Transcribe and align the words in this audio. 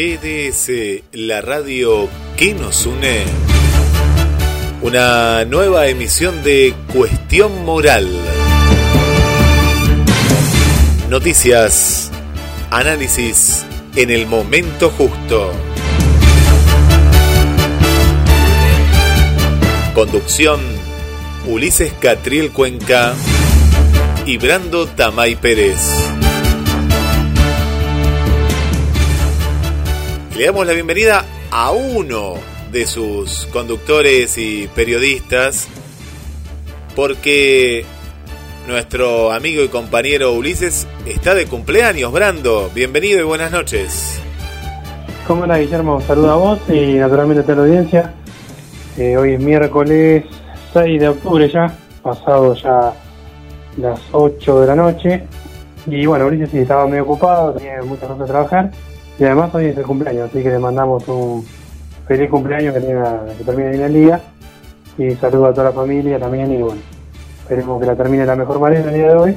GDS, 0.00 1.02
la 1.12 1.42
radio 1.42 2.08
que 2.38 2.54
nos 2.54 2.86
une. 2.86 3.22
Una 4.80 5.44
nueva 5.44 5.88
emisión 5.88 6.42
de 6.42 6.74
Cuestión 6.90 7.66
Moral. 7.66 8.08
Noticias, 11.10 12.10
análisis 12.70 13.66
en 13.94 14.08
el 14.08 14.26
momento 14.26 14.88
justo. 14.88 15.52
Conducción, 19.94 20.60
Ulises 21.46 21.92
Catriel 22.00 22.52
Cuenca 22.52 23.12
y 24.24 24.38
Brando 24.38 24.86
Tamay 24.86 25.36
Pérez. 25.36 26.19
Le 30.40 30.46
damos 30.46 30.66
la 30.66 30.72
bienvenida 30.72 31.26
a 31.50 31.70
uno 31.70 32.32
de 32.72 32.86
sus 32.86 33.46
conductores 33.52 34.38
y 34.38 34.70
periodistas, 34.74 35.68
porque 36.96 37.84
nuestro 38.66 39.32
amigo 39.32 39.62
y 39.62 39.68
compañero 39.68 40.32
Ulises 40.32 40.88
está 41.04 41.34
de 41.34 41.44
cumpleaños. 41.44 42.10
Brando, 42.10 42.70
bienvenido 42.74 43.20
y 43.20 43.24
buenas 43.24 43.52
noches. 43.52 44.18
¿Cómo 45.26 45.42
andás, 45.42 45.58
Guillermo? 45.58 46.00
Saludo 46.00 46.30
a 46.30 46.36
vos 46.36 46.58
y 46.70 46.94
naturalmente 46.94 47.42
a 47.42 47.44
toda 47.44 47.56
la 47.56 47.62
audiencia. 47.64 48.14
Eh, 48.96 49.18
hoy 49.18 49.34
es 49.34 49.40
miércoles 49.40 50.24
6 50.72 51.00
de 51.00 51.08
octubre 51.10 51.50
ya, 51.50 51.70
pasado 52.02 52.54
ya 52.54 52.94
las 53.76 54.00
8 54.10 54.60
de 54.62 54.66
la 54.66 54.74
noche. 54.74 55.22
Y 55.84 56.06
bueno, 56.06 56.28
Ulises 56.28 56.48
sí 56.48 56.60
estaba 56.60 56.86
medio 56.86 57.02
ocupado, 57.02 57.52
tenía 57.52 57.82
muchas 57.82 58.08
cosas 58.08 58.24
que 58.24 58.32
trabajar. 58.32 58.70
Y 59.20 59.24
además 59.24 59.54
hoy 59.54 59.66
es 59.66 59.76
el 59.76 59.84
cumpleaños, 59.84 60.30
así 60.30 60.42
que 60.42 60.48
le 60.48 60.58
mandamos 60.58 61.06
un 61.06 61.46
feliz 62.08 62.30
cumpleaños 62.30 62.72
que, 62.72 62.80
tenga, 62.80 63.26
que 63.36 63.44
termine 63.44 63.68
bien 63.68 63.82
el 63.82 63.92
día. 63.92 64.20
Y 64.96 65.14
saludo 65.16 65.46
a 65.46 65.50
toda 65.52 65.64
la 65.64 65.72
familia 65.72 66.18
también. 66.18 66.50
Y 66.50 66.62
bueno, 66.62 66.80
esperemos 67.42 67.80
que 67.80 67.86
la 67.86 67.96
termine 67.96 68.22
de 68.22 68.26
la 68.28 68.36
mejor 68.36 68.58
manera 68.58 68.88
el 68.88 68.94
día 68.94 69.08
de 69.08 69.14
hoy, 69.16 69.36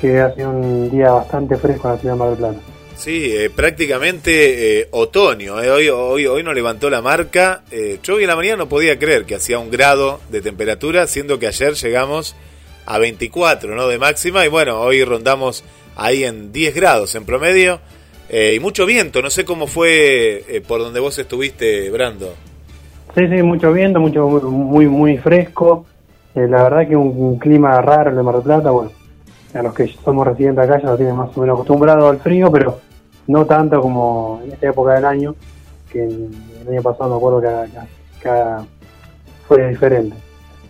que 0.00 0.18
ha 0.18 0.34
sido 0.34 0.48
un 0.48 0.90
día 0.90 1.10
bastante 1.10 1.56
fresco 1.56 1.88
en 1.88 1.94
la 1.94 2.00
ciudad 2.00 2.14
de 2.14 2.18
Mar 2.18 2.28
del 2.30 2.38
Plata. 2.38 2.58
Sí, 2.96 3.36
eh, 3.36 3.50
prácticamente 3.50 4.80
eh, 4.80 4.88
otoño. 4.92 5.62
eh. 5.62 5.70
Hoy, 5.70 5.88
hoy, 5.90 6.26
hoy 6.26 6.42
no 6.42 6.54
levantó 6.54 6.88
la 6.88 7.02
marca. 7.02 7.64
Eh, 7.70 7.98
yo 8.02 8.14
hoy 8.14 8.22
en 8.22 8.28
la 8.28 8.36
mañana 8.36 8.56
no 8.56 8.68
podía 8.70 8.98
creer 8.98 9.26
que 9.26 9.34
hacía 9.34 9.58
un 9.58 9.70
grado 9.70 10.20
de 10.30 10.40
temperatura, 10.40 11.06
siendo 11.06 11.38
que 11.38 11.46
ayer 11.46 11.74
llegamos 11.74 12.34
a 12.86 12.98
24 12.98 13.76
¿no? 13.76 13.88
de 13.88 13.98
máxima. 13.98 14.46
Y 14.46 14.48
bueno, 14.48 14.80
hoy 14.80 15.04
rondamos 15.04 15.64
ahí 15.96 16.24
en 16.24 16.50
10 16.50 16.74
grados 16.74 17.14
en 17.14 17.26
promedio. 17.26 17.78
Eh, 18.28 18.54
y 18.54 18.60
mucho 18.60 18.84
viento. 18.86 19.22
No 19.22 19.30
sé 19.30 19.44
cómo 19.44 19.66
fue 19.66 20.44
eh, 20.48 20.60
por 20.66 20.80
donde 20.80 21.00
vos 21.00 21.18
estuviste, 21.18 21.90
Brando. 21.90 22.34
Sí, 23.14 23.26
sí, 23.26 23.42
mucho 23.42 23.72
viento, 23.72 24.00
mucho 24.00 24.28
muy 24.28 24.86
muy 24.86 25.16
fresco. 25.16 25.86
Eh, 26.34 26.46
la 26.48 26.62
verdad 26.64 26.86
que 26.86 26.94
un, 26.94 27.38
clima 27.38 27.80
raro 27.80 28.10
el 28.10 28.16
de 28.16 28.22
Mar 28.22 28.34
del 28.34 28.44
Plata, 28.44 28.70
bueno, 28.70 28.92
a 29.54 29.62
los 29.62 29.74
que 29.74 29.88
somos 30.04 30.26
residentes 30.26 30.64
acá 30.64 30.80
ya 30.80 30.90
lo 30.90 30.96
tienen 30.96 31.16
más 31.16 31.36
o 31.36 31.40
menos 31.40 31.54
acostumbrado 31.54 32.08
al 32.08 32.20
frío, 32.20 32.50
pero 32.52 32.80
no 33.26 33.46
tanto 33.46 33.80
como 33.80 34.40
en 34.44 34.52
esta 34.52 34.68
época 34.68 34.94
del 34.94 35.06
año, 35.06 35.34
que 35.90 36.04
en- 36.04 36.30
el 36.62 36.68
año 36.68 36.82
pasado 36.82 37.10
me 37.10 37.16
acuerdo 37.16 37.40
que, 37.40 38.28
fue 39.48 39.68
diferente. 39.68 40.14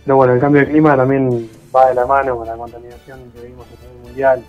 Pero 0.05 0.15
bueno, 0.15 0.33
el 0.33 0.39
cambio 0.39 0.61
de 0.61 0.69
clima 0.69 0.95
también 0.95 1.49
va 1.75 1.89
de 1.89 1.95
la 1.95 2.05
mano 2.05 2.37
con 2.37 2.47
la 2.47 2.55
contaminación 2.55 3.19
que 3.35 3.45
vimos 3.45 3.67
a 3.67 3.81
nivel 3.85 4.03
mundial 4.05 4.43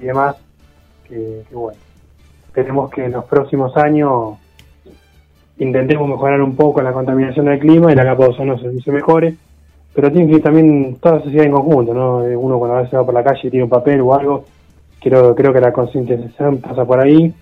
y 0.00 0.04
demás, 0.06 0.36
que, 1.06 1.44
que 1.48 1.54
bueno, 1.54 1.78
esperemos 2.52 2.90
que 2.90 3.06
en 3.06 3.12
los 3.12 3.24
próximos 3.24 3.74
años 3.78 4.34
intentemos 5.56 6.06
mejorar 6.06 6.42
un 6.42 6.54
poco 6.54 6.82
la 6.82 6.92
contaminación 6.92 7.46
del 7.46 7.58
clima 7.58 7.90
y 7.90 7.94
la 7.94 8.04
capa 8.04 8.24
de 8.24 8.30
ozono 8.30 8.58
se, 8.58 8.78
se 8.82 8.92
mejore, 8.92 9.36
pero 9.94 10.12
tiene 10.12 10.28
que 10.28 10.36
ir 10.36 10.42
también 10.42 10.96
toda 11.00 11.16
la 11.16 11.22
sociedad 11.22 11.46
en 11.46 11.52
conjunto, 11.52 11.94
¿no? 11.94 12.26
Eh, 12.26 12.36
Uno 12.36 12.58
cuando 12.58 12.76
a 12.76 12.82
veces 12.82 12.98
va 12.98 13.06
por 13.06 13.14
la 13.14 13.24
calle 13.24 13.40
y 13.44 13.50
tiene 13.50 13.64
un 13.64 13.70
papel 13.70 14.02
o 14.02 14.12
algo, 14.12 14.44
creo, 15.00 15.34
creo 15.34 15.50
que 15.50 15.60
la 15.62 15.72
concientización 15.72 16.58
pasa 16.58 16.84
por 16.84 17.00
ahí, 17.00 17.34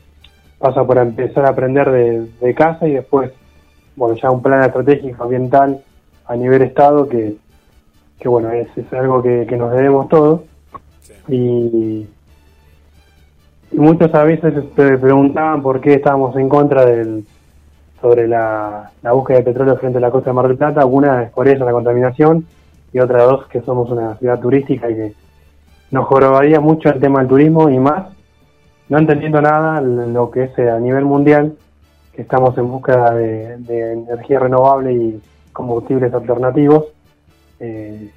pasa 0.60 0.84
por 0.84 0.98
empezar 0.98 1.44
a 1.44 1.48
aprender 1.48 1.90
de, 1.90 2.26
de 2.40 2.54
casa 2.54 2.86
y 2.86 2.92
después, 2.92 3.32
bueno, 3.96 4.14
ya 4.14 4.30
un 4.30 4.42
plan 4.42 4.62
estratégico 4.62 5.24
ambiental 5.24 5.80
a 6.26 6.36
nivel 6.36 6.62
Estado 6.62 7.08
que, 7.08 7.34
que 8.20 8.28
bueno, 8.28 8.52
es, 8.52 8.68
es 8.76 8.92
algo 8.92 9.20
que, 9.22 9.44
que 9.48 9.56
nos 9.56 9.72
debemos 9.72 10.08
todos. 10.08 10.42
Y, 11.26 12.06
y 13.72 13.78
muchos 13.78 14.12
a 14.14 14.24
veces 14.24 14.54
se 14.76 14.98
preguntaban 14.98 15.62
por 15.62 15.80
qué 15.80 15.94
estábamos 15.94 16.36
en 16.36 16.48
contra 16.48 16.84
del 16.84 17.24
sobre 18.00 18.26
la, 18.26 18.90
la 19.02 19.12
búsqueda 19.12 19.38
de 19.38 19.44
petróleo 19.44 19.76
frente 19.76 19.98
a 19.98 20.00
la 20.00 20.10
costa 20.10 20.30
de 20.30 20.34
Mar 20.34 20.48
del 20.48 20.56
Plata. 20.56 20.86
Una 20.86 21.24
es 21.24 21.30
por 21.32 21.46
eso 21.48 21.64
la 21.66 21.72
contaminación 21.72 22.46
y 22.92 22.98
otra 22.98 23.24
dos 23.24 23.46
que 23.48 23.60
somos 23.60 23.90
una 23.90 24.14
ciudad 24.16 24.40
turística 24.40 24.88
y 24.90 24.94
que 24.94 25.12
nos 25.90 26.06
jorobaría 26.06 26.60
mucho 26.60 26.88
el 26.88 26.98
tema 26.98 27.18
del 27.18 27.28
turismo 27.28 27.68
y 27.68 27.78
más, 27.78 28.06
no 28.88 28.98
entendiendo 28.98 29.42
nada 29.42 29.80
lo 29.82 30.30
que 30.30 30.44
es 30.44 30.58
a 30.58 30.78
nivel 30.78 31.04
mundial, 31.04 31.52
que 32.14 32.22
estamos 32.22 32.56
en 32.56 32.68
búsqueda 32.68 33.14
de, 33.14 33.58
de 33.58 33.92
energía 33.92 34.38
renovable 34.38 34.92
y 34.94 35.20
combustibles 35.52 36.12
alternativos. 36.14 36.84
Eh, 37.60 38.10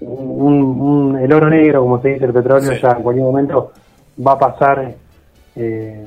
un, 0.00 0.62
un- 0.80 1.18
el 1.18 1.32
oro 1.32 1.48
negro, 1.48 1.82
como 1.82 2.00
se 2.02 2.08
dice, 2.14 2.24
el 2.24 2.32
petróleo, 2.32 2.72
Sí. 2.72 2.80
ya 2.82 2.92
en 2.92 3.02
cualquier 3.02 3.26
momento 3.26 3.70
va 4.26 4.32
a 4.32 4.38
pasar 4.38 4.94
eh, 5.56 6.06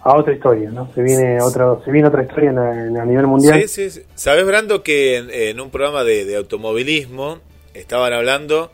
a 0.00 0.16
otra 0.16 0.32
historia, 0.32 0.70
¿no? 0.70 0.92
Se 0.94 1.02
viene 1.02 1.40
otro, 1.40 1.82
se 1.84 1.90
viene 1.90 2.08
otra 2.08 2.22
historia 2.22 2.50
en 2.50 2.58
a, 2.58 2.86
en 2.86 2.96
a 2.96 3.04
nivel 3.04 3.26
mundial. 3.26 3.60
Sí, 3.62 3.68
sí, 3.68 3.90
sí. 3.90 4.02
Sabes, 4.14 4.46
Brando, 4.46 4.82
que 4.82 5.16
en, 5.16 5.30
en 5.30 5.60
un 5.60 5.70
programa 5.70 6.04
de, 6.04 6.24
de 6.24 6.36
automovilismo 6.36 7.40
estaban 7.74 8.12
hablando 8.12 8.70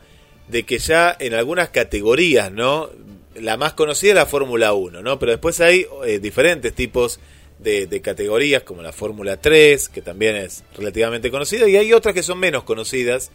de 0.48 0.64
que 0.64 0.78
ya 0.78 1.16
en 1.18 1.34
algunas 1.34 1.70
categorías, 1.70 2.52
¿no? 2.52 2.90
La 3.34 3.56
más 3.56 3.72
conocida 3.72 4.10
es 4.10 4.16
la 4.16 4.26
Fórmula 4.26 4.74
1, 4.74 5.02
¿no? 5.02 5.18
Pero 5.18 5.32
después 5.32 5.60
hay 5.60 5.86
eh, 6.04 6.18
diferentes 6.18 6.72
tipos 6.74 7.18
de, 7.58 7.86
de 7.86 8.00
categorías, 8.00 8.62
como 8.62 8.82
la 8.82 8.92
Fórmula 8.92 9.38
3, 9.38 9.88
que 9.88 10.02
también 10.02 10.36
es 10.36 10.62
relativamente 10.76 11.30
conocida, 11.30 11.68
y 11.68 11.76
hay 11.76 11.92
otras 11.92 12.14
que 12.14 12.22
son 12.22 12.38
menos 12.38 12.64
conocidas. 12.64 13.30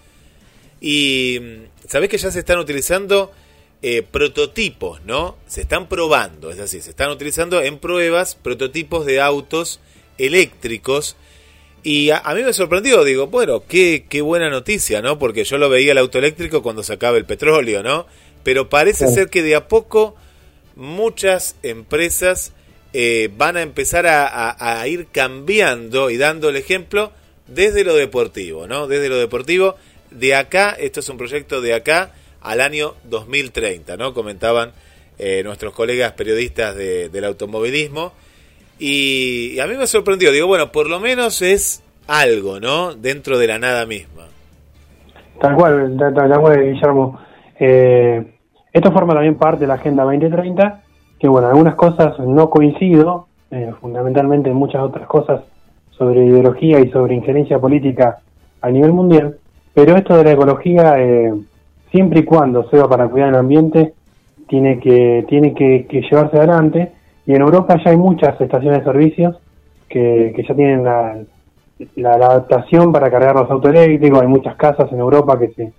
Y 0.79 1.39
mm, 1.41 1.87
sabés 1.87 2.09
que 2.09 2.17
ya 2.17 2.31
se 2.31 2.39
están 2.39 2.59
utilizando 2.59 3.31
eh, 3.81 4.03
prototipos, 4.03 5.01
¿no? 5.05 5.37
Se 5.47 5.61
están 5.61 5.87
probando, 5.87 6.51
es 6.51 6.59
así, 6.59 6.81
se 6.81 6.89
están 6.89 7.09
utilizando 7.11 7.61
en 7.61 7.77
pruebas 7.79 8.35
prototipos 8.35 9.05
de 9.05 9.21
autos 9.21 9.79
eléctricos. 10.17 11.15
Y 11.81 12.09
a, 12.09 12.17
a 12.17 12.35
mí 12.35 12.43
me 12.43 12.51
sorprendió, 12.51 13.03
digo, 13.05 13.27
bueno, 13.27 13.63
qué, 13.67 14.05
qué 14.09 14.21
buena 14.21 14.49
noticia, 14.49 15.01
¿no? 15.01 15.17
Porque 15.17 15.45
yo 15.45 15.57
lo 15.57 15.69
veía 15.69 15.93
el 15.93 15.97
auto 15.97 16.17
eléctrico 16.17 16.61
cuando 16.61 16.83
se 16.83 16.93
acaba 16.93 17.17
el 17.17 17.25
petróleo, 17.25 17.81
¿no? 17.83 18.05
Pero 18.43 18.67
parece 18.69 19.07
ser 19.07 19.29
que 19.29 19.43
de 19.43 19.55
a 19.55 19.67
poco 19.69 20.15
muchas 20.75 21.55
empresas 21.63 22.53
eh, 22.93 23.29
van 23.37 23.57
a 23.57 23.61
empezar 23.61 24.07
a, 24.07 24.27
a- 24.27 24.81
a 24.81 24.87
ir 24.87 25.07
cambiando 25.11 26.09
y 26.09 26.17
dando 26.17 26.49
el 26.49 26.55
ejemplo 26.55 27.11
desde 27.47 27.83
lo 27.83 27.95
deportivo, 27.95 28.67
¿no? 28.67 28.87
Desde 28.87 29.09
lo 29.09 29.17
deportivo, 29.17 29.75
de 30.11 30.35
acá, 30.35 30.71
esto 30.71 30.99
es 30.99 31.09
un 31.09 31.17
proyecto 31.17 31.61
de 31.61 31.73
acá 31.75 32.13
al 32.41 32.61
año 32.61 32.93
2030, 33.05 33.97
¿no? 33.97 34.13
Comentaban 34.13 34.71
eh, 35.17 35.41
nuestros 35.43 35.73
colegas 35.73 36.13
periodistas 36.13 36.75
de- 36.75 37.09
del 37.09 37.25
automovilismo. 37.25 38.13
Y, 38.79 39.59
a 39.59 39.67
mí 39.67 39.75
me 39.75 39.85
sorprendió, 39.87 40.31
digo, 40.31 40.47
bueno, 40.47 40.71
por 40.71 40.89
lo 40.89 40.99
menos 41.01 41.41
es 41.41 41.83
algo, 42.07 42.59
¿no? 42.61 42.93
Dentro 42.93 43.37
de 43.37 43.47
la 43.47 43.59
nada 43.59 43.85
misma. 43.85 44.27
Tal 45.41 45.55
cual, 45.55 45.97
tal 45.97 46.39
cual, 46.39 46.63
Guillermo. 46.63 47.19
Eh, 47.59 48.25
esto 48.71 48.91
forma 48.91 49.13
también 49.13 49.35
parte 49.35 49.61
de 49.61 49.67
la 49.67 49.73
Agenda 49.75 50.03
2030, 50.03 50.83
que 51.19 51.27
bueno, 51.27 51.47
algunas 51.47 51.75
cosas 51.75 52.17
no 52.19 52.49
coincido, 52.49 53.27
eh, 53.51 53.73
fundamentalmente 53.81 54.49
en 54.49 54.55
muchas 54.55 54.81
otras 54.81 55.07
cosas 55.07 55.41
sobre 55.97 56.25
ideología 56.25 56.79
y 56.79 56.89
sobre 56.91 57.15
injerencia 57.15 57.59
política 57.59 58.19
a 58.61 58.69
nivel 58.69 58.93
mundial, 58.93 59.37
pero 59.73 59.97
esto 59.97 60.15
de 60.17 60.23
la 60.23 60.31
ecología 60.31 60.93
eh, 60.99 61.33
siempre 61.91 62.21
y 62.21 62.23
cuando 62.23 62.69
sea 62.69 62.85
para 62.85 63.07
cuidar 63.07 63.29
el 63.29 63.35
ambiente, 63.35 63.93
tiene 64.47 64.79
que, 64.79 65.25
tiene 65.27 65.53
que, 65.53 66.01
llevarse 66.09 66.37
adelante. 66.37 66.91
Y 67.25 67.35
en 67.35 67.41
Europa 67.41 67.75
ya 67.83 67.91
hay 67.91 67.97
muchas 67.97 68.39
estaciones 68.41 68.79
de 68.79 68.85
servicios 68.85 69.37
que, 69.87 70.33
que 70.35 70.43
ya 70.43 70.55
tienen 70.55 70.83
la, 70.83 71.23
adaptación 72.11 72.91
para 72.91 73.09
cargar 73.09 73.35
los 73.35 73.49
autos 73.49 73.71
eléctricos. 73.71 74.21
Hay 74.21 74.27
muchas 74.27 74.55
casas 74.55 74.91
en 74.91 74.99
Europa 74.99 75.37
que 75.37 75.49
se, 75.49 75.73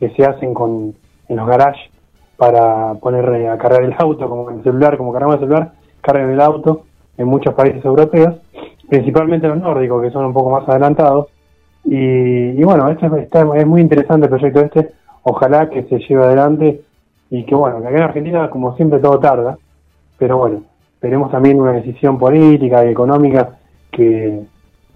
que 0.00 0.10
se 0.10 0.24
hacen 0.24 0.52
con, 0.52 0.94
en 1.28 1.36
los 1.36 1.46
garages 1.46 1.90
para 2.36 2.94
poner 2.94 3.24
eh, 3.34 3.48
a 3.48 3.56
cargar 3.56 3.82
el 3.82 3.94
auto, 3.98 4.28
como 4.28 4.50
el 4.50 4.62
celular, 4.62 4.96
como 4.96 5.12
cargamos 5.12 5.36
el 5.36 5.40
celular, 5.42 5.72
cargan 6.02 6.30
el 6.30 6.40
auto 6.40 6.82
en 7.16 7.28
muchos 7.28 7.54
países 7.54 7.82
europeos, 7.84 8.34
principalmente 8.88 9.48
los 9.48 9.58
nórdicos, 9.58 10.02
que 10.02 10.10
son 10.10 10.26
un 10.26 10.34
poco 10.34 10.50
más 10.50 10.68
adelantados. 10.68 11.28
Y, 11.84 11.96
y 11.96 12.62
bueno, 12.64 12.90
este 12.90 13.06
está, 13.20 13.46
es 13.56 13.66
muy 13.66 13.80
interesante 13.80 14.26
el 14.26 14.30
proyecto 14.30 14.60
este, 14.60 14.90
ojalá 15.28 15.68
que 15.68 15.82
se 15.84 15.98
lleve 15.98 16.24
adelante 16.24 16.82
y 17.30 17.44
que 17.44 17.54
bueno, 17.54 17.80
que 17.80 17.88
acá 17.88 17.96
en 17.96 18.02
Argentina 18.04 18.48
como 18.48 18.76
siempre 18.76 19.00
todo 19.00 19.18
tarda, 19.18 19.58
pero 20.18 20.38
bueno, 20.38 20.62
esperemos 20.94 21.32
también 21.32 21.60
una 21.60 21.72
decisión 21.72 22.16
política 22.16 22.84
y 22.84 22.90
económica 22.90 23.58
que, 23.90 24.42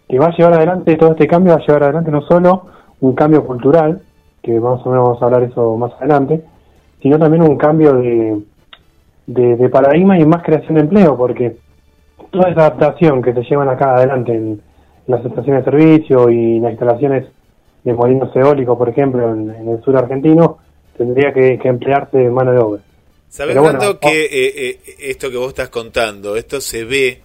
que 0.09 0.19
va 0.21 0.27
a 0.27 0.37
llevar 0.37 0.55
adelante 0.55 0.97
todo 0.97 1.13
este 1.13 1.27
cambio, 1.27 1.55
va 1.55 1.59
a 1.59 1.67
llevar 1.67 1.83
adelante 1.83 2.13
no 2.13 2.23
solo 2.23 2.67
un 3.01 3.15
cambio 3.15 3.45
cultural, 3.45 4.03
que 4.41 4.61
más 4.61 4.87
o 4.87 4.91
menos 4.91 5.05
vamos 5.05 5.23
a 5.23 5.25
hablar 5.25 5.43
eso 5.43 5.77
más 5.77 5.93
adelante, 5.95 6.45
sino 7.03 7.19
también 7.19 7.43
un 7.43 7.57
cambio 7.57 7.95
de, 7.95 8.41
de, 9.27 9.57
de 9.57 9.69
paradigma 9.69 10.17
y 10.17 10.25
más 10.25 10.45
creación 10.45 10.75
de 10.75 10.83
empleo, 10.83 11.17
porque 11.17 11.57
toda 12.31 12.51
esa 12.51 12.61
adaptación 12.67 13.21
que 13.21 13.35
se 13.35 13.43
llevan 13.43 13.69
acá 13.69 13.97
adelante 13.97 14.33
en 14.33 14.61
las 15.09 15.25
estaciones 15.25 15.65
de 15.65 15.71
servicio 15.73 16.31
y 16.31 16.61
las 16.61 16.71
instalaciones 16.71 17.27
de 17.85 17.93
molinos 17.93 18.35
eólicos, 18.35 18.77
por 18.77 18.89
ejemplo, 18.89 19.33
en, 19.33 19.51
en 19.51 19.69
el 19.69 19.83
sur 19.83 19.97
argentino, 19.97 20.59
tendría 20.97 21.33
que, 21.33 21.59
que 21.59 21.69
emplearse 21.69 22.29
mano 22.29 22.53
de 22.53 22.59
obra. 22.59 22.83
¿Sabes 23.29 23.57
bueno, 23.57 23.79
tanto 23.79 23.99
oh. 24.07 24.11
que 24.11 24.25
eh, 24.25 24.69
eh, 24.69 24.81
esto 24.99 25.31
que 25.31 25.37
vos 25.37 25.49
estás 25.49 25.69
contando, 25.69 26.37
esto 26.37 26.61
se 26.61 26.85
ve 26.85 27.21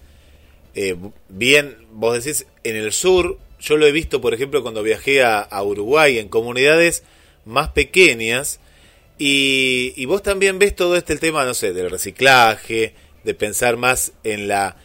eh, 0.74 0.96
bien, 1.28 1.76
vos 1.92 2.22
decís, 2.22 2.46
en 2.62 2.76
el 2.76 2.92
sur, 2.92 3.38
yo 3.58 3.76
lo 3.76 3.86
he 3.86 3.92
visto, 3.92 4.20
por 4.20 4.32
ejemplo, 4.32 4.62
cuando 4.62 4.82
viajé 4.82 5.22
a, 5.22 5.40
a 5.40 5.62
Uruguay, 5.62 6.18
en 6.18 6.28
comunidades 6.28 7.02
más 7.44 7.70
pequeñas, 7.70 8.60
y, 9.18 9.94
y 9.96 10.04
vos 10.04 10.22
también 10.22 10.58
ves 10.58 10.76
todo 10.76 10.96
este 10.96 11.14
el 11.14 11.20
tema, 11.20 11.44
no 11.44 11.54
sé, 11.54 11.72
del 11.72 11.90
reciclaje, 11.90 12.94
de 13.24 13.34
pensar 13.34 13.76
más 13.76 14.12
en 14.22 14.46
la 14.46 14.76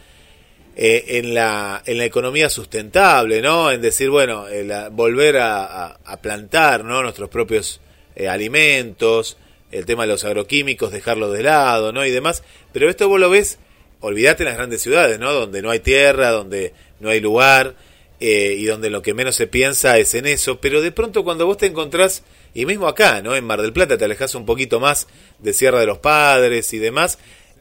eh, 0.76 1.04
en 1.18 1.34
la 1.34 1.82
en 1.86 1.98
la 1.98 2.04
economía 2.04 2.48
sustentable, 2.48 3.42
¿no? 3.42 3.70
En 3.70 3.80
decir, 3.82 4.08
bueno, 4.10 4.46
a- 4.46 4.88
volver 4.88 5.36
a, 5.38 5.86
a- 5.86 6.20
plantar, 6.22 6.84
¿no? 6.84 7.02
Nuestros 7.02 7.28
propios 7.28 7.80
eh, 8.16 8.28
alimentos, 8.28 9.36
el 9.70 9.84
tema 9.86 10.02
de 10.04 10.08
los 10.12 10.24
agroquímicos, 10.24 10.92
dejarlos 10.92 11.32
de 11.32 11.42
lado, 11.42 11.92
¿no? 11.92 12.04
Y 12.06 12.10
demás. 12.10 12.42
Pero 12.72 12.88
esto 12.90 13.08
vos 13.08 13.20
lo 13.20 13.30
ves, 13.30 13.58
olvídate 14.00 14.42
en 14.42 14.48
las 14.48 14.56
grandes 14.56 14.82
ciudades, 14.82 15.18
¿no? 15.18 15.32
Donde 15.32 15.62
no 15.62 15.70
hay 15.70 15.80
tierra, 15.80 16.30
donde 16.30 16.72
no 17.00 17.10
hay 17.10 17.20
lugar 17.20 17.74
eh, 18.20 18.54
y 18.58 18.64
donde 18.66 18.88
lo 18.90 19.02
que 19.02 19.14
menos 19.14 19.34
se 19.34 19.46
piensa 19.46 19.98
es 19.98 20.14
en 20.14 20.26
eso. 20.26 20.60
Pero 20.60 20.80
de 20.80 20.92
pronto 20.92 21.24
cuando 21.24 21.44
vos 21.46 21.56
te 21.58 21.66
encontrás, 21.66 22.22
y 22.54 22.66
mismo 22.66 22.86
acá, 22.88 23.20
¿no? 23.22 23.34
En 23.34 23.44
Mar 23.44 23.60
del 23.62 23.72
Plata 23.72 23.96
te 23.98 24.04
alejas 24.04 24.34
un 24.34 24.46
poquito 24.46 24.78
más 24.80 25.06
de 25.38 25.52
Sierra 25.52 25.80
de 25.80 25.86
los 25.86 25.98
Padres 25.98 26.72
y 26.72 26.78
demás, 26.78 27.18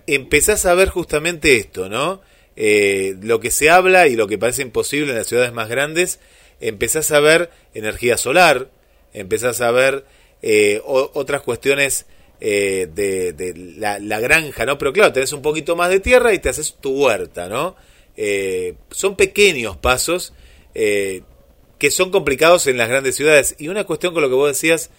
empezás 0.07 0.65
a 0.65 0.73
ver 0.73 0.89
justamente 0.89 1.55
esto, 1.57 1.89
¿no? 1.89 2.21
Eh, 2.55 3.15
lo 3.21 3.39
que 3.39 3.51
se 3.51 3.69
habla 3.69 4.07
y 4.07 4.15
lo 4.15 4.27
que 4.27 4.37
parece 4.37 4.61
imposible 4.61 5.11
en 5.11 5.17
las 5.17 5.27
ciudades 5.27 5.53
más 5.53 5.69
grandes, 5.69 6.19
empezás 6.59 7.11
a 7.11 7.19
ver 7.19 7.49
energía 7.73 8.17
solar, 8.17 8.69
empezás 9.13 9.61
a 9.61 9.71
ver 9.71 10.05
eh, 10.41 10.81
otras 10.83 11.41
cuestiones 11.41 12.05
eh, 12.39 12.87
de, 12.93 13.53
la, 13.77 14.19
granja, 14.19 14.65
¿no? 14.65 14.77
Pero 14.77 14.93
claro, 14.93 15.13
tenés 15.13 15.33
un 15.33 15.41
poquito 15.41 15.75
más 15.75 15.89
de 15.89 15.99
tierra 15.99 16.33
y 16.33 16.39
te 16.39 16.49
haces 16.49 16.75
tu 16.79 17.03
huerta, 17.03 17.47
¿no? 17.47 17.75
Eh, 18.17 18.75
son 18.89 19.15
pequeños 19.15 19.77
pasos 19.77 20.33
que 20.73 21.91
son 21.91 22.11
complicados 22.11 22.67
en 22.67 22.77
las 22.77 22.87
grandes 22.87 23.15
ciudades. 23.15 23.55
Y 23.59 23.67
una 23.67 23.83
cuestión 23.83 24.13
con 24.13 24.21
lo 24.21 24.29
que 24.29 24.35
vos 24.35 24.49
decías 24.49 24.89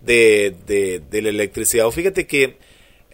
de, 0.00 0.56
de, 0.66 1.00
de 1.10 1.22
la 1.22 1.28
electricidad. 1.28 1.86
O 1.86 1.92
fíjate 1.92 2.26
que 2.26 2.56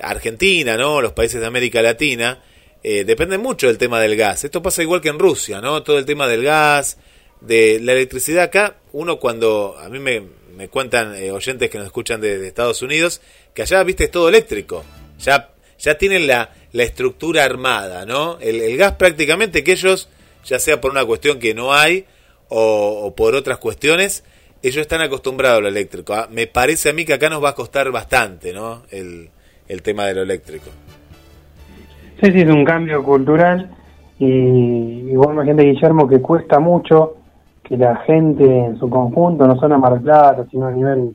Argentina, 0.00 0.76
¿no? 0.76 1.02
Los 1.02 1.12
países 1.12 1.41
de 1.41 1.46
América 1.46 1.82
Latina 1.82 2.43
eh, 2.83 3.05
dependen 3.05 3.41
mucho 3.41 3.67
del 3.67 3.79
tema 3.79 4.01
del 4.01 4.17
gas. 4.17 4.45
Esto 4.45 4.63
pasa 4.63 4.83
igual 4.83 5.01
que 5.01 5.09
en 5.09 5.19
Rusia, 5.19 5.61
¿no? 5.61 5.83
Todo 5.83 5.99
el 5.99 6.07
tema 6.07 6.27
del 6.29 6.43
gas, 6.43 6.99
de 7.41 7.81
la 7.81 7.93
electricidad 7.93 8.45
acá. 8.45 8.77
Uno 8.93 9.19
cuando 9.19 9.77
a 9.79 9.89
mí 9.89 9.99
me, 9.99 10.23
me 10.57 10.69
cuentan 10.69 11.15
eh, 11.15 11.31
oyentes 11.31 11.71
que 11.71 11.79
nos 11.79 11.87
escuchan 11.87 12.21
de, 12.21 12.47
Estados 12.47 12.83
Unidos 12.83 13.21
que 13.55 13.63
allá, 13.63 13.83
viste, 13.83 14.05
es 14.05 14.11
todo 14.11 14.29
eléctrico. 14.29 14.85
Ya 15.19 15.51
ya 15.79 15.97
tienen 15.97 16.27
la, 16.27 16.53
la 16.73 16.83
estructura 16.83 17.45
armada, 17.45 18.05
¿no? 18.05 18.39
El, 18.41 18.61
el 18.61 18.77
gas 18.77 18.95
prácticamente 18.95 19.63
que 19.63 19.73
ellos, 19.73 20.09
ya 20.45 20.59
sea 20.59 20.81
por 20.81 20.91
una 20.91 21.05
cuestión 21.05 21.39
que 21.39 21.55
no 21.55 21.73
hay 21.73 22.05
o, 22.49 23.03
o 23.05 23.15
por 23.15 23.35
otras 23.35 23.59
cuestiones, 23.59 24.25
ellos 24.63 24.83
están 24.83 25.01
acostumbrados 25.01 25.59
a 25.59 25.63
lo 25.63 25.69
eléctrico. 25.69 26.15
Ah, 26.15 26.29
Me 26.31 26.47
parece 26.47 26.89
a 26.89 26.93
mí 26.93 27.05
que 27.05 27.15
acá 27.15 27.31
nos 27.31 27.43
va 27.43 27.51
a 27.51 27.55
costar 27.55 27.91
bastante, 27.93 28.53
¿no? 28.53 28.85
El, 28.91 29.31
el 29.69 29.83
tema 29.83 30.07
de 30.07 30.15
lo 30.15 30.23
eléctrico. 30.23 30.71
Sí, 32.20 32.32
sí, 32.32 32.41
es 32.41 32.50
un 32.50 32.65
cambio 32.65 33.05
cultural 33.05 33.70
y 34.19 34.26
igual 34.26 35.35
imagínate 35.35 35.69
Guillermo 35.69 36.09
que 36.09 36.20
cuesta 36.20 36.59
mucho 36.59 37.15
que 37.62 37.76
la 37.76 37.94
gente 37.99 38.44
en 38.44 38.76
su 38.76 38.91
conjunto, 38.91 39.47
no 39.47 39.55
solo 39.56 39.76
en 39.76 39.81
Mar 39.81 40.03
sino 40.50 40.67
a 40.67 40.73
nivel 40.73 41.15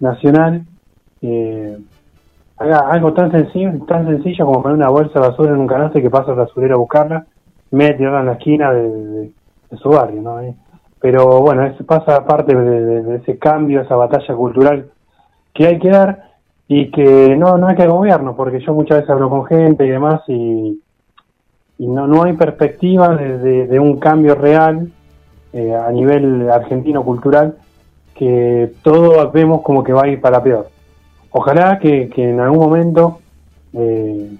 nacional, 0.00 0.62
eh, 1.20 1.76
haga 2.56 2.78
algo 2.90 3.12
tan 3.12 3.30
sencillo, 3.30 3.72
tan 3.86 4.06
sencillo 4.06 4.46
como 4.46 4.62
poner 4.62 4.78
una 4.78 4.88
bolsa 4.88 5.20
de 5.20 5.28
basura 5.28 5.50
en 5.50 5.58
un 5.58 5.66
canasto 5.66 5.98
y 5.98 6.02
que 6.02 6.10
pasa 6.10 6.30
el 6.30 6.38
basurero 6.38 6.76
a 6.76 6.78
buscarla, 6.78 7.26
en 7.70 7.80
en 7.82 8.26
la 8.26 8.32
esquina 8.32 8.72
de, 8.72 9.30
su 9.76 9.90
barrio, 9.90 10.22
¿no? 10.22 10.40
Eh, 10.40 10.54
Pero 10.98 11.42
bueno, 11.42 11.66
eso 11.66 11.84
pasa 11.84 12.24
parte 12.24 12.54
de 12.54 13.16
ese 13.16 13.36
cambio, 13.38 13.82
esa 13.82 13.96
batalla 13.96 14.34
cultural 14.34 14.86
que 15.52 15.66
hay 15.66 15.78
que 15.78 15.90
dar 15.90 16.27
y 16.68 16.90
que 16.90 17.34
no, 17.36 17.56
no 17.56 17.66
hay 17.66 17.76
que 17.76 17.86
gobierno, 17.86 18.36
porque 18.36 18.60
yo 18.60 18.74
muchas 18.74 18.98
veces 18.98 19.10
hablo 19.10 19.30
con 19.30 19.46
gente 19.46 19.86
y 19.86 19.88
demás 19.88 20.20
y, 20.28 20.80
no, 21.78 22.06
no 22.06 22.24
hay 22.24 22.34
perspectiva 22.34 23.16
de, 23.16 23.80
un 23.80 23.98
cambio 23.98 24.34
real 24.34 24.90
eh, 25.52 25.74
a 25.74 25.90
nivel 25.90 26.50
argentino 26.50 27.02
cultural 27.04 27.56
que 28.14 28.72
todo 28.82 29.30
vemos 29.30 29.62
como 29.62 29.82
que 29.82 29.92
va 29.92 30.02
a 30.02 30.08
ir 30.08 30.20
para 30.20 30.42
peor. 30.42 30.68
Ojalá 31.30 31.78
que, 31.78 32.08
que 32.08 32.30
en 32.30 32.40
algún 32.40 32.58
momento 32.58 33.20
eh, 33.72 34.36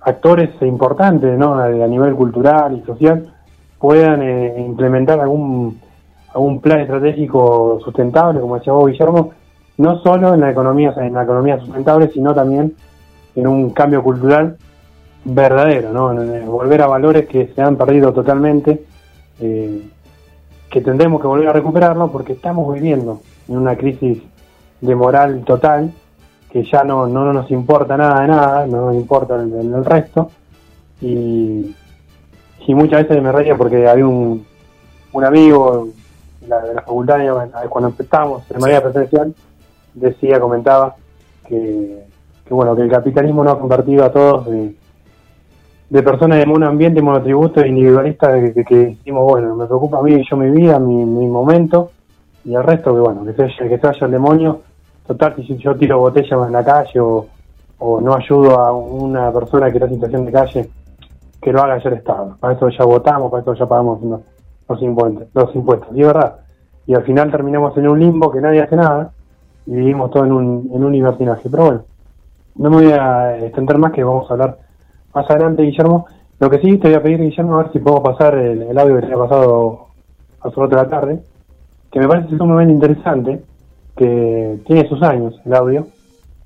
actores 0.00 0.50
importantes 0.62 1.38
¿no? 1.38 1.54
a, 1.54 1.66
a 1.66 1.86
nivel 1.86 2.14
cultural 2.14 2.76
y 2.76 2.84
social 2.84 3.32
puedan 3.78 4.22
eh, 4.22 4.56
implementar 4.58 5.20
algún, 5.20 5.80
algún 6.34 6.60
plan 6.60 6.80
estratégico 6.80 7.80
sustentable, 7.82 8.40
como 8.40 8.56
decía 8.56 8.72
vos, 8.72 8.90
Guillermo, 8.90 9.32
no 9.80 9.98
solo 10.00 10.34
en 10.34 10.40
la 10.40 10.50
economía 10.50 10.92
en 10.98 11.14
la 11.14 11.22
economía 11.22 11.58
sustentable, 11.58 12.10
sino 12.12 12.34
también 12.34 12.74
en 13.34 13.46
un 13.46 13.70
cambio 13.70 14.02
cultural 14.02 14.56
verdadero, 15.24 15.92
¿no? 15.92 16.12
En- 16.12 16.34
en 16.34 16.46
volver 16.46 16.82
a 16.82 16.86
valores 16.86 17.26
que 17.26 17.52
se 17.54 17.62
han 17.62 17.76
perdido 17.76 18.12
totalmente, 18.12 18.84
eh, 19.40 19.88
que 20.70 20.80
tendremos 20.80 21.20
que 21.20 21.26
volver 21.26 21.48
a 21.48 21.52
recuperarlo 21.52 22.10
porque 22.12 22.32
estamos 22.34 22.72
viviendo 22.74 23.20
en 23.48 23.56
una 23.58 23.76
crisis 23.76 24.22
de 24.80 24.94
moral 24.94 25.42
total, 25.44 25.92
que 26.50 26.62
ya 26.64 26.84
no, 26.84 27.06
no, 27.06 27.24
no 27.24 27.32
nos 27.32 27.50
importa 27.50 27.96
nada 27.96 28.20
de 28.22 28.28
nada, 28.28 28.66
no 28.66 28.86
nos 28.86 28.94
importa 28.94 29.36
el, 29.36 29.84
resto, 29.84 30.30
y, 31.00 31.74
y 32.66 32.74
muchas 32.74 33.02
veces 33.02 33.22
me 33.22 33.32
reía 33.32 33.56
porque 33.56 33.88
había 33.88 34.06
un, 34.06 34.44
un 35.12 35.24
amigo 35.24 35.88
de 36.40 36.48
la, 36.48 36.60
de 36.60 36.74
la 36.74 36.82
facultad, 36.82 37.18
cuando 37.68 37.88
empezamos 37.90 38.48
de 38.48 38.58
manera 38.58 38.82
presencial, 38.82 39.34
decía, 39.94 40.40
comentaba 40.40 40.94
que, 41.46 42.04
bueno, 42.48 42.74
que 42.76 42.82
el 42.82 42.90
capitalismo 42.90 43.44
no 43.44 43.50
ha 43.50 43.58
convertido 43.58 44.04
a 44.04 44.12
todos 44.12 44.46
de, 44.46 44.74
de 45.88 46.02
personas 46.02 46.38
de 46.38 46.46
monoambiente, 46.46 47.02
monotributo, 47.02 47.64
individualistas, 47.64 48.52
que, 48.54 48.64
que, 48.64 48.76
decimos, 48.76 49.24
bueno, 49.24 49.56
me 49.56 49.66
preocupa 49.66 49.98
a 49.98 50.02
mí, 50.02 50.22
yo 50.28 50.36
mi 50.36 50.50
vida, 50.50 50.78
mi, 50.78 51.04
mi 51.04 51.26
momento, 51.26 51.90
y 52.44 52.54
el 52.54 52.62
resto 52.62 52.94
que 52.94 53.00
bueno, 53.00 53.24
que 53.24 53.32
se, 53.34 53.42
vaya- 53.42 53.68
que 53.68 53.78
se 53.78 53.86
vaya 53.86 54.06
el 54.06 54.12
demonio, 54.12 54.60
total, 55.06 55.34
si 55.36 55.56
yo 55.58 55.74
tiro 55.76 55.98
botellas 55.98 56.46
en 56.46 56.52
la 56.52 56.64
calle 56.64 57.00
o, 57.00 57.26
no 58.00 58.14
ayudo 58.14 58.60
a 58.60 58.72
una 58.72 59.32
persona 59.32 59.70
que 59.70 59.78
está 59.78 59.86
en 59.86 59.94
situación 59.94 60.26
de 60.26 60.32
calle, 60.32 60.70
que 61.40 61.52
lo 61.52 61.62
haga 61.62 61.78
ya 61.82 61.88
el 61.88 61.96
Estado. 61.96 62.36
Para 62.38 62.52
eso 62.54 62.68
ya 62.68 62.84
votamos, 62.84 63.30
para 63.30 63.42
eso 63.42 63.54
ya 63.54 63.66
pagamos 63.66 64.02
los, 64.02 64.20
los 64.68 64.82
impuestos, 64.82 65.28
los 65.32 65.54
impuestos. 65.54 65.88
Y 65.96 66.02
es 66.02 66.06
verdad. 66.06 66.36
Y 66.86 66.94
al 66.94 67.02
final 67.04 67.30
terminamos 67.30 67.74
en 67.78 67.88
un 67.88 67.98
limbo 67.98 68.30
que 68.30 68.40
nadie 68.42 68.60
hace 68.60 68.76
nada 68.76 69.12
y 69.66 69.72
vivimos 69.72 70.10
todo 70.10 70.24
en 70.24 70.32
un, 70.32 70.70
en 70.72 70.84
un 70.84 70.92
libertinaje. 70.92 71.48
Pero 71.50 71.64
bueno, 71.64 71.82
no 72.56 72.70
me 72.70 72.76
voy 72.76 72.92
a 72.92 73.38
extender 73.38 73.78
más 73.78 73.92
que 73.92 74.04
vamos 74.04 74.30
a 74.30 74.34
hablar 74.34 74.58
más 75.14 75.30
adelante, 75.30 75.62
Guillermo. 75.62 76.06
Lo 76.38 76.50
que 76.50 76.58
sí 76.58 76.78
te 76.78 76.88
voy 76.88 76.96
a 76.96 77.02
pedir, 77.02 77.20
Guillermo, 77.20 77.54
a 77.54 77.62
ver 77.64 77.72
si 77.72 77.78
puedo 77.78 78.02
pasar 78.02 78.34
el, 78.36 78.78
audio 78.78 78.96
que 78.96 79.00
te 79.00 79.06
había 79.06 79.28
pasado 79.28 79.86
hace 80.40 80.60
rato 80.60 80.76
de 80.76 80.82
la 80.82 80.88
tarde, 80.88 81.22
que 81.90 82.00
me 82.00 82.08
parece 82.08 82.36
sumamente 82.36 82.72
interesante, 82.72 83.42
que 83.96 84.58
tiene 84.66 84.88
sus 84.88 85.02
años 85.02 85.38
el 85.44 85.54
audio, 85.54 85.86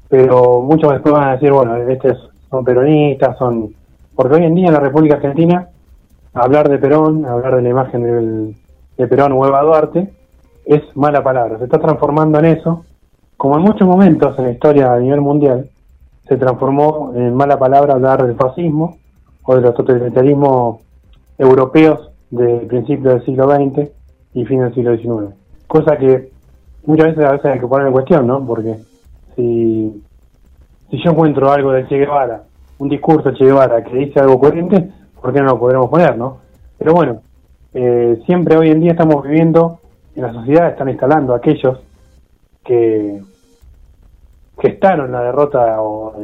pero 0.09 0.62
muchos 0.62 0.92
después 0.92 1.14
van 1.14 1.28
a 1.28 1.33
decir, 1.33 1.52
bueno, 1.52 1.76
estos 1.76 2.30
son 2.50 2.64
peronistas, 2.64 3.38
son... 3.38 3.73
Porque 4.16 4.37
hoy 4.37 4.44
en 4.44 4.54
día 4.54 4.68
en 4.68 4.75
la 4.75 4.80
República 4.80 5.16
Argentina, 5.16 5.68
hablar 6.33 6.68
de 6.68 6.78
Perón, 6.78 7.25
hablar 7.25 7.56
de 7.56 7.62
la 7.62 7.68
imagen 7.68 8.02
del, 8.02 8.56
de 8.97 9.06
Perón 9.09 9.33
o 9.33 9.47
Eva 9.47 9.62
Duarte, 9.62 10.12
es 10.64 10.83
mala 10.97 11.23
palabra, 11.23 11.59
se 11.59 11.64
está 11.64 11.78
transformando 11.78 12.38
en 12.38 12.47
eso, 12.47 12.85
como 13.45 13.59
en 13.59 13.63
muchos 13.63 13.87
momentos 13.87 14.39
en 14.39 14.47
la 14.47 14.53
historia 14.53 14.95
a 14.95 14.99
nivel 14.99 15.21
mundial, 15.21 15.69
se 16.27 16.39
transformó 16.39 17.13
en 17.15 17.35
mala 17.35 17.59
palabra 17.59 17.93
hablar 17.93 18.25
del 18.25 18.37
fascismo 18.37 18.97
o 19.43 19.55
de 19.55 19.61
los 19.61 19.75
totalitarismos 19.75 20.81
europeos 21.37 22.11
de 22.31 22.61
principios 22.61 23.13
del 23.13 23.25
siglo 23.27 23.55
XX 23.55 23.91
y 24.33 24.47
fin 24.47 24.61
del 24.61 24.75
siglo 24.75 24.97
XIX. 24.97 25.35
Cosa 25.67 25.99
que 25.99 26.31
muchas 26.87 27.09
veces 27.09 27.25
a 27.27 27.33
veces 27.33 27.45
hay 27.45 27.61
que 27.61 27.67
poner 27.67 27.89
en 27.89 27.93
cuestión, 27.93 28.27
¿no? 28.27 28.47
Porque 28.47 28.77
si, 29.37 30.03
si 30.89 31.05
yo 31.05 31.11
encuentro 31.11 31.53
algo 31.53 31.73
del 31.73 31.87
Che 31.87 31.99
Guevara, 31.99 32.45
un 32.79 32.89
discurso 32.89 33.29
de 33.29 33.37
Che 33.37 33.45
Guevara 33.45 33.85
que 33.85 33.95
dice 33.95 34.21
algo 34.21 34.39
coherente, 34.41 34.89
¿por 35.21 35.35
qué 35.35 35.41
no 35.41 35.49
lo 35.49 35.59
podremos 35.59 35.91
poner, 35.91 36.17
no? 36.17 36.39
Pero 36.79 36.95
bueno, 36.95 37.21
eh, 37.75 38.23
siempre 38.25 38.57
hoy 38.57 38.71
en 38.71 38.81
día 38.81 38.93
estamos 38.93 39.23
viviendo, 39.23 39.81
en 40.17 40.23
la 40.23 40.33
sociedad 40.33 40.71
están 40.71 40.89
instalando 40.89 41.35
aquellos 41.35 41.79
que 42.65 43.21
gestaron 44.64 45.12
la 45.12 45.21
derrota 45.21 45.83
o 45.83 46.14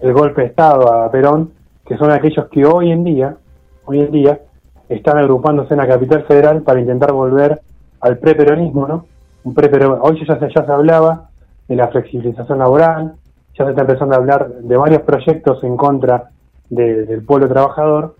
el, 0.00 0.12
golpe 0.12 0.40
de 0.40 0.48
Estado 0.48 0.92
a 0.92 1.08
Perón, 1.12 1.52
que 1.86 1.96
son 1.96 2.10
aquellos 2.10 2.46
que 2.48 2.66
hoy 2.66 2.90
en 2.90 3.04
día, 3.04 3.36
hoy 3.84 4.00
en 4.00 4.10
día, 4.10 4.40
están 4.88 5.18
agrupándose 5.18 5.74
en 5.74 5.78
la 5.78 5.86
capital 5.86 6.24
federal 6.24 6.62
para 6.62 6.80
intentar 6.80 7.12
volver 7.12 7.60
al 8.00 8.18
preperonismo, 8.18 8.88
¿no? 8.88 9.06
Un 9.44 9.54
pre 9.54 9.70
hoy 9.86 10.26
ya 10.26 10.40
se, 10.40 10.48
ya 10.52 10.66
se 10.66 10.72
hablaba 10.72 11.28
de 11.68 11.76
la 11.76 11.86
flexibilización 11.86 12.58
laboral, 12.58 13.14
ya 13.56 13.64
se 13.64 13.70
está 13.70 13.82
empezando 13.82 14.16
a 14.16 14.18
hablar 14.18 14.48
de 14.48 14.76
varios 14.76 15.02
proyectos 15.02 15.62
en 15.62 15.76
contra 15.76 16.30
de- 16.68 17.04
del 17.04 17.24
pueblo 17.24 17.48
trabajador, 17.48 18.16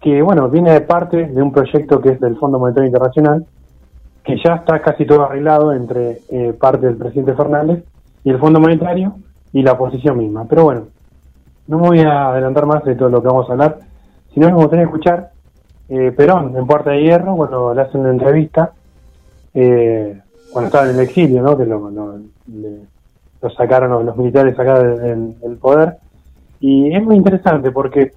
que 0.00 0.22
bueno, 0.22 0.48
viene 0.48 0.72
de 0.72 0.80
parte 0.80 1.26
de 1.26 1.42
un 1.42 1.50
proyecto 1.50 2.00
que 2.00 2.10
es 2.10 2.20
del 2.20 2.36
Fondo 2.36 2.60
Monetario 2.60 2.86
Internacional, 2.86 3.44
que 4.22 4.36
ya 4.44 4.54
está 4.54 4.80
casi 4.80 5.06
todo 5.06 5.24
arreglado 5.24 5.72
entre 5.72 6.18
eh, 6.30 6.52
parte 6.52 6.86
del 6.86 6.96
presidente 6.96 7.34
Fernández 7.34 7.84
y 8.26 8.30
el 8.30 8.38
Fondo 8.40 8.58
Monetario 8.58 9.14
y 9.52 9.62
la 9.62 9.72
oposición 9.74 10.18
misma. 10.18 10.46
Pero 10.48 10.64
bueno, 10.64 10.82
no 11.68 11.78
me 11.78 11.86
voy 11.88 12.00
a 12.00 12.30
adelantar 12.30 12.66
más 12.66 12.84
de 12.84 12.96
todo 12.96 13.08
lo 13.08 13.22
que 13.22 13.28
vamos 13.28 13.48
a 13.48 13.52
hablar, 13.52 13.78
sino 14.34 14.48
que 14.48 14.52
me 14.52 14.58
gustaría 14.58 14.84
escuchar 14.84 15.30
eh, 15.88 16.10
Perón 16.10 16.56
en 16.56 16.66
Puerta 16.66 16.90
de 16.90 17.02
Hierro 17.04 17.36
cuando 17.36 17.72
le 17.72 17.82
hacen 17.82 18.00
una 18.00 18.10
entrevista, 18.10 18.72
eh, 19.54 20.20
cuando 20.52 20.66
estaba 20.66 20.88
en 20.90 20.96
el 20.96 21.00
exilio, 21.02 21.40
¿no? 21.40 21.56
que 21.56 21.66
lo, 21.66 21.88
lo- 21.88 22.18
le- 22.18 22.80
lo 23.40 23.50
sacaron 23.50 24.04
los, 24.04 24.16
militares 24.16 24.58
acá 24.58 24.80
del, 24.80 25.38
del- 25.40 25.56
poder. 25.58 25.98
Y 26.58 26.92
es 26.92 27.04
muy 27.04 27.14
interesante 27.14 27.70
porque 27.70 28.10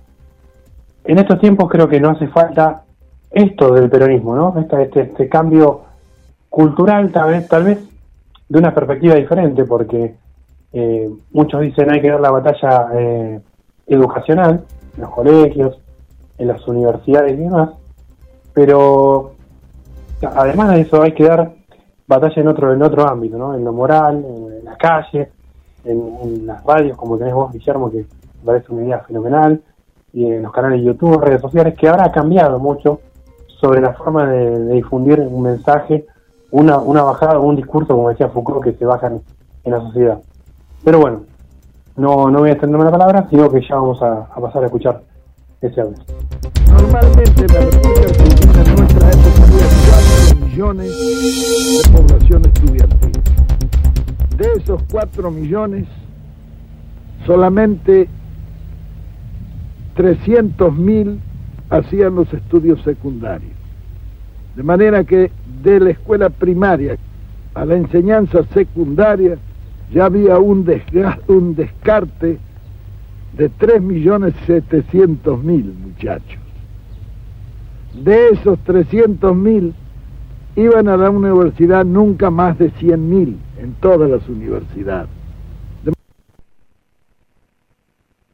en 1.04 1.20
estos 1.20 1.40
tiempos 1.40 1.70
creo 1.70 1.88
que 1.88 2.00
no 2.00 2.10
hace 2.10 2.28
falta 2.30 2.82
esto 3.30 3.74
del 3.76 3.92
peronismo, 3.92 4.36
¿no? 4.36 4.60
Esta- 4.60 4.82
este, 4.82 5.02
este 5.02 5.30
cambio 5.30 5.82
cultural 6.50 7.12
tal 7.12 7.30
vez, 7.30 7.48
tal 7.48 7.64
vez 7.66 7.78
de 8.50 8.60
una 8.60 8.74
perspectiva 8.74 9.16
diferente, 9.16 9.64
porque 9.64 10.16
eh, 10.74 11.10
muchos 11.32 11.62
dicen 11.62 11.92
hay 11.92 12.02
que 12.02 12.10
dar 12.10 12.20
la 12.20 12.32
batalla 12.32 12.90
eh, 12.94 13.40
educacional 13.88 14.66
en 14.96 15.02
los 15.02 15.10
colegios, 15.12 15.80
en 16.38 16.48
las 16.48 16.68
universidades 16.68 17.34
y 17.34 17.44
demás, 17.44 17.70
pero 18.54 19.34
además 20.22 20.72
de 20.72 20.82
eso 20.82 21.02
hay 21.02 21.14
que 21.14 21.26
dar 21.26 21.54
batalla 22.08 22.42
en 22.42 22.48
otro 22.48 22.74
en 22.74 22.82
otro 22.82 23.08
ámbito, 23.08 23.38
¿no? 23.38 23.56
En 23.56 23.64
lo 23.64 23.72
moral, 23.72 24.26
en, 24.26 24.54
en 24.54 24.66
las 24.66 24.78
calles, 24.78 25.30
en, 25.86 26.46
las 26.46 26.64
radios, 26.64 26.98
como 26.98 27.18
tenés 27.18 27.34
vos, 27.34 27.52
Guillermo, 27.52 27.92
que 27.92 27.98
me 27.98 28.46
parece 28.46 28.72
una 28.72 28.84
idea 28.84 29.00
fenomenal, 29.00 29.62
y 30.14 30.26
en 30.26 30.44
los 30.44 30.52
canales 30.52 30.80
de 30.80 30.86
YouTube, 30.86 31.22
redes 31.22 31.42
sociales, 31.42 31.76
que 31.76 31.88
ahora 31.88 32.06
ha 32.06 32.12
cambiado 32.12 32.60
mucho 32.60 33.00
sobre 33.60 33.82
la 33.82 33.94
forma 33.94 34.26
de 34.28 34.74
difundir 34.74 35.20
un 35.20 35.44
mensaje, 35.44 36.06
una, 36.52 36.78
una 36.78 37.04
bajada 37.04 37.40
o 37.40 37.44
un 37.44 37.56
discurso, 37.56 37.96
como 37.96 38.10
decía 38.10 38.30
Foucault, 38.30 38.64
que 38.64 38.74
se 38.74 38.86
bajan 38.86 39.22
en 39.64 39.72
la 39.72 39.80
sociedad. 39.82 40.20
Pero 40.84 41.00
bueno, 41.00 41.22
no, 41.96 42.30
no 42.32 42.40
voy 42.40 42.50
a 42.50 42.54
extenderme 42.54 42.86
la 42.86 42.92
palabra, 42.92 43.28
sino 43.30 43.52
que 43.52 43.62
ya 43.62 43.76
vamos 43.76 44.02
a, 44.02 44.28
pasar 44.36 44.64
a 44.64 44.68
escuchar 44.68 45.02
ese 45.62 45.82
audio. 45.82 45.98
Normalmente 46.72 47.46
la 47.54 47.60
República 47.60 48.02
Argentina 48.10 48.64
en 48.66 48.76
nuestra 48.76 49.10
época 49.10 49.44
había 49.44 49.68
4 50.30 50.46
millones 50.48 51.84
de 51.84 51.98
población 51.98 52.46
estudiantil. 52.46 53.22
De 54.38 54.52
esos 54.54 54.82
4 54.90 55.32
millones, 55.32 55.88
solamente 57.26 58.08
300 59.96 60.74
mil 60.74 61.20
hacían 61.70 62.16
los 62.16 62.34
estudios 62.34 62.82
secundarios. 62.84 63.52
De 64.56 64.64
manera 64.64 65.04
que 65.04 65.32
de 65.64 65.80
la 65.80 65.90
escuela 65.92 66.30
primaria 66.30 66.98
a 67.54 67.66
la 67.66 67.76
enseñanza 67.76 68.44
secundaria 68.54 69.38
ya 69.92 70.06
había 70.06 70.38
un, 70.38 70.66
desga- 70.66 71.20
un 71.28 71.56
descarte 71.56 72.38
de 73.34 73.50
3.700.000 73.52 75.74
muchachos. 75.74 76.40
De 78.04 78.30
esos 78.30 78.60
300.000 78.66 79.74
iban 80.56 80.88
a 80.88 80.96
la 80.98 81.10
universidad 81.10 81.84
nunca 81.86 82.30
más 82.30 82.58
de 82.60 82.72
100.000 82.72 83.36
en 83.60 83.74
todas 83.82 84.10
las 84.10 84.28
universidades. 84.30 85.10
De 85.84 85.92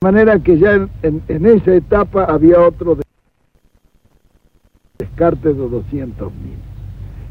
manera 0.01 0.39
que 0.39 0.57
ya 0.57 0.87
en, 1.03 1.21
en- 1.27 1.45
esa 1.45 1.73
etapa 1.73 2.25
había 2.25 2.59
otro 2.61 2.95
de- 2.95 3.03
descarte 4.99 5.53
de 5.53 5.69
200.000. 5.69 6.31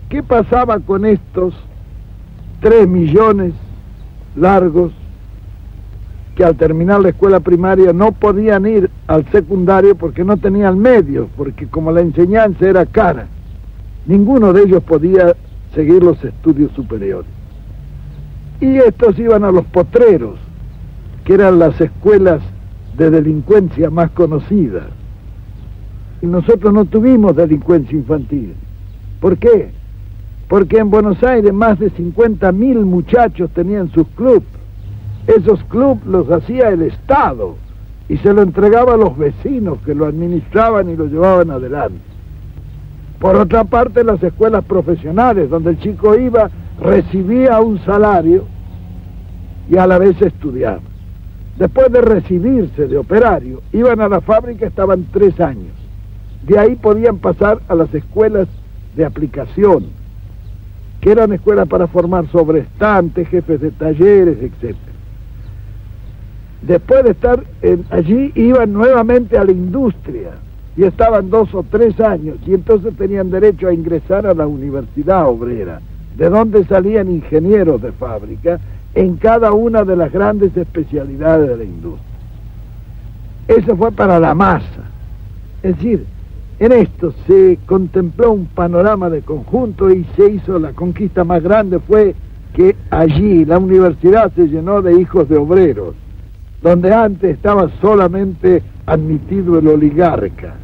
¿Qué 0.08 0.22
pasaba 0.22 0.78
con 0.80 1.04
estos 1.04 1.54
3 2.60 2.88
millones 2.88 3.52
largos 4.36 4.92
que 6.34 6.44
al 6.44 6.56
terminar 6.56 7.00
la 7.00 7.10
escuela 7.10 7.40
primaria 7.40 7.92
no 7.92 8.12
podían 8.12 8.66
ir 8.66 8.90
al 9.06 9.24
secundario 9.30 9.94
porque 9.94 10.24
no 10.24 10.36
tenían 10.36 10.78
medios, 10.78 11.28
porque 11.36 11.66
como 11.68 11.92
la 11.92 12.00
enseñanza 12.00 12.68
era 12.68 12.86
cara, 12.86 13.26
ninguno 14.06 14.52
de 14.52 14.62
ellos 14.62 14.82
podía 14.82 15.34
seguir 15.74 16.02
los 16.02 16.22
estudios 16.24 16.72
superiores. 16.72 17.30
Y 18.60 18.76
estos 18.76 19.18
iban 19.18 19.44
a 19.44 19.52
los 19.52 19.64
potreros, 19.66 20.38
que 21.24 21.34
eran 21.34 21.58
las 21.58 21.80
escuelas 21.80 22.42
de 22.96 23.10
delincuencia 23.10 23.90
más 23.90 24.10
conocidas. 24.10 24.84
Y 26.22 26.26
nosotros 26.26 26.72
no 26.72 26.84
tuvimos 26.84 27.36
delincuencia 27.36 27.96
infantil. 27.96 28.54
¿Por 29.20 29.36
qué? 29.36 29.70
Porque 30.48 30.78
en 30.78 30.90
Buenos 30.90 31.22
Aires 31.22 31.52
más 31.52 31.78
de 31.78 31.90
50 31.90 32.52
mil 32.52 32.80
muchachos 32.80 33.50
tenían 33.50 33.90
sus 33.92 34.06
clubes. 34.08 34.42
Esos 35.26 35.62
clubes 35.64 36.04
los 36.06 36.30
hacía 36.30 36.68
el 36.68 36.82
Estado 36.82 37.56
y 38.08 38.18
se 38.18 38.32
lo 38.32 38.42
entregaba 38.42 38.94
a 38.94 38.98
los 38.98 39.16
vecinos 39.16 39.78
que 39.84 39.94
lo 39.94 40.06
administraban 40.06 40.90
y 40.90 40.96
lo 40.96 41.06
llevaban 41.06 41.50
adelante. 41.50 42.00
Por 43.18 43.36
otra 43.36 43.64
parte, 43.64 44.04
las 44.04 44.22
escuelas 44.22 44.64
profesionales, 44.64 45.48
donde 45.48 45.70
el 45.70 45.78
chico 45.78 46.14
iba, 46.14 46.50
recibía 46.80 47.60
un 47.60 47.78
salario 47.84 48.44
y 49.70 49.78
a 49.78 49.86
la 49.86 49.98
vez 49.98 50.20
estudiaba. 50.20 50.80
Después 51.58 51.90
de 51.90 52.00
recibirse 52.00 52.86
de 52.86 52.98
operario, 52.98 53.62
iban 53.72 54.00
a 54.00 54.08
la 54.08 54.20
fábrica, 54.20 54.66
estaban 54.66 55.06
tres 55.12 55.40
años. 55.40 55.72
De 56.42 56.58
ahí 56.58 56.74
podían 56.74 57.18
pasar 57.18 57.60
a 57.68 57.74
las 57.74 57.94
escuelas 57.94 58.48
de 58.96 59.04
aplicación, 59.04 59.86
que 61.04 61.10
eran 61.10 61.34
escuelas 61.34 61.68
para 61.68 61.86
formar 61.86 62.26
sobrestantes, 62.28 63.28
jefes 63.28 63.60
de 63.60 63.70
talleres, 63.72 64.38
etc. 64.40 64.74
Después 66.62 67.04
de 67.04 67.10
estar 67.10 67.44
allí, 67.90 68.32
iban 68.34 68.72
nuevamente 68.72 69.36
a 69.36 69.44
la 69.44 69.52
industria 69.52 70.30
y 70.74 70.84
estaban 70.84 71.28
dos 71.28 71.54
o 71.54 71.62
tres 71.62 72.00
años 72.00 72.38
y 72.46 72.54
entonces 72.54 72.96
tenían 72.96 73.30
derecho 73.30 73.68
a 73.68 73.74
ingresar 73.74 74.26
a 74.26 74.32
la 74.32 74.46
universidad 74.46 75.28
obrera, 75.28 75.82
de 76.16 76.30
donde 76.30 76.64
salían 76.64 77.10
ingenieros 77.10 77.82
de 77.82 77.92
fábrica 77.92 78.58
en 78.94 79.16
cada 79.16 79.52
una 79.52 79.84
de 79.84 79.96
las 79.96 80.10
grandes 80.10 80.56
especialidades 80.56 81.50
de 81.50 81.56
la 81.58 81.64
industria. 81.64 82.16
Eso 83.48 83.76
fue 83.76 83.92
para 83.92 84.18
la 84.18 84.34
masa. 84.34 84.88
Es 85.62 85.76
decir, 85.76 86.06
en 86.58 86.72
esto 86.72 87.12
se 87.26 87.58
contempló 87.66 88.32
un 88.32 88.46
panorama 88.46 89.10
de 89.10 89.22
conjunto 89.22 89.90
y 89.90 90.04
se 90.16 90.30
hizo 90.30 90.58
la 90.58 90.72
conquista 90.72 91.24
más 91.24 91.42
grande 91.42 91.80
fue 91.80 92.14
que 92.54 92.76
allí 92.90 93.44
la 93.44 93.58
universidad 93.58 94.32
se 94.34 94.46
llenó 94.46 94.80
de 94.80 95.00
hijos 95.00 95.28
de 95.28 95.36
obreros, 95.36 95.96
donde 96.62 96.94
antes 96.94 97.34
estaba 97.34 97.68
solamente 97.80 98.62
admitido 98.86 99.58
el 99.58 99.66
oligarca, 99.66 100.54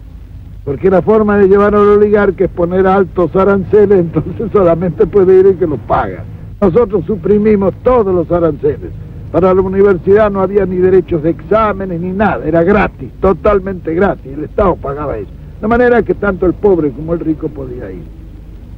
porque 0.65 0.89
la 0.89 1.03
forma 1.03 1.39
de 1.39 1.49
llevar 1.49 1.75
al 1.75 1.89
oligarca 1.89 2.45
es 2.45 2.51
poner 2.51 2.87
altos 2.87 3.35
aranceles, 3.35 3.99
entonces 3.99 4.49
solamente 4.53 5.07
puede 5.07 5.41
ir 5.41 5.47
el 5.47 5.59
que 5.59 5.67
lo 5.67 5.79
paga, 5.79 6.23
Nosotros 6.61 7.05
suprimimos 7.07 7.75
todos 7.83 8.15
los 8.15 8.31
aranceles. 8.31 8.93
Para 9.33 9.55
la 9.55 9.61
universidad 9.61 10.31
no 10.31 10.41
había 10.41 10.67
ni 10.67 10.77
derechos 10.77 11.23
de 11.23 11.31
exámenes 11.31 12.01
ni 12.01 12.11
nada, 12.13 12.45
era 12.45 12.63
gratis, 12.63 13.11
totalmente 13.21 13.95
gratis, 13.95 14.33
el 14.33 14.45
Estado 14.45 14.77
pagaba 14.77 15.19
eso. 15.19 15.40
De 15.61 15.69
manera 15.69 16.03
que 16.03 16.15
tanto 16.15 16.47
el 16.47 16.55
pobre 16.55 16.91
como 16.91 17.13
el 17.13 17.21
rico 17.21 17.49
podía 17.49 17.91
ir. 17.91 18.05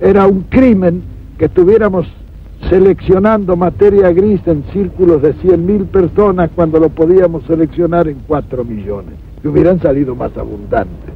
Era 0.01 0.27
un 0.27 0.43
crimen 0.43 1.03
que 1.39 1.45
estuviéramos 1.45 2.07
seleccionando 2.69 3.57
materia 3.57 4.13
gris 4.13 4.41
en 4.47 4.65
círculos 4.73 5.23
de 5.23 5.35
100.000 5.35 5.87
personas 5.87 6.51
cuando 6.55 6.79
lo 6.79 6.89
podíamos 6.89 7.45
seleccionar 7.47 8.09
en 8.09 8.19
4 8.27 8.65
millones, 8.65 9.15
que 9.41 9.49
hubieran 9.49 9.81
salido 9.81 10.15
más 10.15 10.37
abundantes. 10.37 11.15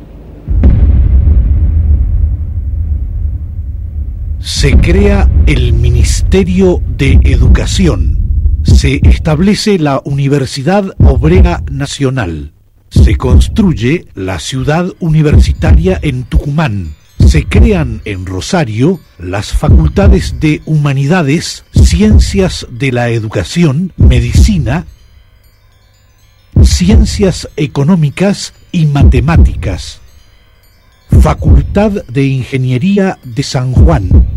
Se 4.38 4.76
crea 4.76 5.28
el 5.46 5.73
Ministerio 5.73 6.80
de 6.96 7.18
Educación. 7.25 8.18
Se 8.62 9.00
establece 9.02 9.78
la 9.78 10.00
Universidad 10.04 10.92
Obrera 10.99 11.62
Nacional. 11.70 12.55
Se 13.05 13.17
construye 13.17 14.07
la 14.15 14.41
ciudad 14.41 14.93
universitaria 14.99 15.99
en 16.03 16.25
Tucumán. 16.25 16.95
Se 17.25 17.45
crean 17.47 18.03
en 18.05 18.26
Rosario 18.26 19.00
las 19.19 19.53
facultades 19.53 20.41
de 20.41 20.61
Humanidades, 20.67 21.65
Ciencias 21.73 22.67
de 22.71 22.93
la 22.93 23.09
Educación, 23.11 23.93
Medicina, 23.97 24.87
Ciencias 26.62 27.49
Económicas 27.57 28.55
y 28.73 28.87
Matemáticas. 28.87 30.00
Facultad 31.21 31.93
de 32.09 32.25
Ingeniería 32.25 33.19
de 33.25 33.43
San 33.43 33.73
Juan. 33.73 34.29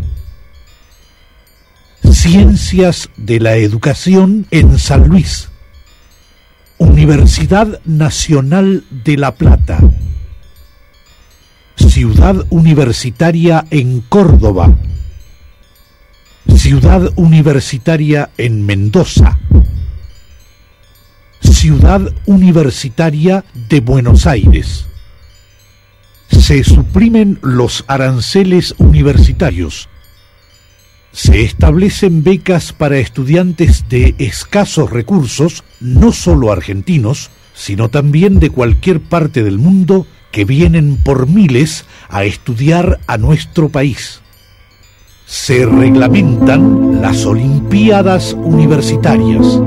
Ciencias 2.10 3.08
de 3.16 3.40
la 3.40 3.56
Educación 3.56 4.46
en 4.50 4.78
San 4.78 5.08
Luis. 5.08 5.49
Universidad 6.80 7.78
Nacional 7.84 8.84
de 9.04 9.18
La 9.18 9.34
Plata. 9.34 9.80
Ciudad 11.76 12.46
Universitaria 12.48 13.66
en 13.70 14.00
Córdoba. 14.00 14.74
Ciudad 16.56 17.12
Universitaria 17.16 18.30
en 18.38 18.64
Mendoza. 18.64 19.38
Ciudad 21.42 22.00
Universitaria 22.24 23.44
de 23.68 23.80
Buenos 23.80 24.26
Aires. 24.26 24.86
Se 26.30 26.64
suprimen 26.64 27.38
los 27.42 27.84
aranceles 27.88 28.74
universitarios. 28.78 29.90
Se 31.12 31.42
establecen 31.42 32.22
becas 32.22 32.72
para 32.72 32.98
estudiantes 32.98 33.88
de 33.88 34.14
escasos 34.18 34.90
recursos, 34.90 35.64
no 35.80 36.12
solo 36.12 36.52
argentinos, 36.52 37.30
sino 37.52 37.88
también 37.88 38.38
de 38.38 38.50
cualquier 38.50 39.00
parte 39.00 39.42
del 39.42 39.58
mundo 39.58 40.06
que 40.30 40.44
vienen 40.44 40.96
por 40.96 41.26
miles 41.26 41.84
a 42.08 42.24
estudiar 42.24 43.00
a 43.06 43.18
nuestro 43.18 43.68
país. 43.68 44.20
Se 45.26 45.66
reglamentan 45.66 47.02
las 47.02 47.24
Olimpiadas 47.26 48.34
Universitarias. 48.34 49.60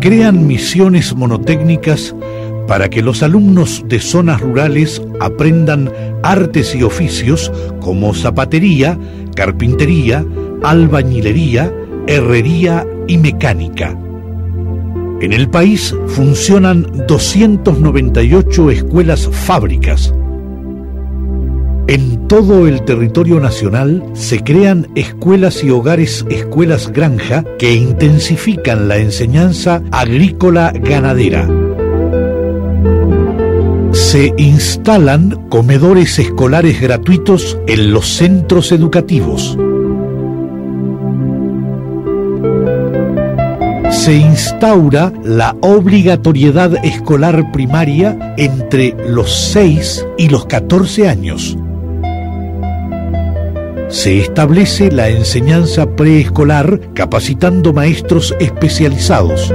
Crean 0.00 0.46
misiones 0.46 1.14
monotécnicas 1.14 2.14
para 2.66 2.88
que 2.90 3.02
los 3.02 3.22
alumnos 3.22 3.84
de 3.86 3.98
zonas 3.98 4.40
rurales 4.40 5.02
aprendan 5.20 5.90
artes 6.22 6.74
y 6.74 6.82
oficios 6.82 7.50
como 7.80 8.14
zapatería, 8.14 8.98
carpintería, 9.34 10.24
albañilería, 10.62 11.72
herrería 12.06 12.86
y 13.06 13.16
mecánica. 13.18 13.96
En 15.20 15.32
el 15.32 15.48
país 15.48 15.94
funcionan 16.06 16.86
298 17.08 18.70
escuelas 18.70 19.28
fábricas, 19.32 20.14
en 21.88 22.28
todo 22.28 22.68
el 22.68 22.84
territorio 22.84 23.40
nacional 23.40 24.04
se 24.12 24.44
crean 24.44 24.88
escuelas 24.94 25.64
y 25.64 25.70
hogares 25.70 26.24
escuelas 26.28 26.92
granja 26.92 27.44
que 27.58 27.74
intensifican 27.74 28.88
la 28.88 28.98
enseñanza 28.98 29.82
agrícola 29.90 30.70
ganadera. 30.70 31.48
Se 33.92 34.34
instalan 34.36 35.48
comedores 35.48 36.18
escolares 36.18 36.78
gratuitos 36.80 37.58
en 37.66 37.92
los 37.92 38.06
centros 38.06 38.70
educativos. 38.70 39.58
se 43.90 44.14
instaura 44.14 45.12
la 45.22 45.54
obligatoriedad 45.60 46.82
escolar 46.82 47.52
primaria 47.52 48.34
entre 48.38 48.94
los 49.06 49.30
6 49.50 50.06
y 50.16 50.28
los 50.30 50.46
14 50.46 51.08
años 51.08 51.58
se 53.88 54.20
establece 54.20 54.90
la 54.90 55.08
enseñanza 55.08 55.96
preescolar 55.96 56.92
capacitando 56.94 57.72
maestros 57.72 58.34
especializados. 58.38 59.54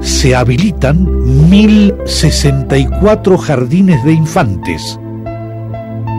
Se 0.00 0.34
habilitan 0.34 1.06
1.064 1.06 3.36
jardines 3.38 4.02
de 4.04 4.12
infantes. 4.12 4.98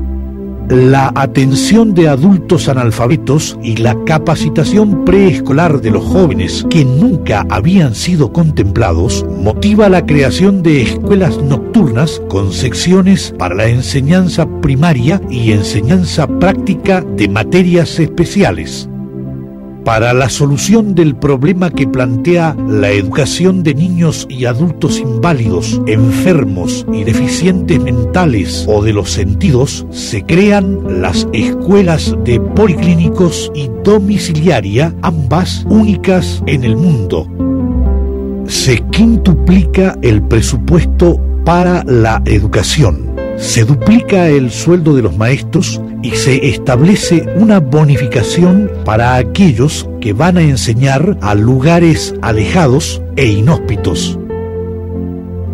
la 0.70 1.12
atención 1.16 1.94
de 1.94 2.08
adultos 2.08 2.68
analfabetos 2.68 3.58
y 3.62 3.78
la 3.78 3.96
capacitación 4.06 5.06
preescolar 5.06 5.82
de 5.82 5.92
los 5.92 6.04
jóvenes 6.04 6.66
que 6.70 6.84
nunca 6.84 7.46
habían 7.50 7.94
sido 7.94 8.32
contemplados 8.34 9.26
motiva 9.40 9.90
la 9.90 10.06
creación 10.06 10.64
de 10.64 10.82
escuelas 10.82 11.38
nocturnas 11.38 12.22
con 12.30 12.52
secciones 12.52 13.34
para 13.38 13.56
la 13.56 13.68
enseñanza 13.68 14.48
primaria 14.62 15.22
y 15.30 15.52
enseñanza 15.52 16.28
práctica 16.28 17.02
de 17.02 17.28
materias 17.28 18.00
especiales 18.00 18.90
para 19.86 20.14
la 20.14 20.30
solución 20.30 20.96
del 20.96 21.16
problema 21.16 21.70
que 21.70 21.88
plantea 21.88 22.58
la 22.68 22.90
educación 22.90 23.62
de 23.62 23.76
niños 23.76 24.26
y 24.28 24.46
adultos 24.46 25.00
inválidos, 25.00 25.80
enfermos 25.86 26.86
y 26.92 27.04
deficientes 27.04 27.80
mentales 27.80 28.66
o 28.68 28.84
de 28.84 28.94
los 28.94 29.12
sentidos, 29.12 29.86
se 29.92 30.24
crean 30.24 31.02
las 31.02 31.28
escuelas 31.34 32.16
de 32.26 32.42
policlínicos 32.42 33.52
y 33.54 33.70
domiciliaria, 33.84 34.94
ambas 35.04 35.64
únicas 35.70 36.42
en 36.48 36.64
el 36.64 36.76
mundo. 36.76 37.30
Se 38.48 38.80
quintuplica 38.90 39.98
el 40.02 40.24
presupuesto 40.24 41.22
para 41.46 41.84
la 41.84 42.24
educación 42.26 43.05
se 43.38 43.64
duplica 43.64 44.30
el 44.30 44.52
sueldo 44.52 44.96
de 44.96 45.02
los 45.02 45.18
maestros 45.18 45.82
y 46.02 46.12
se 46.12 46.48
establece 46.50 47.28
una 47.36 47.60
bonificación 47.60 48.72
para 48.86 49.16
aquellos 49.16 49.88
que 50.02 50.14
van 50.14 50.38
a 50.38 50.42
enseñar 50.42 51.18
a 51.22 51.36
lugares 51.36 52.14
alejados 52.22 53.02
e 53.16 53.26
inhóspitos. 53.26 54.18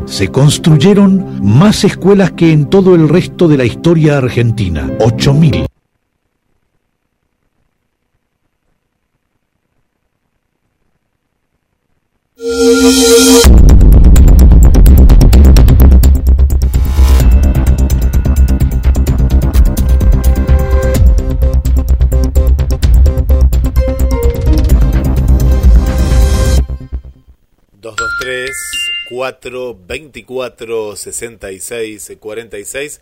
Se 0.05 0.27
construyeron 0.27 1.39
más 1.41 1.83
escuelas 1.83 2.31
que 2.31 2.51
en 2.51 2.65
todo 2.65 2.95
el 2.95 3.07
resto 3.07 3.47
de 3.47 3.57
la 3.57 3.65
historia 3.65 4.17
argentina, 4.17 4.89
8.000. 4.99 5.67
223 12.35 13.30
424 29.21 30.95
66 30.95 32.13
46 32.19 33.01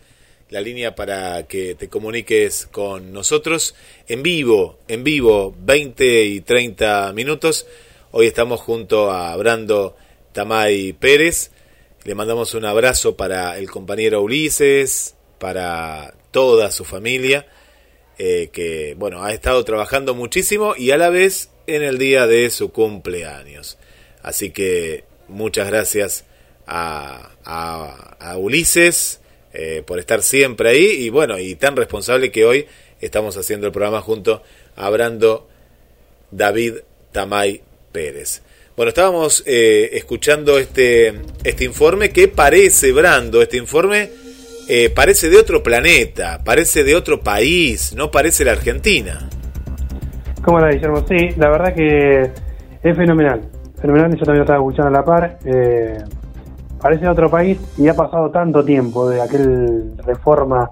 la 0.50 0.60
línea 0.60 0.94
para 0.94 1.48
que 1.48 1.76
te 1.76 1.88
comuniques 1.88 2.68
con 2.72 3.14
nosotros 3.14 3.74
en 4.08 4.22
vivo, 4.22 4.80
en 4.90 5.06
vivo, 5.06 5.56
20 5.62 6.26
y 6.26 6.42
30 6.42 7.14
minutos. 7.14 7.68
Hoy 8.12 8.26
estamos 8.26 8.60
junto 8.60 9.12
a 9.12 9.34
Brando 9.38 9.96
Tamay 10.34 10.92
Pérez. 10.92 11.52
Le 12.04 12.16
mandamos 12.16 12.54
un 12.54 12.66
abrazo 12.66 13.16
para 13.16 13.58
el 13.58 13.70
compañero 13.70 14.22
Ulises, 14.22 15.16
para 15.38 16.16
toda 16.32 16.72
su 16.72 16.84
familia, 16.84 17.48
eh, 18.18 18.50
que 18.52 18.94
bueno, 18.98 19.24
ha 19.24 19.32
estado 19.32 19.64
trabajando 19.64 20.16
muchísimo 20.16 20.74
y 20.76 20.92
a 20.92 20.98
la 20.98 21.12
vez 21.12 21.52
en 21.66 21.82
el 21.82 21.98
día 21.98 22.28
de 22.28 22.50
su 22.50 22.74
cumpleaños. 22.74 23.78
Así 24.22 24.50
que 24.50 25.08
muchas 25.30 25.68
gracias 25.68 26.26
a, 26.68 27.32
a, 27.46 28.38
Ulises 28.38 29.22
eh, 29.54 29.84
por 29.86 30.00
estar 30.00 30.22
siempre 30.22 30.70
ahí 30.70 30.86
y 30.86 31.10
bueno, 31.10 31.40
y 31.40 31.56
tan 31.56 31.76
responsable 31.76 32.32
que 32.32 32.46
hoy 32.46 32.68
estamos 33.02 33.38
haciendo 33.38 33.68
el 33.68 33.74
programa 33.74 34.02
junto 34.02 34.44
a 34.76 34.90
Brando 34.90 35.48
David 36.32 36.76
Tamay 37.12 37.62
Pérez. 37.92 38.44
Bueno, 38.76 38.90
estábamos 38.90 39.44
eh, 39.46 39.90
escuchando 39.94 40.58
este, 40.58 41.14
este 41.44 41.66
informe 41.66 42.12
que 42.12 42.28
parece, 42.28 42.92
Brando, 42.92 43.42
este 43.42 43.58
informe 43.58 44.10
eh, 44.70 44.90
parece 44.90 45.30
de 45.30 45.38
otro 45.38 45.64
planeta, 45.64 46.42
parece 46.46 46.84
de 46.84 46.96
otro 46.96 47.22
país, 47.22 47.94
no 47.96 48.12
parece 48.12 48.46
la 48.46 48.52
Argentina. 48.52 49.28
¿Cómo 50.44 50.60
la 50.60 50.72
Guillermo? 50.72 51.06
Sí, 51.08 51.30
la 51.38 51.50
verdad 51.50 51.74
que 51.74 52.32
es 52.84 52.96
fenomenal. 52.96 53.59
Fenomenal, 53.82 54.14
yo 54.16 54.26
también 54.26 54.42
estaba 54.42 54.60
escuchando 54.60 54.90
a 54.90 54.92
la 54.92 55.06
par. 55.06 55.40
Eh, 55.46 55.98
parece 56.82 57.08
otro 57.08 57.30
país 57.30 57.60
y 57.78 57.88
ha 57.88 57.94
pasado 57.94 58.30
tanto 58.30 58.64
tiempo 58.64 59.10
de 59.10 59.22
aquel 59.22 59.94
reforma 60.06 60.70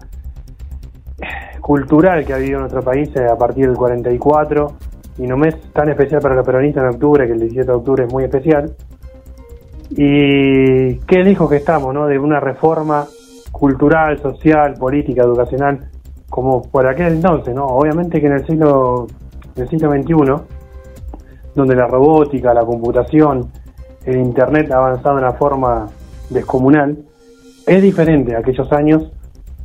cultural 1.61 2.25
que 2.25 2.33
ha 2.33 2.35
habido 2.37 2.55
en 2.55 2.59
nuestro 2.61 2.81
país 2.81 3.09
a 3.17 3.37
partir 3.37 3.67
del 3.67 3.75
44 3.75 4.73
y 5.17 5.23
no 5.23 5.43
es 5.45 5.55
tan 5.73 5.89
especial 5.89 6.21
para 6.21 6.35
los 6.35 6.45
peronistas 6.45 6.83
en 6.83 6.89
octubre, 6.89 7.25
que 7.25 7.33
el 7.33 7.39
17 7.39 7.65
de 7.65 7.77
octubre 7.77 8.03
es 8.05 8.13
muy 8.13 8.23
especial. 8.23 8.75
Y 9.89 10.95
qué 10.99 11.23
lejos 11.23 11.49
que 11.49 11.55
estamos, 11.55 11.93
¿no? 11.93 12.07
De 12.07 12.19
una 12.19 12.39
reforma 12.39 13.05
cultural, 13.51 14.19
social, 14.21 14.75
política, 14.75 15.23
educacional, 15.23 15.89
como 16.29 16.61
por 16.61 16.87
aquel 16.87 17.13
entonces, 17.13 17.55
¿no? 17.55 17.65
Obviamente 17.65 18.19
que 18.19 18.27
en 18.27 18.33
el 18.33 18.45
siglo, 18.45 19.07
en 19.55 19.63
el 19.63 19.69
siglo 19.69 19.91
XXI, 19.91 20.56
donde 21.57 21.75
la 21.75 21.87
robótica, 21.87 22.53
la 22.53 22.63
computación, 22.63 23.51
el 24.05 24.17
Internet 24.17 24.71
ha 24.71 24.77
avanzado 24.77 25.17
de 25.17 25.23
una 25.23 25.33
forma 25.33 25.87
descomunal, 26.29 26.97
es 27.65 27.81
diferente 27.81 28.35
a 28.35 28.39
aquellos 28.39 28.71
años 28.71 29.11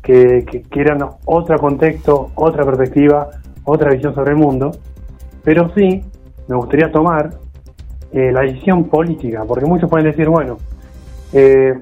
que, 0.02 0.64
eran 0.74 0.98
otro 1.24 1.58
contexto, 1.58 2.30
otra 2.34 2.64
perspectiva, 2.64 3.28
otra 3.64 3.92
visión 3.92 4.14
sobre 4.14 4.32
el 4.32 4.38
mundo. 4.38 4.72
Pero 5.44 5.70
sí, 5.76 6.02
me 6.48 6.56
gustaría 6.56 6.90
tomar 6.90 7.30
eh, 8.12 8.32
la 8.32 8.40
decisión 8.40 8.84
política, 8.84 9.44
porque 9.46 9.66
muchos 9.66 9.88
pueden 9.88 10.10
decir, 10.10 10.28
bueno, 10.28 10.56
eh, 11.32 11.74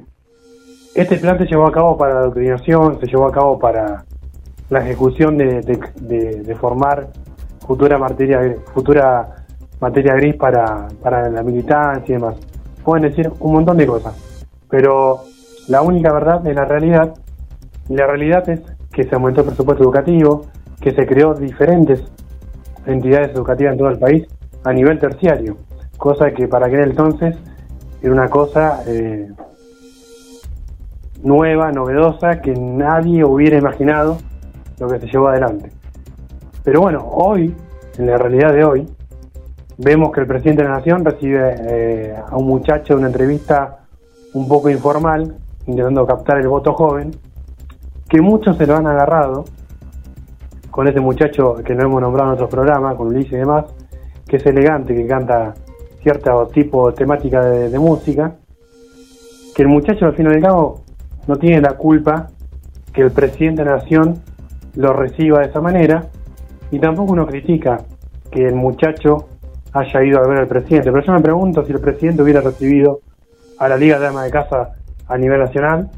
este 0.94 1.16
plan 1.16 1.38
se 1.38 1.46
llevó 1.46 1.66
a 1.66 1.72
cabo 1.72 1.96
para 1.96 2.14
la 2.14 2.20
doctrinación, 2.22 3.00
se 3.00 3.06
llevó 3.06 3.26
a 3.26 3.32
cabo 3.32 3.58
para 3.58 4.04
la 4.68 4.80
ejecución 4.80 5.36
de, 5.38 6.56
formar 6.60 7.08
futura 7.66 7.98
materia, 7.98 8.56
futura 8.74 9.39
materia 9.80 10.14
gris 10.14 10.36
para, 10.36 10.88
para 11.02 11.28
la 11.28 11.42
militancia 11.42 12.04
y 12.14 12.18
demás. 12.18 12.36
Pueden 12.84 13.10
decir 13.10 13.30
un 13.40 13.52
montón 13.52 13.76
de 13.76 13.86
cosas, 13.86 14.14
pero 14.68 15.24
la 15.68 15.82
única 15.82 16.12
verdad 16.12 16.46
es 16.46 16.54
la 16.54 16.64
realidad, 16.64 17.14
la 17.88 18.06
realidad 18.06 18.48
es 18.48 18.60
que 18.92 19.04
se 19.04 19.14
aumentó 19.14 19.40
el 19.40 19.48
presupuesto 19.48 19.84
educativo, 19.84 20.46
que 20.80 20.92
se 20.92 21.06
creó 21.06 21.34
diferentes 21.34 22.02
entidades 22.86 23.34
educativas 23.34 23.72
en 23.72 23.78
todo 23.78 23.88
el 23.88 23.98
país 23.98 24.26
a 24.64 24.72
nivel 24.72 24.98
terciario, 24.98 25.56
cosa 25.96 26.30
que 26.30 26.48
para 26.48 26.66
aquel 26.66 26.80
entonces 26.90 27.36
era 28.02 28.12
una 28.12 28.28
cosa 28.28 28.82
eh, 28.86 29.28
nueva, 31.22 31.70
novedosa, 31.70 32.40
que 32.40 32.52
nadie 32.52 33.24
hubiera 33.24 33.58
imaginado 33.58 34.18
lo 34.78 34.88
que 34.88 35.00
se 35.00 35.06
llevó 35.06 35.28
adelante. 35.28 35.70
Pero 36.64 36.80
bueno, 36.80 37.06
hoy, 37.06 37.54
en 37.98 38.06
la 38.06 38.16
realidad 38.16 38.52
de 38.52 38.64
hoy, 38.64 38.88
vemos 39.82 40.12
que 40.12 40.20
el 40.20 40.26
presidente 40.26 40.62
de 40.62 40.68
la 40.68 40.76
Nación 40.76 41.04
recibe 41.04 41.54
eh, 41.58 42.14
a 42.14 42.36
un 42.36 42.46
muchacho 42.46 42.94
de 42.94 42.98
una 42.98 43.06
entrevista 43.08 43.78
un 44.34 44.46
poco 44.46 44.68
informal, 44.68 45.36
intentando 45.66 46.06
captar 46.06 46.38
el 46.38 46.48
voto 46.48 46.74
joven, 46.74 47.10
que 48.08 48.20
muchos 48.20 48.56
se 48.58 48.66
lo 48.66 48.76
han 48.76 48.86
agarrado 48.86 49.44
con 50.70 50.86
ese 50.86 51.00
muchacho 51.00 51.54
que 51.64 51.74
lo 51.74 51.82
hemos 51.82 52.00
nombrado 52.00 52.30
en 52.30 52.34
otros 52.34 52.50
programas, 52.50 52.94
con 52.96 53.08
Ulises 53.08 53.32
y 53.32 53.36
demás, 53.36 53.64
que 54.26 54.36
es 54.36 54.46
elegante, 54.46 54.94
que 54.94 55.06
canta 55.06 55.54
cierto 56.02 56.46
tipo 56.48 56.92
temática 56.92 57.42
de, 57.42 57.78
música, 57.78 58.34
que 59.54 59.62
el 59.62 59.68
muchacho 59.68 60.06
al 60.06 60.14
fin 60.14 60.26
y 60.26 60.34
al 60.34 60.42
cabo 60.42 60.82
no 61.26 61.36
tiene 61.36 61.60
la 61.60 61.72
culpa 61.76 62.28
que 62.92 63.02
el 63.02 63.10
presidente 63.12 63.64
de 63.64 63.70
la 63.70 63.76
nación 63.76 64.20
lo 64.76 64.92
reciba 64.92 65.40
de 65.40 65.46
esa 65.46 65.60
manera, 65.60 66.06
y 66.70 66.78
tampoco 66.78 67.12
uno 67.12 67.26
critica 67.26 67.78
que 68.30 68.46
el 68.46 68.54
muchacho 68.54 69.29
haya 69.72 70.04
ido 70.04 70.18
a 70.22 70.26
ver 70.26 70.38
al 70.38 70.46
presidente, 70.46 70.90
pero 70.90 71.04
yo 71.04 71.12
me 71.12 71.20
pregunto 71.20 71.64
si 71.64 71.72
el 71.72 71.80
presidente 71.80 72.22
hubiera 72.22 72.40
recibido 72.40 73.00
a 73.58 73.68
la 73.68 73.76
Liga 73.76 73.98
de 73.98 74.06
Damas 74.06 74.24
de 74.24 74.30
Casa 74.30 74.70
a 75.06 75.18
nivel 75.18 75.40
nacional, 75.40 75.90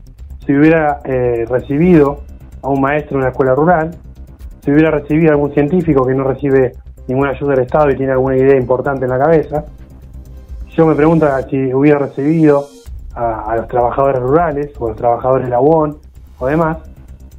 si 0.45 0.55
hubiera 0.55 1.01
eh, 1.05 1.45
recibido 1.49 2.23
a 2.63 2.69
un 2.69 2.81
maestro 2.81 3.17
en 3.17 3.23
una 3.23 3.31
escuela 3.31 3.55
rural, 3.55 3.91
si 4.65 4.71
hubiera 4.71 4.91
recibido 4.91 5.33
algún 5.33 5.53
científico 5.53 6.07
que 6.07 6.15
no 6.15 6.25
recibe 6.25 6.73
ninguna 7.09 7.31
ayuda 7.31 7.55
del 7.55 7.65
Estado 7.65 7.91
y 7.91 7.97
tiene 7.97 8.13
alguna 8.13 8.37
idea 8.37 8.57
importante 8.57 9.05
en 9.05 9.11
la 9.11 9.19
cabeza. 9.19 9.65
Yo 10.77 10.87
me 10.87 10.95
pregunto 10.95 11.27
si 11.51 11.73
hubiera 11.75 11.99
recibido 11.99 12.67
a, 13.15 13.55
los 13.57 13.69
trabajadores 13.69 14.21
rurales 14.21 14.71
o 14.79 14.87
a 14.87 14.89
los 14.89 14.97
trabajadores 14.97 15.47
de 15.47 15.51
la 15.51 15.61
UON 15.61 15.99
o 16.39 16.47
demás, 16.47 16.79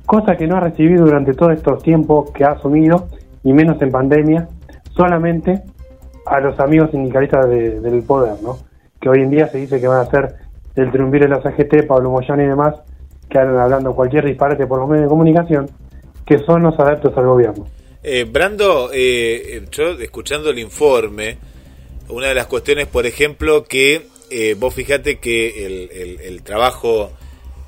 cosa 0.06 0.36
que 0.36 0.48
no 0.48 0.58
ha 0.58 0.60
recibido 0.60 1.06
durante 1.06 1.34
todos 1.34 1.54
estos 1.54 1.82
tiempos 1.82 2.32
que 2.32 2.44
ha 2.44 2.52
asumido, 2.52 3.08
y 3.44 3.52
menos 3.52 3.82
en 3.82 3.92
pandemia, 3.92 4.48
solamente 4.96 5.64
a 6.26 6.40
los 6.40 6.60
amigos 6.60 6.92
sindicalistas 6.92 7.50
del 7.50 8.04
poder, 8.04 8.42
¿no? 8.42 8.58
que 9.00 9.10
hoy 9.10 9.22
en 9.22 9.32
día 9.32 9.50
se 9.50 9.58
dice 9.58 9.82
que 9.82 9.88
van 9.88 10.06
a 10.06 10.10
ser 10.10 10.36
el 10.76 10.92
triunvir 10.92 11.24
de 11.24 11.30
la 11.30 11.42
CGT, 11.42 11.86
Pablo 11.88 12.10
Moyano 12.10 12.42
y 12.42 12.48
demás, 12.48 12.76
que 13.30 13.38
andan 13.38 13.60
hablando 13.60 13.96
cualquier 13.96 14.26
disparate 14.26 14.66
por 14.66 14.80
los 14.80 14.88
medios 14.88 15.06
de 15.06 15.10
comunicación, 15.10 15.70
que 16.26 16.40
son 16.40 16.64
los 16.64 16.80
adeptos 16.80 17.16
al 17.18 17.26
gobierno. 17.26 17.68
Eh, 18.02 18.26
Brando, 18.30 18.90
eh, 18.94 19.66
yo 19.72 19.92
escuchando 20.00 20.50
el 20.50 20.60
informe, 20.60 21.38
una 22.10 22.28
de 22.28 22.36
las 22.36 22.48
cuestiones, 22.48 22.88
por 22.88 23.06
ejemplo, 23.06 23.64
que 23.64 24.08
eh, 24.30 24.56
vos 24.58 24.74
fijate 24.74 25.20
que 25.20 25.66
el, 26.28 26.42
trabajo 26.44 27.12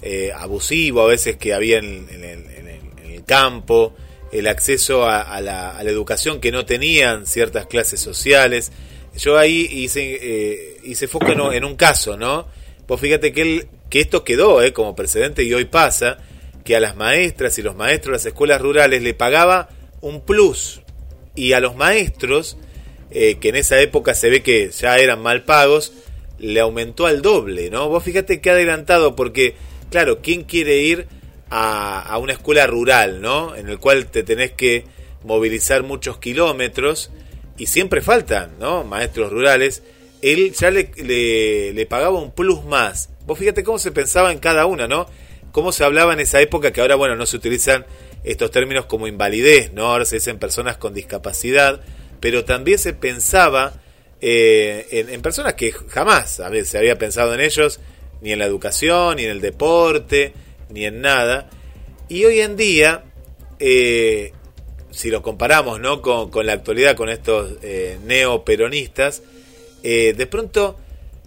eh, 0.01 0.31
abusivo 0.35 1.01
a 1.01 1.07
veces 1.07 1.37
que 1.37 1.53
había 1.53 1.77
en, 1.77 2.07
el, 2.09 3.23
campo, 3.25 3.93
el 4.39 4.47
acceso 4.47 5.07
a, 5.07 5.41
la, 5.41 5.81
educación 5.83 6.39
que 6.39 6.51
no 6.51 6.65
tenían 6.65 7.25
ciertas 7.25 7.67
clases 7.67 7.99
sociales. 7.99 8.71
Yo 9.17 9.37
ahí 9.37 9.67
hice, 9.71 10.79
hice 10.83 11.07
foco 11.07 11.31
en, 11.31 11.63
un 11.63 11.75
caso, 11.75 12.17
¿no? 12.17 12.47
Vos 12.87 12.99
fíjate 12.99 13.31
que, 13.31 13.41
él, 13.41 13.67
que 13.89 14.01
esto 14.01 14.23
quedó 14.23 14.59
como 14.73 14.95
precedente 14.95 15.43
y 15.43 15.53
hoy 15.53 15.65
pasa 15.65 16.17
que 16.65 16.75
a 16.75 16.79
las 16.79 16.95
maestras 16.95 17.57
y 17.59 17.61
los 17.61 17.75
maestros 17.75 18.11
de 18.11 18.17
las 18.17 18.25
escuelas 18.25 18.59
rurales 18.59 19.01
le 19.01 19.13
pagaba 19.13 19.69
un 20.01 20.21
plus 20.21 20.81
y 21.35 21.53
a 21.53 21.59
los 21.59 21.75
maestros, 21.75 22.57
eh, 23.11 23.37
que 23.39 23.49
en 23.49 23.55
esa 23.55 23.79
época 23.79 24.15
se 24.15 24.29
ve 24.29 24.41
que 24.41 24.71
ya 24.71 24.97
eran 24.97 25.21
mal 25.21 25.43
pagos, 25.43 25.93
le 26.39 26.59
aumentó 26.59 27.05
al 27.05 27.21
doble, 27.21 27.69
¿no? 27.69 27.87
Vos 27.89 28.03
fíjate 28.03 28.41
que 28.41 28.49
adelantado 28.49 29.15
porque, 29.15 29.55
claro, 29.89 30.21
¿quién 30.21 30.43
quiere 30.43 30.81
ir 30.81 31.07
a, 31.49 32.17
una 32.19 32.34
escuela 32.34 32.67
rural, 32.67 33.21
¿no? 33.21 33.55
En 33.55 33.69
el 33.69 33.79
cual 33.79 34.08
te 34.08 34.23
tenés 34.23 34.51
que 34.51 34.86
movilizar 35.23 35.84
muchos 35.84 36.17
kilómetros 36.17 37.12
y 37.58 37.67
siempre 37.67 38.01
faltan, 38.01 38.58
¿no? 38.60 38.84
Maestros 38.84 39.31
rurales. 39.31 39.84
Él 40.21 40.53
ya 40.53 40.71
le, 40.71 40.91
le, 41.73 41.86
pagaba 41.86 42.19
un 42.19 42.31
plus 42.31 42.63
más. 42.65 43.10
Vos 43.25 43.38
fíjate 43.38 43.63
cómo 43.63 43.79
se 43.79 43.91
pensaba 43.91 44.31
en 44.31 44.39
cada 44.39 44.65
una, 44.65 44.88
¿no? 44.88 45.08
cómo 45.55 45.71
se 45.71 45.86
hablaba 45.86 46.12
en 46.12 46.19
esa 46.19 46.41
época, 46.41 46.73
que 46.73 46.81
ahora, 46.81 46.95
bueno, 46.95 47.15
no 47.15 47.25
se 47.25 47.38
utilizan 47.38 47.86
estos 48.25 48.51
términos 48.51 48.88
como 48.88 49.08
invalidez, 49.08 49.71
¿no? 49.71 49.86
Ahora 49.86 50.03
se 50.03 50.17
dicen 50.17 50.38
personas 50.38 50.75
con 50.75 50.93
discapacidad, 50.93 51.79
pero 52.19 52.43
también 52.43 52.77
se 52.77 52.91
pensaba 52.91 53.71
eh, 54.19 55.08
en, 55.10 55.21
personas 55.21 55.53
que 55.53 55.71
jamás 55.71 56.41
a 56.41 56.49
veces 56.49 56.67
se 56.71 56.77
había 56.77 56.97
pensado 56.97 57.34
en 57.34 57.39
ellos, 57.39 57.79
ni 58.19 58.34
en 58.34 58.39
la 58.39 58.45
educación, 58.45 59.15
ni 59.15 59.23
en 59.23 59.29
el 59.29 59.39
deporte, 59.39 60.34
ni 60.75 60.85
en 60.85 61.01
nada. 61.01 61.49
Y 62.07 62.25
hoy 62.25 62.41
en 62.41 62.55
día, 62.55 63.05
eh, 63.57 64.31
si 64.91 65.09
lo 65.09 65.23
comparamos 65.23 65.79
¿no? 65.79 66.03
con, 66.03 66.45
la 66.45 66.53
actualidad, 66.53 66.95
con 66.95 67.09
estos 67.09 67.53
eh, 67.63 67.97
neoperonistas, 68.05 69.23
de 69.81 70.27
pronto 70.29 70.77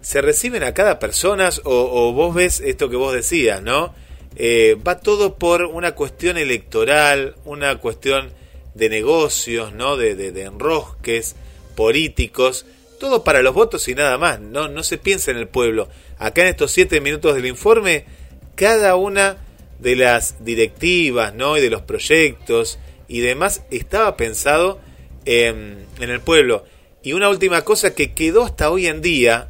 ¿se 0.01 0.21
reciben 0.21 0.63
a 0.63 0.73
cada 0.73 0.99
persona 0.99 1.49
o, 1.63 2.13
vos 2.13 2.33
ves 2.33 2.61
esto 2.61 2.89
que 2.89 2.95
vos 2.95 3.13
decías, 3.13 3.61
¿no? 3.61 3.93
Eh, 4.35 4.77
va 4.87 4.99
todo 4.99 5.35
por 5.35 5.63
una 5.63 5.93
cuestión 5.93 6.37
electoral, 6.37 7.35
una 7.45 7.77
cuestión 7.79 8.31
de 8.75 8.89
negocios, 8.89 9.73
¿no? 9.73 9.97
De, 9.97 10.15
de, 10.15 10.41
enrosques 10.43 11.35
políticos, 11.75 12.65
todo 12.99 13.23
para 13.23 13.41
los 13.41 13.53
votos 13.53 13.87
y 13.87 13.95
nada 13.95 14.17
más, 14.17 14.39
no, 14.39 14.67
no 14.67 14.83
se 14.83 14.97
piensa 14.97 15.31
en 15.31 15.37
el 15.37 15.47
pueblo. 15.47 15.89
Acá 16.17 16.41
en 16.41 16.47
estos 16.47 16.71
siete 16.71 17.01
minutos 17.01 17.35
del 17.35 17.45
informe, 17.45 18.05
cada 18.59 18.97
una 18.97 19.37
de 19.79 19.95
las 19.95 20.43
directivas, 20.43 21.33
¿no? 21.33 21.57
Y 21.57 21.61
de 21.61 21.69
los 21.69 21.83
proyectos 21.83 22.77
y 23.07 23.21
demás 23.21 23.63
estaba 23.71 24.17
pensado 24.17 24.81
en, 25.23 25.85
en 26.01 26.09
el 26.09 26.19
pueblo. 26.19 26.65
Y 27.01 27.13
una 27.13 27.29
última 27.29 27.61
cosa 27.61 27.95
que 27.95 28.11
quedó 28.11 28.43
hasta 28.43 28.69
hoy 28.69 28.87
en 28.87 29.01
día, 29.01 29.47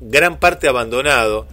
gran 0.00 0.40
parte 0.40 0.66
abandonado, 0.66 1.46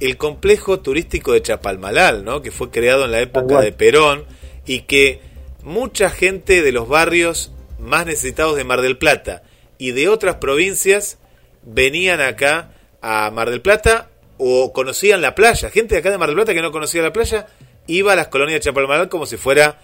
el 0.00 0.16
complejo 0.16 0.80
turístico 0.80 1.32
de 1.32 1.42
Chapalmalal, 1.42 2.24
¿no? 2.24 2.42
que 2.42 2.50
fue 2.50 2.72
creado 2.72 3.04
en 3.04 3.12
la 3.12 3.20
época 3.20 3.60
de 3.60 3.70
Perón 3.70 4.24
y 4.66 4.80
que 4.80 5.20
mucha 5.62 6.10
gente 6.10 6.60
de 6.62 6.72
los 6.72 6.88
barrios 6.88 7.52
más 7.78 8.04
necesitados 8.04 8.56
de 8.56 8.64
Mar 8.64 8.82
del 8.82 8.98
Plata 8.98 9.44
y 9.78 9.92
de 9.92 10.08
otras 10.08 10.36
provincias 10.36 11.18
venían 11.62 12.20
acá 12.20 12.72
a 13.00 13.30
Mar 13.30 13.50
del 13.50 13.62
Plata 13.62 14.09
o 14.42 14.72
conocían 14.72 15.20
la 15.20 15.34
playa. 15.34 15.68
Gente 15.70 15.94
de 15.94 16.00
acá 16.00 16.10
de 16.10 16.16
Mar 16.16 16.28
del 16.28 16.36
Plata 16.36 16.54
que 16.54 16.62
no 16.62 16.72
conocía 16.72 17.02
la 17.02 17.12
playa 17.12 17.46
iba 17.86 18.14
a 18.14 18.16
las 18.16 18.28
colonias 18.28 18.56
de 18.56 18.60
Chapalmalal 18.60 19.08
como 19.10 19.26
si 19.26 19.36
fuera 19.36 19.76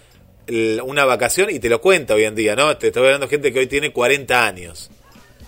una 0.83 1.05
vacación 1.05 1.49
y 1.51 1.59
te 1.59 1.69
lo 1.69 1.79
cuenta 1.79 2.15
hoy 2.15 2.23
en 2.23 2.33
día, 2.33 2.55
¿no? 2.55 2.75
Te 2.77 2.87
estoy 2.87 3.03
hablando 3.03 3.27
de 3.27 3.29
gente 3.29 3.53
que 3.53 3.59
hoy 3.59 3.67
tiene 3.67 3.91
40 3.91 4.47
años 4.47 4.89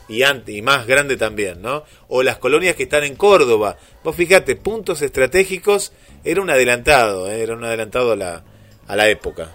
y, 0.10 0.24
antes, 0.24 0.54
y 0.54 0.62
más 0.62 0.86
grande 0.86 1.18
también, 1.18 1.62
¿no? 1.62 1.84
O 2.10 2.22
las 2.22 2.38
colonias 2.38 2.76
que 2.76 2.84
están 2.84 3.04
en 3.04 3.16
Córdoba. 3.16 3.78
Vos 4.04 4.16
fíjate, 4.16 4.56
puntos 4.58 5.02
estratégicos, 5.02 5.94
era 6.24 6.42
un 6.42 6.50
adelantado, 6.50 7.32
¿eh? 7.32 7.42
era 7.42 7.56
un 7.56 7.64
adelantado 7.64 8.12
a 8.12 8.16
la, 8.16 8.44
a 8.88 8.96
la 8.96 9.08
época. 9.08 9.50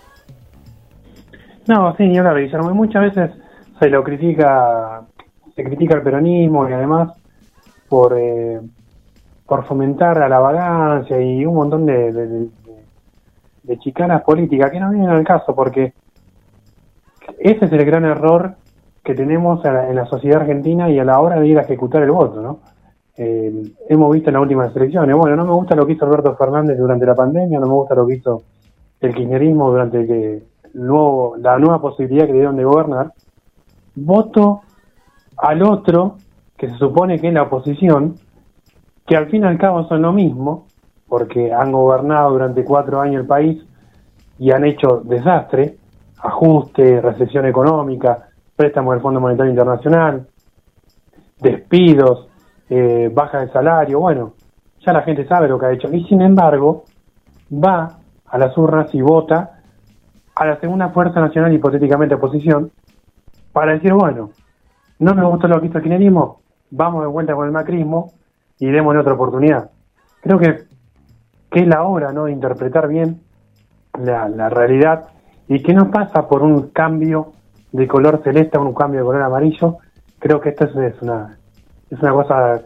No, 1.68 1.94
sí, 1.96 2.04
yo 2.12 2.22
Guillermo, 2.34 2.70
y 2.70 2.74
muchas 2.74 3.02
veces 3.02 3.30
se 3.78 3.88
lo 3.88 4.02
critica, 4.02 5.02
se 5.54 5.62
critica 5.62 5.96
el 5.96 6.02
peronismo 6.02 6.68
y 6.68 6.72
además 6.72 7.12
por, 7.88 8.18
eh, 8.18 8.60
por 9.46 9.64
fomentar 9.64 10.22
a 10.22 10.28
la 10.28 10.38
vagancia 10.38 11.20
y 11.20 11.44
un 11.44 11.54
montón 11.54 11.86
de, 11.86 12.48
de 13.64 13.78
chicanas 13.78 14.22
políticas 14.22 14.70
que 14.70 14.80
no 14.80 14.90
vienen 14.90 15.10
al 15.10 15.24
caso, 15.24 15.54
porque 15.54 15.92
ese 17.38 17.64
es 17.64 17.72
el 17.72 17.84
gran 17.84 18.04
error 18.04 18.54
que 19.02 19.14
tenemos 19.14 19.64
en 19.64 19.94
la 19.94 20.06
sociedad 20.06 20.42
argentina 20.42 20.88
y 20.88 20.98
a 20.98 21.04
la 21.04 21.20
hora 21.20 21.38
de 21.38 21.46
ir 21.46 21.58
a 21.58 21.62
ejecutar 21.62 22.02
el 22.02 22.10
voto, 22.10 22.40
¿no? 22.40 22.60
Eh, 23.16 23.62
hemos 23.88 24.12
visto 24.12 24.30
en 24.30 24.34
las 24.34 24.42
últimas 24.42 24.74
elecciones, 24.74 25.14
bueno, 25.14 25.36
no 25.36 25.44
me 25.44 25.52
gusta 25.52 25.76
lo 25.76 25.86
que 25.86 25.92
hizo 25.92 26.04
Alberto 26.04 26.34
Fernández 26.36 26.76
durante 26.76 27.06
la 27.06 27.14
pandemia, 27.14 27.60
no 27.60 27.66
me 27.66 27.74
gusta 27.74 27.94
lo 27.94 28.06
que 28.06 28.14
hizo 28.14 28.42
el 29.00 29.14
kirchnerismo 29.14 29.70
durante 29.70 30.06
que 30.06 30.42
nuevo, 30.72 31.36
la 31.38 31.58
nueva 31.58 31.80
posibilidad 31.80 32.26
que 32.26 32.32
dieron 32.32 32.56
de 32.56 32.64
gobernar, 32.64 33.12
voto 33.94 34.62
al 35.36 35.62
otro, 35.62 36.16
que 36.56 36.68
se 36.70 36.76
supone 36.76 37.20
que 37.20 37.28
es 37.28 37.34
la 37.34 37.42
oposición, 37.42 38.16
que 39.06 39.16
al 39.16 39.28
fin 39.30 39.42
y 39.42 39.46
al 39.46 39.58
cabo 39.58 39.86
son 39.88 40.02
lo 40.02 40.12
mismo, 40.12 40.66
porque 41.08 41.52
han 41.52 41.72
gobernado 41.72 42.32
durante 42.32 42.64
cuatro 42.64 43.00
años 43.00 43.20
el 43.20 43.26
país 43.26 43.62
y 44.38 44.50
han 44.50 44.64
hecho 44.64 45.02
desastre, 45.04 45.76
ajuste, 46.18 47.00
recesión 47.00 47.46
económica, 47.46 48.28
préstamos 48.56 48.94
del 48.94 49.02
Fondo 49.02 49.20
Monetario 49.20 49.50
Internacional, 49.50 50.26
despidos, 51.40 52.28
eh, 52.70 53.10
baja 53.12 53.40
de 53.40 53.52
salario, 53.52 54.00
bueno, 54.00 54.32
ya 54.84 54.92
la 54.92 55.02
gente 55.02 55.26
sabe 55.26 55.48
lo 55.48 55.58
que 55.58 55.66
ha 55.66 55.72
hecho. 55.72 55.88
Y 55.92 56.04
sin 56.04 56.22
embargo, 56.22 56.84
va 57.52 57.98
a 58.26 58.38
las 58.38 58.56
urnas 58.56 58.92
y 58.94 59.02
vota 59.02 59.60
a 60.34 60.46
la 60.46 60.58
segunda 60.60 60.88
fuerza 60.88 61.20
nacional, 61.20 61.52
hipotéticamente 61.52 62.14
oposición, 62.14 62.70
para 63.52 63.74
decir, 63.74 63.92
bueno, 63.92 64.30
no 64.98 65.14
me 65.14 65.24
gustó 65.24 65.46
lo 65.46 65.60
que 65.60 65.66
hizo 65.66 65.78
el 65.78 65.84
kirchnerismo, 65.84 66.40
vamos 66.70 67.02
de 67.02 67.08
vuelta 67.08 67.34
con 67.34 67.46
el 67.46 67.52
macrismo 67.52 68.12
y 68.66 68.70
démosle 68.70 69.00
otra 69.00 69.14
oportunidad. 69.14 69.70
Creo 70.22 70.38
que 70.38 70.64
que 71.54 71.60
es 71.60 71.68
la 71.68 71.84
hora 71.84 72.12
¿no? 72.12 72.24
de 72.24 72.32
interpretar 72.32 72.88
bien 72.88 73.20
la, 73.96 74.48
realidad 74.48 75.04
y 75.46 75.62
que 75.62 75.72
no 75.72 75.88
pasa 75.88 76.26
por 76.26 76.42
un 76.42 76.70
cambio 76.70 77.32
de 77.70 77.86
color 77.86 78.22
celeste 78.24 78.58
o 78.58 78.62
un 78.62 78.74
cambio 78.74 79.00
de 79.00 79.06
color 79.06 79.22
amarillo. 79.22 79.76
Creo 80.18 80.40
que 80.40 80.48
esto 80.48 80.64
es 80.64 81.00
una, 81.00 81.38
es 81.90 81.98
una 82.00 82.10
cosa 82.10 82.62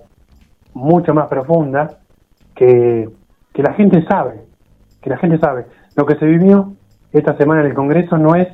mucho 0.72 1.12
más 1.12 1.28
profunda 1.28 1.98
que, 2.54 3.10
que 3.52 3.62
la 3.62 3.74
gente 3.74 4.06
sabe, 4.06 4.40
que 5.02 5.10
la 5.10 5.18
gente 5.18 5.38
sabe. 5.38 5.66
Lo 5.94 6.06
que 6.06 6.16
se 6.16 6.24
vivió 6.24 6.72
esta 7.12 7.36
semana 7.36 7.60
en 7.60 7.66
el 7.66 7.74
Congreso 7.74 8.16
no 8.16 8.36
es 8.36 8.48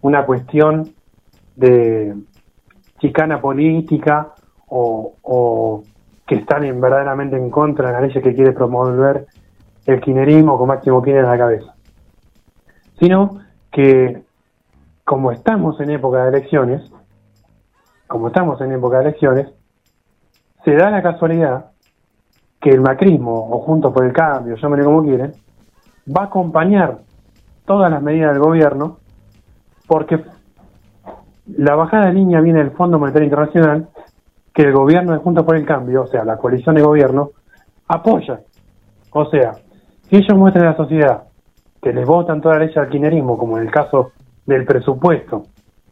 una 0.00 0.24
cuestión 0.24 0.94
de 1.56 2.14
chicana 3.00 3.38
política 3.42 4.32
o 4.66 5.82
que 6.26 6.36
están 6.36 6.64
en, 6.64 6.80
verdaderamente 6.80 7.36
en 7.36 7.50
contra 7.50 7.88
de 7.88 7.92
la 7.92 8.00
ley 8.00 8.12
que 8.12 8.34
quiere 8.34 8.52
promover 8.52 9.26
el 9.86 10.00
kinerismo 10.00 10.56
con 10.56 10.68
Máximo 10.68 11.02
Kirchner 11.02 11.24
en 11.24 11.30
la 11.30 11.38
cabeza, 11.38 11.74
sino 12.98 13.40
que 13.70 14.22
como 15.04 15.32
estamos 15.32 15.78
en 15.80 15.90
época 15.90 16.24
de 16.24 16.28
elecciones, 16.30 16.90
como 18.06 18.28
estamos 18.28 18.60
en 18.60 18.72
época 18.72 18.98
de 18.98 19.08
elecciones, 19.08 19.48
se 20.64 20.74
da 20.74 20.90
la 20.90 21.02
casualidad 21.02 21.72
que 22.60 22.70
el 22.70 22.80
macrismo, 22.80 23.50
o 23.50 23.60
Juntos 23.60 23.92
por 23.92 24.04
el 24.04 24.12
Cambio, 24.14 24.56
llámenle 24.56 24.86
como 24.86 25.02
quieren, 25.02 25.32
va 26.08 26.22
a 26.22 26.26
acompañar 26.26 27.00
todas 27.66 27.90
las 27.90 28.02
medidas 28.02 28.32
del 28.32 28.42
gobierno, 28.42 28.98
porque 29.86 30.24
la 31.46 31.74
bajada 31.74 32.06
de 32.06 32.14
línea 32.14 32.40
viene 32.40 32.60
del 32.60 32.70
Fondo 32.70 32.98
Monetario 32.98 33.26
Internacional, 33.26 33.88
que 34.54 34.62
el 34.62 34.72
gobierno 34.72 35.12
de 35.12 35.18
Juntos 35.18 35.44
por 35.44 35.56
el 35.56 35.66
Cambio, 35.66 36.02
o 36.02 36.06
sea, 36.06 36.24
la 36.24 36.36
coalición 36.36 36.76
de 36.76 36.82
gobierno, 36.82 37.30
apoya. 37.88 38.40
O 39.10 39.26
sea, 39.26 39.54
si 40.08 40.16
ellos 40.16 40.38
muestran 40.38 40.66
a 40.66 40.70
la 40.70 40.76
sociedad 40.76 41.24
que 41.82 41.92
les 41.92 42.06
votan 42.06 42.40
toda 42.40 42.58
la 42.58 42.64
ley 42.64 42.74
al 42.76 42.88
quinerismo, 42.88 43.36
como 43.36 43.58
en 43.58 43.66
el 43.66 43.72
caso 43.72 44.12
del 44.46 44.64
presupuesto 44.64 45.42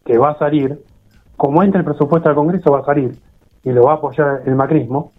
que 0.04 0.16
va 0.16 0.30
a 0.30 0.38
salir, 0.38 0.80
como 1.36 1.62
entra 1.62 1.80
el 1.80 1.84
presupuesto 1.84 2.28
al 2.28 2.36
Congreso 2.36 2.70
va 2.70 2.80
a 2.80 2.84
salir 2.84 3.18
y 3.64 3.72
lo 3.72 3.84
va 3.84 3.92
a 3.92 3.96
apoyar 3.96 4.42
el 4.46 4.54
macrismo, 4.54 5.12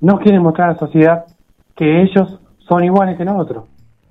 no 0.00 0.18
quieren 0.18 0.42
mostrar 0.42 0.70
a 0.70 0.72
la 0.72 0.78
sociedad 0.78 1.24
que 1.76 2.02
ellos 2.02 2.40
son 2.58 2.84
iguales 2.84 3.16
que 3.16 3.24
nosotros. 3.24 3.64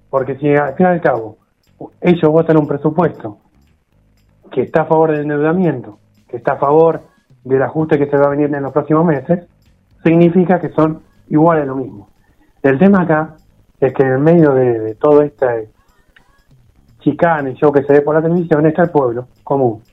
Porque 0.09 0.37
si 0.37 0.47
al 0.49 0.75
fin 0.75 0.85
y 0.85 0.89
al 0.89 1.01
cabo 1.01 1.37
ellos 1.99 2.31
votan 2.31 2.57
un 2.57 2.67
presupuesto 2.67 3.39
que 4.51 4.61
está 4.61 4.83
a 4.83 4.85
favor 4.85 5.11
del 5.11 5.23
endeudamiento, 5.23 5.99
que 6.29 6.37
está 6.37 6.53
a 6.53 6.57
favor 6.57 7.01
del 7.45 7.61
ajuste 7.61 7.97
que 7.97 8.09
se 8.09 8.17
va 8.17 8.25
a 8.25 8.29
venir 8.29 8.53
en 8.53 8.63
los 8.63 8.73
próximos 8.73 9.05
meses, 9.05 9.47
significa 10.03 10.59
que 10.59 10.69
son 10.69 11.01
iguales 11.29 11.65
lo 11.65 11.75
mismo. 11.75 12.09
El 12.61 12.77
tema 12.77 13.03
acá 13.03 13.35
es 13.79 13.93
que 13.93 14.03
en 14.03 14.21
medio 14.21 14.53
de, 14.53 14.95
todo 14.95 15.21
este 15.21 15.69
chicane 16.99 17.51
y 17.51 17.53
show 17.53 17.71
que 17.71 17.83
se 17.83 17.93
ve 17.93 18.01
por 18.01 18.15
la 18.15 18.21
televisión 18.21 18.65
está 18.65 18.83
el 18.83 18.89
pueblo 18.89 19.27
común, 19.43 19.83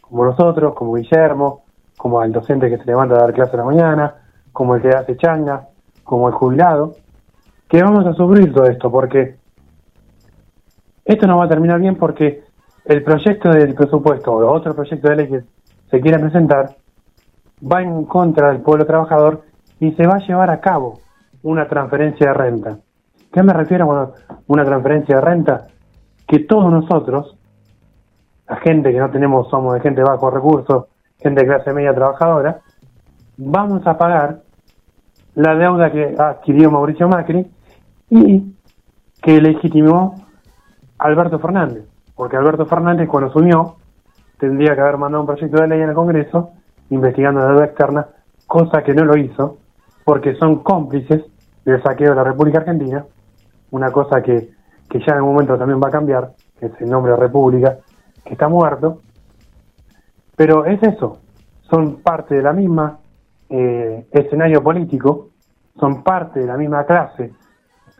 como 0.00 0.24
nosotros, 0.24 0.74
como 0.74 0.94
Guillermo, 0.94 1.64
como 1.98 2.22
el 2.22 2.32
docente 2.32 2.70
que 2.70 2.78
se 2.78 2.86
levanta 2.86 3.16
a 3.16 3.18
dar 3.18 3.34
clase 3.34 3.54
a 3.54 3.58
la 3.58 3.64
mañana, 3.64 4.14
como 4.52 4.74
el 4.74 4.82
que 4.82 4.88
hace 4.88 5.16
changa, 5.16 5.68
como 6.02 6.28
el 6.28 6.34
jubilado, 6.34 6.94
que 7.68 7.82
vamos 7.82 8.06
a 8.06 8.14
sufrir 8.14 8.52
todo 8.52 8.66
esto, 8.66 8.90
porque 8.90 9.36
esto 11.04 11.26
no 11.26 11.38
va 11.38 11.44
a 11.44 11.48
terminar 11.48 11.78
bien 11.80 11.96
porque 11.96 12.44
el 12.86 13.02
proyecto 13.02 13.50
del 13.50 13.74
presupuesto 13.74 14.32
o 14.32 14.50
otro 14.50 14.74
proyecto 14.74 15.08
de 15.08 15.16
ley 15.16 15.28
que 15.28 15.42
se 15.90 16.00
quiere 16.00 16.18
presentar 16.18 16.76
va 17.64 17.82
en 17.82 18.04
contra 18.04 18.48
del 18.48 18.60
pueblo 18.60 18.86
trabajador 18.86 19.42
y 19.80 19.92
se 19.92 20.06
va 20.06 20.16
a 20.16 20.26
llevar 20.26 20.50
a 20.50 20.60
cabo 20.60 21.00
una 21.42 21.68
transferencia 21.68 22.28
de 22.28 22.34
renta. 22.34 22.78
¿Qué 23.32 23.42
me 23.42 23.52
refiero 23.52 23.86
con 23.86 24.12
una 24.46 24.64
transferencia 24.64 25.16
de 25.16 25.20
renta? 25.20 25.66
Que 26.26 26.40
todos 26.40 26.70
nosotros, 26.70 27.36
la 28.48 28.56
gente 28.56 28.92
que 28.92 28.98
no 28.98 29.10
tenemos, 29.10 29.48
somos 29.48 29.74
de 29.74 29.80
gente 29.80 30.00
de 30.00 30.08
bajos 30.08 30.32
recursos, 30.32 30.86
gente 31.18 31.42
de 31.42 31.46
clase 31.46 31.72
media 31.72 31.94
trabajadora, 31.94 32.60
vamos 33.36 33.86
a 33.86 33.98
pagar 33.98 34.42
la 35.34 35.54
deuda 35.54 35.90
que 35.90 36.14
adquirió 36.16 36.70
Mauricio 36.70 37.08
Macri 37.08 37.50
y 38.08 38.54
que 39.20 39.40
legitimó 39.40 40.14
Alberto 40.98 41.38
Fernández. 41.38 41.84
Porque 42.14 42.36
Alberto 42.36 42.66
Fernández 42.66 43.08
cuando 43.08 43.30
asumió 43.30 43.76
tendría 44.38 44.74
que 44.74 44.80
haber 44.80 44.98
mandado 44.98 45.22
un 45.22 45.26
proyecto 45.26 45.60
de 45.60 45.68
ley 45.68 45.80
en 45.80 45.88
el 45.88 45.94
Congreso 45.94 46.52
investigando 46.90 47.46
deuda 47.46 47.64
externa, 47.66 48.06
cosa 48.46 48.82
que 48.82 48.94
no 48.94 49.04
lo 49.04 49.16
hizo, 49.16 49.58
porque 50.04 50.34
son 50.36 50.62
cómplices 50.62 51.24
del 51.64 51.82
saqueo 51.82 52.10
de 52.10 52.16
la 52.16 52.24
República 52.24 52.58
Argentina 52.58 53.04
una 53.74 53.90
cosa 53.90 54.22
que, 54.22 54.50
que 54.88 55.00
ya 55.00 55.14
en 55.14 55.22
un 55.22 55.32
momento 55.32 55.58
también 55.58 55.80
va 55.82 55.88
a 55.88 55.90
cambiar, 55.90 56.30
que 56.60 56.66
es 56.66 56.80
el 56.80 56.88
nombre 56.88 57.10
de 57.10 57.18
República, 57.18 57.78
que 58.24 58.34
está 58.34 58.48
muerto, 58.48 59.00
pero 60.36 60.64
es 60.64 60.80
eso, 60.82 61.18
son 61.68 61.96
parte 61.96 62.36
de 62.36 62.42
la 62.42 62.52
misma 62.52 62.98
eh, 63.48 64.06
escenario 64.12 64.62
político, 64.62 65.30
son 65.78 66.04
parte 66.04 66.38
de 66.40 66.46
la 66.46 66.56
misma 66.56 66.84
clase, 66.84 67.32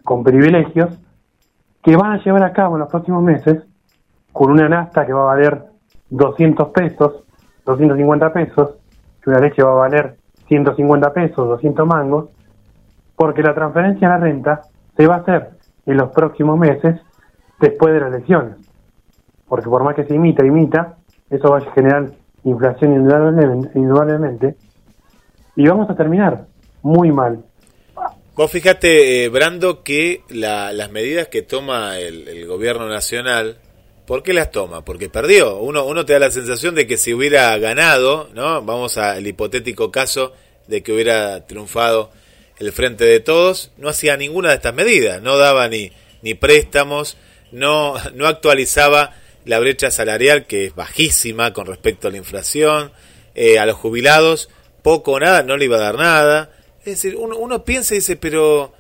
con 0.05 0.23
privilegios, 0.23 0.97
que 1.83 1.97
van 1.97 2.13
a 2.13 2.23
llevar 2.23 2.45
a 2.45 2.53
cabo 2.53 2.77
en 2.77 2.81
los 2.81 2.89
próximos 2.89 3.23
meses 3.25 3.65
con 4.33 4.53
una 4.53 4.69
nasta 4.69 5.05
que 5.05 5.13
va 5.13 5.23
a 5.23 5.35
valer 5.35 5.65
200 6.11 6.69
pesos, 6.69 7.25
250 7.65 8.33
pesos, 8.33 8.75
que 9.23 9.31
una 9.31 9.41
leche 9.41 9.63
va 9.63 9.71
a 9.73 9.75
valer 9.75 10.17
150 10.49 11.13
pesos, 11.13 11.49
200 11.49 11.87
mangos, 11.87 12.29
porque 13.17 13.43
la 13.43 13.55
transferencia 13.55 14.09
a 14.09 14.19
la 14.19 14.25
renta 14.25 14.63
se 14.97 15.07
va 15.07 15.17
a 15.17 15.19
hacer 15.19 15.51
en 15.87 15.97
los 15.97 16.11
próximos 16.13 16.59
meses 16.59 17.01
después 17.61 17.95
de 17.95 18.01
las 18.01 18.13
elecciones. 18.13 18.57
Porque 19.49 19.69
por 19.69 19.83
más 19.85 19.95
que 19.95 20.05
se 20.05 20.15
imita, 20.15 20.45
imita, 20.45 20.97
eso 21.31 21.51
va 21.51 21.59
a 21.59 21.73
generar 21.73 22.11
inflación 22.45 22.93
indudablemente, 23.75 24.57
y 25.57 25.67
vamos 25.67 25.89
a 25.89 25.95
terminar 25.95 26.47
muy 26.83 27.11
mal. 27.13 27.43
Vos 28.37 28.51
fíjate, 28.51 29.25
eh, 29.25 29.29
Brando, 29.29 29.85
que 29.85 30.23
la- 30.29 30.73
las 30.73 30.91
medidas 30.91 31.29
que 31.29 31.43
toma 31.43 31.99
el 31.99 32.47
gobierno 32.47 32.89
nacional, 32.89 33.59
¿por 34.07 34.23
qué 34.23 34.33
las 34.33 34.51
toma? 34.51 34.85
Porque 34.85 35.09
perdió. 35.09 35.57
Uno, 35.59 35.85
uno 35.85 36.05
te 36.05 36.13
da 36.13 36.19
la 36.19 36.31
sensación 36.31 36.75
de 36.75 36.87
que 36.87 36.97
si 36.97 37.15
hubiera 37.15 37.57
ganado, 37.59 38.29
¿no? 38.35 38.63
Vamos 38.63 38.99
al 38.99 39.27
hipotético 39.27 39.91
caso 39.91 40.33
de 40.67 40.83
que 40.83 40.93
hubiera 40.93 41.47
triunfado 41.47 42.11
el 42.59 42.73
Frente 42.73 43.05
de 43.05 43.21
Todos, 43.21 43.73
no 43.77 43.89
hacía 43.89 44.17
ninguna 44.17 44.51
de 44.51 44.57
estas 44.57 44.75
medidas, 44.75 45.21
no 45.21 45.37
daba 45.37 45.69
ni, 45.69 45.93
ni 46.23 46.35
préstamos, 46.35 47.17
no, 47.53 47.95
no 48.15 48.27
actualizaba 48.27 49.15
la 49.45 49.59
brecha 49.59 49.91
salarial, 49.91 50.47
que 50.47 50.67
es 50.67 50.75
bajísima 50.75 51.53
con 51.53 51.67
respecto 51.67 52.09
a 52.09 52.11
la 52.11 52.17
inflación, 52.17 52.93
eh, 53.35 53.59
a 53.59 53.67
los 53.67 53.77
jubilados, 53.77 54.49
poco 54.83 55.13
o 55.13 55.21
nada, 55.21 55.43
no 55.43 55.57
le 55.57 55.67
iba 55.67 55.77
a 55.77 55.81
dar 55.81 55.97
nada. 55.97 56.51
Es 56.81 57.03
decir, 57.03 57.17
uno, 57.17 57.37
uno 57.37 57.65
piensa 57.65 57.95
y 57.95 57.99
dice, 57.99 58.17
pero 58.17 58.73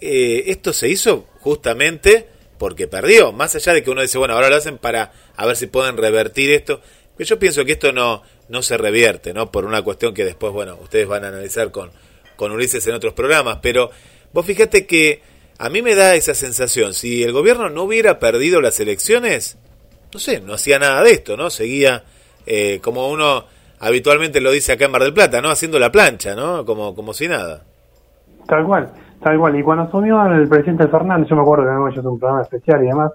eh, 0.00 0.44
esto 0.46 0.72
se 0.72 0.88
hizo 0.88 1.26
justamente 1.40 2.28
porque 2.60 2.86
perdió, 2.86 3.32
más 3.32 3.56
allá 3.56 3.72
de 3.72 3.82
que 3.82 3.90
uno 3.90 4.02
dice, 4.02 4.18
bueno, 4.18 4.34
ahora 4.34 4.50
lo 4.50 4.56
hacen 4.56 4.76
para 4.76 5.12
a 5.34 5.46
ver 5.46 5.56
si 5.56 5.66
pueden 5.66 5.96
revertir 5.96 6.50
esto, 6.50 6.82
pero 7.16 7.26
yo 7.26 7.38
pienso 7.38 7.64
que 7.64 7.72
esto 7.72 7.90
no, 7.90 8.22
no 8.50 8.60
se 8.60 8.76
revierte, 8.76 9.32
¿no? 9.32 9.50
Por 9.50 9.64
una 9.64 9.80
cuestión 9.80 10.12
que 10.12 10.26
después, 10.26 10.52
bueno, 10.52 10.78
ustedes 10.82 11.08
van 11.08 11.24
a 11.24 11.28
analizar 11.28 11.70
con, 11.70 11.90
con 12.36 12.52
Ulises 12.52 12.86
en 12.86 12.94
otros 12.94 13.14
programas, 13.14 13.60
pero 13.62 13.90
vos 14.34 14.44
fíjate 14.44 14.84
que 14.84 15.22
a 15.56 15.70
mí 15.70 15.80
me 15.80 15.94
da 15.94 16.14
esa 16.16 16.34
sensación, 16.34 16.92
si 16.92 17.22
el 17.22 17.32
gobierno 17.32 17.70
no 17.70 17.84
hubiera 17.84 18.18
perdido 18.18 18.60
las 18.60 18.78
elecciones, 18.78 19.56
no 20.12 20.20
sé, 20.20 20.40
no 20.40 20.52
hacía 20.52 20.78
nada 20.78 21.02
de 21.02 21.12
esto, 21.12 21.38
¿no? 21.38 21.48
Seguía 21.48 22.04
eh, 22.44 22.78
como 22.82 23.08
uno 23.08 23.46
habitualmente 23.78 24.42
lo 24.42 24.50
dice 24.50 24.72
acá 24.72 24.84
en 24.84 24.90
Mar 24.90 25.02
del 25.02 25.14
Plata, 25.14 25.40
¿no? 25.40 25.48
Haciendo 25.48 25.78
la 25.78 25.90
plancha, 25.90 26.34
¿no? 26.34 26.66
Como, 26.66 26.94
como 26.94 27.14
si 27.14 27.26
nada. 27.26 27.64
Tal 28.46 28.66
cual, 28.66 28.92
tal 29.22 29.38
cual. 29.38 29.58
Y 29.58 29.62
cuando 29.62 29.84
asumió 29.84 30.24
el 30.26 30.48
presidente 30.48 30.88
Fernández, 30.88 31.28
yo 31.28 31.36
me 31.36 31.42
acuerdo 31.42 31.64
que 31.64 31.70
habíamos 31.70 31.92
hecho 31.92 32.10
un 32.10 32.18
programa 32.18 32.42
especial 32.42 32.82
y 32.82 32.86
demás, 32.86 33.12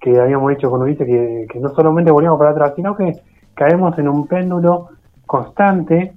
que 0.00 0.18
habíamos 0.18 0.50
dicho 0.50 0.70
con 0.70 0.82
Ulises 0.82 1.06
que, 1.06 1.60
no 1.60 1.68
solamente 1.70 2.10
volvíamos 2.10 2.38
para 2.38 2.50
atrás, 2.50 2.72
sino 2.74 2.96
que 2.96 3.12
caemos 3.54 3.98
en 3.98 4.08
un 4.08 4.26
péndulo 4.26 4.88
constante 5.26 6.12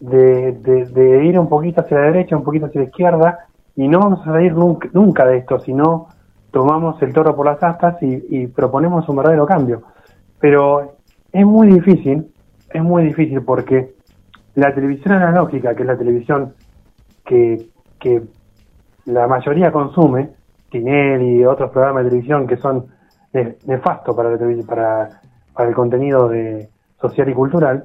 de, 0.00 0.52
de, 0.52 1.24
ir 1.24 1.38
un 1.38 1.48
poquito 1.48 1.80
hacia 1.80 1.98
la 1.98 2.06
derecha, 2.06 2.36
un 2.36 2.44
poquito 2.44 2.66
hacia 2.66 2.82
la 2.82 2.86
izquierda, 2.88 3.38
y 3.76 3.88
no 3.88 4.00
vamos 4.00 4.20
a 4.22 4.24
salir 4.24 4.54
nunca, 4.54 4.88
nunca 4.92 5.24
de 5.24 5.38
esto, 5.38 5.58
sino 5.60 6.08
tomamos 6.50 7.00
el 7.02 7.12
toro 7.12 7.34
por 7.34 7.46
las 7.46 7.62
astas 7.62 8.02
y, 8.02 8.42
y 8.42 8.46
proponemos 8.46 9.08
un 9.08 9.16
verdadero 9.16 9.46
cambio. 9.46 9.82
Pero 10.38 10.96
es 11.32 11.46
muy 11.46 11.68
difícil, 11.68 12.30
es 12.70 12.82
muy 12.82 13.04
difícil 13.04 13.42
porque 13.42 13.94
la 14.54 14.74
televisión 14.74 15.14
analógica, 15.14 15.74
que 15.74 15.82
es 15.82 15.88
la 15.88 15.96
televisión 15.96 16.54
que, 17.24 17.66
que 17.98 18.22
la 19.06 19.26
mayoría 19.26 19.70
consume, 19.72 20.30
Tinelli 20.70 21.40
y 21.40 21.44
otros 21.44 21.70
programas 21.70 22.04
de 22.04 22.10
televisión 22.10 22.46
que 22.46 22.56
son 22.56 22.86
ne- 23.32 23.56
nefastos 23.66 24.14
para, 24.16 24.36
para, 24.66 25.20
para 25.52 25.68
el 25.68 25.74
contenido 25.74 26.28
de 26.28 26.68
social 27.00 27.28
y 27.28 27.34
cultural, 27.34 27.84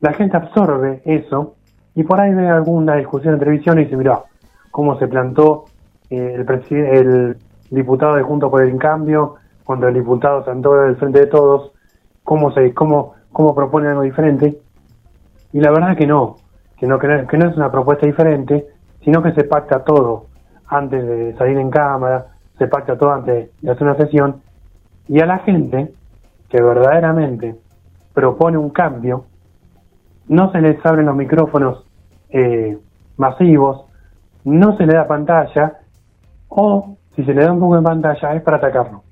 la 0.00 0.12
gente 0.12 0.36
absorbe 0.36 1.02
eso 1.04 1.54
y 1.94 2.04
por 2.04 2.20
ahí 2.20 2.34
ve 2.34 2.48
alguna 2.48 2.96
discusión 2.96 3.34
en 3.34 3.40
televisión 3.40 3.78
y 3.78 3.84
dice, 3.84 3.96
mira, 3.96 4.20
cómo 4.70 4.98
se 4.98 5.08
plantó 5.08 5.64
eh, 6.08 6.44
el, 6.70 6.72
el 6.72 7.36
diputado 7.70 8.14
de 8.14 8.22
Junto 8.22 8.50
por 8.50 8.62
el 8.62 8.76
Cambio 8.78 9.36
contra 9.64 9.88
el 9.88 9.94
diputado 9.94 10.44
Santoro 10.44 10.82
del 10.82 10.96
Frente 10.96 11.20
de 11.20 11.26
Todos, 11.26 11.72
cómo, 12.24 12.52
se, 12.52 12.72
cómo, 12.74 13.14
cómo 13.32 13.54
propone 13.54 13.88
algo 13.88 14.02
diferente. 14.02 14.58
Y 15.52 15.60
la 15.60 15.70
verdad 15.70 15.96
que 15.96 16.06
no, 16.06 16.36
que 16.76 16.86
no, 16.86 16.98
que 16.98 17.36
no 17.38 17.48
es 17.48 17.56
una 17.56 17.70
propuesta 17.70 18.06
diferente, 18.06 18.66
sino 19.04 19.22
que 19.22 19.32
se 19.32 19.44
pacta 19.44 19.84
todo 19.84 20.29
antes 20.70 21.04
de 21.04 21.34
salir 21.36 21.58
en 21.58 21.70
cámara, 21.70 22.26
se 22.56 22.68
pacta 22.68 22.96
todo 22.96 23.12
antes 23.12 23.50
de 23.60 23.70
hacer 23.70 23.86
una 23.86 23.96
sesión, 23.96 24.42
y 25.08 25.20
a 25.20 25.26
la 25.26 25.38
gente 25.40 25.92
que 26.48 26.62
verdaderamente 26.62 27.56
propone 28.14 28.56
un 28.56 28.70
cambio, 28.70 29.24
no 30.28 30.52
se 30.52 30.60
les 30.60 30.84
abren 30.86 31.06
los 31.06 31.16
micrófonos 31.16 31.84
eh, 32.30 32.78
masivos, 33.16 33.86
no 34.44 34.76
se 34.76 34.86
le 34.86 34.94
da 34.94 35.06
pantalla, 35.06 35.78
o 36.48 36.96
si 37.16 37.24
se 37.24 37.34
le 37.34 37.44
da 37.44 37.52
un 37.52 37.60
poco 37.60 37.76
de 37.76 37.82
pantalla 37.82 38.34
es 38.34 38.42
para 38.42 38.58
atacarlo. 38.58 39.02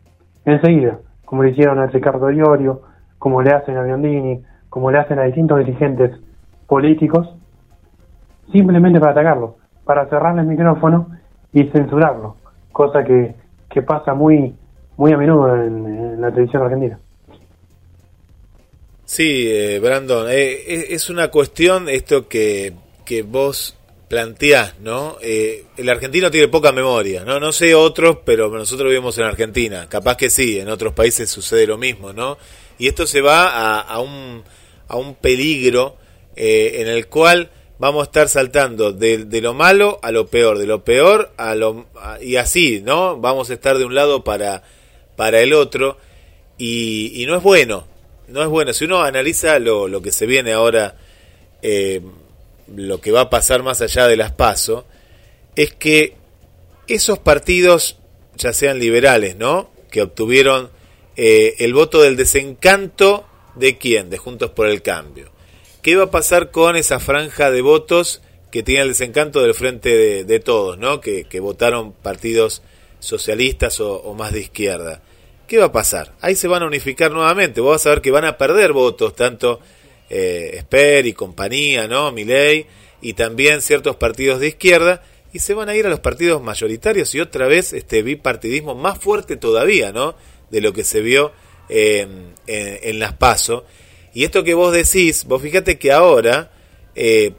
Enseguida, 0.44 0.98
como 1.24 1.42
le 1.42 1.50
hicieron 1.50 1.78
a 1.78 1.86
Ricardo 1.86 2.30
Iorio, 2.30 2.82
como 3.18 3.42
le 3.42 3.50
hacen 3.50 3.76
a 3.76 3.82
Biondini, 3.82 4.42
como 4.68 4.90
le 4.90 4.98
hacen 4.98 5.18
a 5.18 5.24
distintos 5.24 5.58
dirigentes 5.58 6.12
políticos, 6.66 7.34
simplemente 8.52 9.00
para 9.00 9.12
atacarlo, 9.12 9.56
para 9.84 10.06
cerrarle 10.06 10.42
el 10.42 10.46
micrófono 10.46 11.08
y 11.52 11.64
censurarlo, 11.64 12.36
cosa 12.72 13.04
que, 13.04 13.34
que 13.70 13.82
pasa 13.82 14.14
muy, 14.14 14.54
muy 14.96 15.12
a 15.12 15.16
menudo 15.16 15.54
en, 15.54 16.20
la 16.20 16.30
televisión 16.30 16.62
argentina. 16.62 16.98
Sí, 19.04 19.46
eh, 19.48 19.78
Brandon, 19.78 20.28
eh, 20.28 20.64
es, 20.66 20.90
es 20.90 21.10
una 21.10 21.28
cuestión 21.28 21.88
esto 21.88 22.28
que, 22.28 22.74
que 23.04 23.22
vos 23.22 23.78
planteás, 24.08 24.80
¿no? 24.80 25.18
Eh, 25.20 25.66
el 25.76 25.88
argentino 25.88 26.30
tiene 26.30 26.48
poca 26.48 26.72
memoria, 26.72 27.24
¿no? 27.24 27.38
No 27.38 27.52
sé 27.52 27.74
otros, 27.74 28.18
pero 28.24 28.48
nosotros 28.48 28.88
vivimos 28.88 29.16
en 29.18 29.24
Argentina. 29.24 29.86
Capaz 29.88 30.16
que 30.16 30.30
sí, 30.30 30.58
en 30.58 30.68
otros 30.68 30.94
países 30.94 31.30
sucede 31.30 31.66
lo 31.66 31.76
mismo, 31.76 32.12
¿no? 32.12 32.38
Y 32.78 32.88
esto 32.88 33.06
se 33.06 33.20
va 33.20 33.48
a, 33.48 33.80
a 33.80 34.00
un, 34.00 34.42
a 34.88 34.96
un 34.96 35.14
peligro 35.14 35.96
eh, 36.34 36.80
en 36.80 36.88
el 36.88 37.06
cual 37.08 37.50
vamos 37.78 38.02
a 38.02 38.04
estar 38.04 38.28
saltando 38.28 38.92
de, 38.92 39.26
lo 39.40 39.54
malo 39.54 39.98
a 40.02 40.10
lo 40.10 40.26
peor, 40.26 40.58
de 40.58 40.66
lo 40.66 40.84
peor 40.84 41.32
a 41.36 41.54
lo... 41.54 41.86
y 42.20 42.36
así, 42.36 42.82
¿no? 42.84 43.18
Vamos 43.18 43.50
a 43.50 43.54
estar 43.54 43.78
de 43.78 43.84
un 43.84 43.94
lado 43.94 44.24
para, 44.24 44.62
para 45.16 45.40
el 45.40 45.52
otro 45.52 45.98
y, 46.56 47.22
y 47.22 47.26
no 47.26 47.36
es 47.36 47.42
bueno, 47.42 47.86
no 48.28 48.42
es 48.42 48.48
bueno. 48.48 48.72
Si 48.72 48.84
uno 48.84 49.02
analiza 49.02 49.58
lo, 49.58 49.88
lo 49.88 50.02
que 50.02 50.12
se 50.12 50.26
viene 50.26 50.52
ahora, 50.52 50.96
eh, 51.62 52.00
lo 52.74 53.00
que 53.00 53.12
va 53.12 53.22
a 53.22 53.30
pasar 53.30 53.62
más 53.62 53.80
allá 53.80 54.06
de 54.06 54.16
las 54.16 54.32
PASO, 54.32 54.86
es 55.56 55.72
que 55.72 56.16
esos 56.86 57.18
partidos, 57.18 57.98
ya 58.36 58.52
sean 58.52 58.78
liberales, 58.78 59.36
¿no? 59.36 59.70
Que 59.90 60.02
obtuvieron 60.02 60.70
eh, 61.16 61.56
el 61.58 61.74
voto 61.74 62.02
del 62.02 62.16
desencanto 62.16 63.26
de 63.54 63.76
quién? 63.78 64.10
De 64.10 64.18
Juntos 64.18 64.50
por 64.50 64.68
el 64.68 64.82
Cambio. 64.82 65.30
¿Qué 65.82 65.94
va 65.94 66.04
a 66.04 66.10
pasar 66.10 66.50
con 66.50 66.74
esa 66.74 66.98
franja 66.98 67.50
de 67.52 67.62
votos 67.62 68.20
que 68.50 68.62
tiene 68.64 68.82
el 68.82 68.88
desencanto 68.88 69.40
del 69.40 69.54
frente 69.54 70.24
de, 70.24 70.40
todos, 70.40 70.76
¿no? 70.76 71.00
Que, 71.00 71.24
votaron 71.40 71.92
partidos 71.92 72.62
socialistas 72.98 73.78
o, 73.80 74.14
más 74.14 74.32
de 74.32 74.40
izquierda. 74.40 75.02
¿Qué 75.46 75.58
va 75.58 75.66
a 75.66 75.72
pasar? 75.72 76.12
Ahí 76.20 76.34
se 76.34 76.48
van 76.48 76.62
a 76.62 76.66
unificar 76.66 77.12
nuevamente. 77.12 77.60
Vos 77.60 77.72
vas 77.72 77.86
a 77.86 77.90
ver 77.90 78.02
que 78.02 78.10
van 78.10 78.24
a 78.24 78.36
perder 78.36 78.72
votos, 78.72 79.14
tanto 79.14 79.60
eh, 80.10 80.64
y 81.04 81.12
compañía, 81.12 81.86
¿no? 81.86 82.10
Milei, 82.10 82.66
y 83.00 83.12
también 83.12 83.62
ciertos 83.62 83.96
partidos 83.96 84.40
de 84.40 84.48
izquierda, 84.48 85.02
y 85.32 85.38
se 85.38 85.54
van 85.54 85.68
a 85.68 85.76
ir 85.76 85.86
a 85.86 85.90
los 85.90 86.00
partidos 86.00 86.42
mayoritarios 86.42 87.14
y 87.14 87.20
otra 87.20 87.46
vez 87.46 87.72
este 87.72 88.02
bipartidismo 88.02 88.74
más 88.74 88.98
fuerte 88.98 89.36
todavía, 89.36 89.92
¿no? 89.92 90.16
De 90.50 90.60
lo 90.60 90.72
que 90.72 90.82
se 90.82 91.02
vio 91.02 91.32
eh, 91.68 92.00
en, 92.00 92.78
en 92.82 92.98
las 92.98 93.12
PASO. 93.12 93.64
Y 94.18 94.24
esto 94.24 94.42
que 94.42 94.54
vos 94.54 94.72
decís, 94.72 95.24
vos 95.26 95.40
fíjate 95.40 95.78
que 95.78 95.92
ahora 95.92 96.50
eh, 96.96 97.34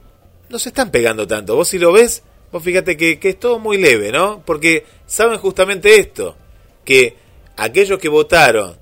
no 0.47 0.57
se 0.59 0.69
están 0.69 0.91
pegando 0.91 1.27
tanto. 1.27 1.57
Vos 1.57 1.67
si 1.67 1.77
lo 1.77 1.91
ves, 1.91 2.23
vos 2.53 2.63
fíjate 2.63 2.95
que, 2.95 3.19
que 3.19 3.27
es 3.27 3.37
todo 3.37 3.59
muy 3.59 3.77
leve, 3.77 4.13
¿no? 4.13 4.41
Porque 4.45 4.85
saben 5.05 5.39
justamente 5.39 5.99
esto, 5.99 6.37
que 6.85 7.17
aquellos 7.57 7.99
que 7.99 8.07
votaron 8.07 8.77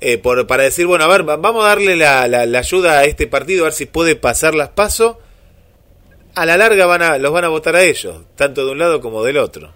eh, 0.00 0.16
por, 0.16 0.46
para 0.46 0.62
decir, 0.62 0.86
bueno, 0.86 1.04
a 1.04 1.08
ver, 1.08 1.28
va- 1.28 1.36
vamos 1.36 1.66
a 1.66 1.68
darle 1.68 1.96
la, 1.96 2.26
la- 2.28 2.46
la 2.46 2.58
ayuda 2.60 3.00
a 3.00 3.04
este 3.04 3.26
partido, 3.26 3.64
a 3.64 3.66
ver 3.66 3.74
si 3.74 3.84
puede 3.84 4.16
pasar 4.16 4.54
las 4.54 4.70
pasos, 4.70 5.16
a 6.34 6.46
la 6.46 6.56
larga 6.56 6.86
van 6.86 7.02
a, 7.02 7.18
los 7.18 7.30
van 7.30 7.44
a 7.44 7.48
votar 7.50 7.76
a 7.76 7.82
ellos, 7.82 8.22
tanto 8.36 8.64
de 8.64 8.72
un 8.72 8.78
lado 8.78 9.02
como 9.02 9.22
del 9.22 9.36
otro. 9.36 9.70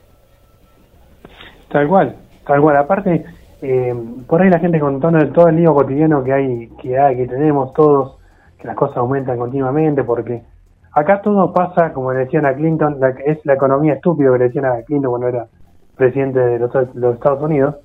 Tal 1.71 1.87
cual, 1.87 2.16
tal 2.47 2.62
cual. 2.62 2.77
Aparte, 2.79 3.27
eh, 3.63 3.95
por 4.27 4.43
ahí 4.43 4.51
la 4.51 4.59
gente 4.59 4.79
con 4.79 5.01
todo 5.01 5.17
el, 5.17 5.33
todo 5.33 5.49
el 5.49 5.57
lío 5.57 5.75
cotidiano 5.75 6.23
que 6.23 6.33
hay, 6.33 6.69
que 6.79 7.27
tenemos 7.29 7.73
todos, 7.73 8.19
que 8.59 8.67
las 8.67 8.77
cosas 8.77 8.99
aumentan 8.99 9.39
continuamente 9.39 10.05
porque 10.05 10.43
acá 10.93 11.21
todo 11.23 11.53
pasa, 11.53 11.93
como 11.93 12.13
le 12.13 12.21
decían 12.21 12.47
a 12.47 12.55
Clinton, 12.55 12.99
la, 13.01 13.11
es 13.11 13.45
la 13.45 13.55
economía 13.55 13.95
estúpida 13.95 14.33
que 14.33 14.39
le 14.39 14.45
decían 14.45 14.65
a 14.65 14.83
Clinton 14.83 15.11
cuando 15.11 15.29
era 15.29 15.47
presidente 15.97 16.39
de 16.39 16.59
los, 16.59 16.73
los 16.95 17.15
Estados 17.15 17.43
Unidos. 17.43 17.77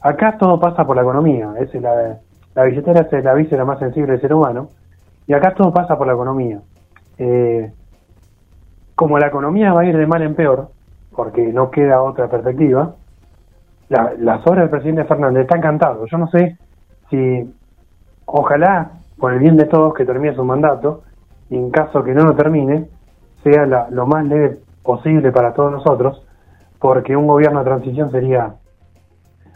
Acá 0.00 0.36
todo 0.38 0.60
pasa 0.60 0.84
por 0.84 0.96
la 0.96 1.02
economía, 1.02 1.54
es 1.58 1.74
la, 1.74 2.18
la 2.54 2.64
billetera 2.64 3.06
es 3.10 3.24
la 3.24 3.34
víscera 3.34 3.64
más 3.64 3.78
sensible 3.78 4.12
del 4.12 4.20
ser 4.20 4.32
humano, 4.32 4.70
y 5.26 5.32
acá 5.32 5.54
todo 5.54 5.72
pasa 5.72 5.98
por 5.98 6.06
la 6.06 6.12
economía. 6.12 6.60
Eh, 7.18 7.72
como 8.94 9.18
la 9.18 9.26
economía 9.26 9.72
va 9.72 9.80
a 9.82 9.84
ir 9.84 9.96
de 9.96 10.06
mal 10.06 10.22
en 10.22 10.34
peor, 10.34 10.68
porque 11.14 11.52
no 11.52 11.70
queda 11.70 12.02
otra 12.02 12.28
perspectiva, 12.28 12.94
la- 13.88 14.14
las 14.18 14.46
obras 14.46 14.62
del 14.64 14.70
presidente 14.70 15.04
Fernández 15.04 15.42
están 15.42 15.60
cantadas. 15.60 15.98
Yo 16.10 16.18
no 16.18 16.28
sé 16.28 16.58
si, 17.10 17.54
ojalá, 18.24 18.90
por 19.18 19.32
el 19.32 19.38
bien 19.38 19.56
de 19.56 19.66
todos, 19.66 19.94
que 19.94 20.04
termine 20.04 20.34
su 20.34 20.44
mandato, 20.44 21.02
y 21.48 21.56
en 21.56 21.70
caso 21.70 22.02
que 22.02 22.12
no 22.12 22.24
lo 22.24 22.34
termine, 22.34 22.88
sea 23.42 23.66
la- 23.66 23.88
lo 23.90 24.06
más 24.06 24.24
leve 24.24 24.58
posible 24.82 25.30
para 25.32 25.52
todos 25.54 25.70
nosotros, 25.70 26.24
porque 26.80 27.16
un 27.16 27.26
gobierno 27.26 27.60
de 27.60 27.64
transición 27.64 28.10
sería 28.10 28.54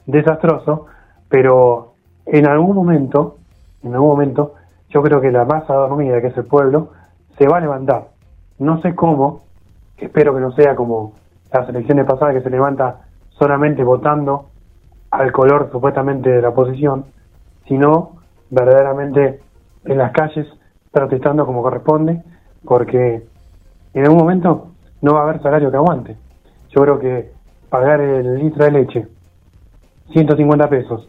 desastroso, 0.07 0.87
pero 1.29 1.95
en 2.27 2.49
algún 2.49 2.75
momento, 2.75 3.37
en 3.83 3.95
algún 3.95 4.11
momento, 4.11 4.55
yo 4.89 5.03
creo 5.03 5.21
que 5.21 5.31
la 5.31 5.45
masa 5.45 5.75
dormida, 5.75 6.21
que 6.21 6.29
es 6.29 6.37
el 6.37 6.47
pueblo, 6.47 6.91
se 7.39 7.47
va 7.49 7.59
a 7.59 7.61
levantar. 7.61 8.09
No 8.59 8.81
sé 8.83 8.95
cómo, 8.95 9.43
espero 9.99 10.35
que 10.35 10.41
no 10.41 10.53
sea 10.53 10.75
como 10.75 11.13
las 11.53 11.69
elecciones 11.69 12.07
pasadas 12.07 12.35
que 12.35 12.43
se 12.43 12.51
levanta 12.51 13.01
solamente 13.41 13.83
votando 13.83 14.51
al 15.11 15.33
color 15.33 15.71
supuestamente 15.73 16.31
de 16.31 16.43
la 16.43 16.51
oposición, 16.51 17.07
sino 17.67 18.19
verdaderamente 18.51 19.41
en 19.85 19.99
las 19.99 20.13
calles 20.13 20.47
protestando 20.93 21.47
como 21.47 21.63
corresponde, 21.63 22.23
porque 22.65 23.27
en 23.95 24.05
algún 24.05 24.19
momento 24.19 24.69
no 25.01 25.15
va 25.15 25.21
a 25.21 25.23
haber 25.23 25.43
salario 25.43 25.71
que 25.71 25.77
aguante. 25.79 26.17
Yo 26.69 26.83
creo 26.83 26.99
que 26.99 27.33
pagar 27.71 28.01
el 28.01 28.39
litro 28.39 28.65
de 28.65 28.71
leche 28.73 29.09
150 30.13 30.69
pesos 30.69 31.09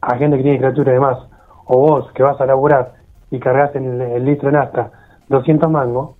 a 0.00 0.16
gente 0.16 0.36
que 0.36 0.42
tiene 0.42 0.58
criatura 0.58 0.92
de 0.92 1.00
más, 1.00 1.18
o 1.64 1.78
vos 1.78 2.12
que 2.12 2.22
vas 2.22 2.40
a 2.40 2.46
laburar 2.46 2.94
y 3.30 3.38
cargas 3.38 3.74
en 3.76 3.84
el, 3.84 4.00
el 4.00 4.24
litro 4.24 4.50
de 4.50 4.58
nafta 4.58 4.90
200 5.28 5.70
mangos, 5.70 6.16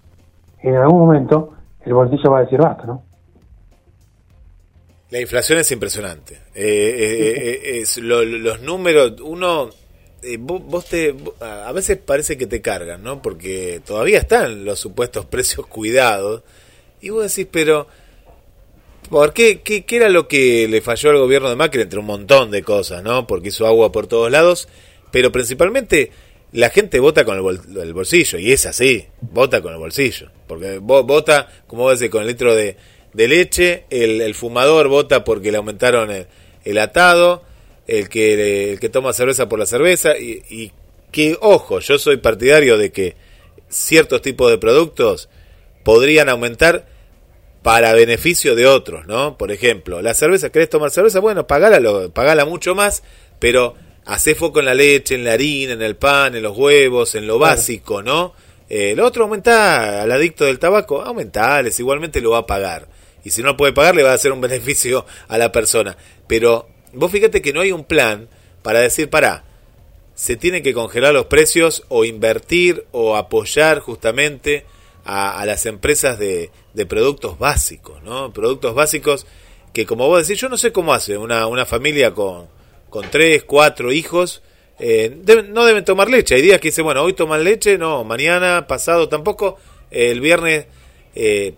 en 0.61 0.77
algún 0.77 1.01
momento 1.01 1.51
el 1.83 1.93
bolsillo 1.93 2.31
va 2.31 2.39
a 2.39 2.43
decir 2.43 2.61
basta, 2.61 2.85
¿no? 2.87 3.03
La 5.13 5.21
inflación 5.21 5.59
es 5.59 5.71
impresionante. 5.71 6.37
Eh, 6.55 6.63
eh, 6.65 7.61
eh, 7.63 7.79
es 7.83 7.99
lo- 7.99 8.25
los 8.25 8.63
números, 8.63 9.13
uno, 9.21 9.69
eh, 10.23 10.39
vos, 10.41 10.63
vos 10.65 10.87
te, 10.87 11.15
a 11.41 11.71
veces 11.73 11.99
parece 11.99 12.39
que 12.39 12.47
te 12.47 12.63
cargan, 12.63 13.03
¿no? 13.03 13.21
Porque 13.21 13.83
todavía 13.85 14.19
están 14.19 14.65
los 14.65 14.81
supuestos 14.81 15.27
precios 15.35 15.67
cuidados. 15.67 16.43
Y 17.03 17.11
vos 17.11 17.29
decís, 17.29 17.47
pero, 17.53 17.89
¿por 19.11 19.35
qué, 19.35 19.61
qué, 19.61 19.85
qué 19.85 19.97
era 19.97 20.09
lo 20.09 20.29
que 20.29 20.67
le 20.67 20.81
falló 20.81 21.11
al 21.11 21.19
gobierno 21.19 21.51
de 21.51 21.57
Macri 21.57 21.83
entre 21.83 21.99
un 21.99 22.07
montón 22.07 22.51
de 22.51 22.63
cosas, 22.63 23.03
¿no? 23.03 23.27
Porque 23.27 23.49
hizo 23.49 23.67
agua 23.67 23.93
por 23.93 24.07
todos 24.07 24.31
lados, 24.31 24.67
pero 25.11 25.31
principalmente 25.31 26.11
la 26.53 26.71
gente 26.71 27.01
vota 27.01 27.25
con 27.27 27.37
el, 27.37 27.43
bol- 27.43 27.61
el 27.83 27.93
bolsillo, 27.93 28.39
y 28.39 28.53
es 28.53 28.65
así, 28.65 29.05
vota 29.21 29.61
con 29.61 29.73
el 29.75 29.79
bolsillo. 29.79 30.31
Porque 30.47 30.81
vo- 30.81 31.05
vota, 31.07 31.51
como 31.67 31.83
vos 31.83 31.99
decís, 31.99 32.11
con 32.11 32.23
el 32.23 32.29
litro 32.29 32.55
de, 32.55 32.77
de 33.13 33.29
leche, 33.29 33.85
el, 33.91 34.21
el 34.21 34.35
fumador 34.35 34.89
vota 34.89 35.25
porque 35.25 35.51
le 35.51 35.59
aumentaron 35.59 36.11
el, 36.11 36.27
el 36.65 36.79
atado, 36.79 37.43
el 37.87 38.09
que, 38.09 38.73
el 38.73 38.81
que 38.81 38.89
toma 38.89 39.13
cerveza 39.13 39.49
por 39.49 39.59
la 39.59 39.67
cerveza, 39.67 40.17
y, 40.19 40.43
y 40.49 40.73
que, 41.11 41.37
ojo, 41.41 41.81
yo 41.81 41.99
soy 41.99 42.17
partidario 42.17 42.79
de 42.79 42.91
que 42.91 43.17
ciertos 43.69 44.23
tipos 44.23 44.51
de 44.51 44.59
productos 44.59 45.29
podrían 45.85 46.29
aumentar 46.29 46.87
para 47.63 47.93
beneficio 47.93 48.55
de 48.55 48.67
otros, 48.67 49.07
¿no? 49.07 49.39
Por 49.39 49.53
ejemplo, 49.53 50.03
la 50.03 50.15
cerveza, 50.15 50.51
¿querés 50.51 50.69
tomar 50.69 50.91
cerveza? 50.91 51.21
Bueno, 51.21 51.47
pagala, 51.47 52.09
pagala 52.13 52.45
mucho 52.45 52.75
más, 52.75 53.03
pero 53.39 53.75
hacé 54.05 54.35
foco 54.35 54.61
en 54.61 54.67
la 54.67 54.75
leche, 54.75 55.15
en 55.15 55.25
la 55.25 55.35
harina, 55.35 55.75
en 55.75 55.83
el 55.83 55.97
pan, 55.97 56.35
en 56.35 56.43
los 56.43 56.57
huevos, 56.57 57.15
en 57.15 57.27
lo 57.27 57.39
básico, 57.39 58.03
¿no? 58.03 58.35
Eh, 58.69 58.95
lo 58.97 59.07
otro 59.07 59.25
aumenta 59.25 60.03
al 60.03 60.11
adicto 60.11 60.45
del 60.45 60.59
tabaco, 60.59 61.03
aumentales, 61.03 61.79
igualmente 61.79 62.21
lo 62.21 62.31
va 62.31 62.39
a 62.39 62.47
pagar. 62.47 62.89
Y 63.25 63.31
si 63.31 63.43
no 63.43 63.57
puede 63.57 63.73
pagar, 63.73 63.95
le 63.95 64.03
va 64.03 64.11
a 64.11 64.15
hacer 64.15 64.33
un 64.33 64.41
beneficio 64.43 65.07
a 65.29 65.39
la 65.39 65.53
persona. 65.53 65.97
Pero 66.27 66.69
vos 66.93 67.11
fíjate 67.11 67.43
que 67.43 67.53
no 67.53 67.61
hay 67.61 67.73
un 67.73 67.85
plan 67.85 68.29
para 68.63 68.81
decir, 68.81 69.11
pará, 69.11 69.45
se 70.15 70.37
tienen 70.37 70.63
que 70.63 70.75
congelar 70.75 71.15
los 71.15 71.27
precios 71.27 71.85
o 71.89 72.05
invertir 72.05 72.87
o 72.93 73.17
apoyar 73.17 73.81
justamente 73.81 74.67
a, 75.05 75.45
las 75.47 75.67
empresas 75.67 76.19
de, 76.19 76.51
productos 76.89 77.39
básicos, 77.39 78.03
¿no? 78.03 78.33
Productos 78.33 78.75
básicos 78.75 79.27
que, 79.73 79.87
como 79.87 80.07
vos 80.07 80.27
decís, 80.27 80.41
yo 80.41 80.49
no 80.49 80.57
sé 80.57 80.71
cómo 80.71 80.93
hace 80.95 81.17
una, 81.17 81.47
una 81.47 81.67
familia 81.67 82.13
con, 82.13 82.47
con 82.89 83.11
tres, 83.11 83.43
cuatro 83.45 83.91
hijos, 83.91 84.43
eh, 84.79 85.17
no 85.49 85.65
deben 85.65 85.85
tomar 85.85 86.11
leche. 86.11 86.35
Hay 86.35 86.43
días 86.43 86.61
que 86.61 86.69
dicen, 86.69 86.85
bueno, 86.85 87.03
hoy 87.03 87.15
toman 87.15 87.43
leche, 87.43 87.79
no, 87.79 88.05
mañana, 88.05 88.67
pasado 88.67 89.09
tampoco, 89.09 89.59
el 89.91 90.21
viernes, 90.21 90.67
eh, 91.15 91.55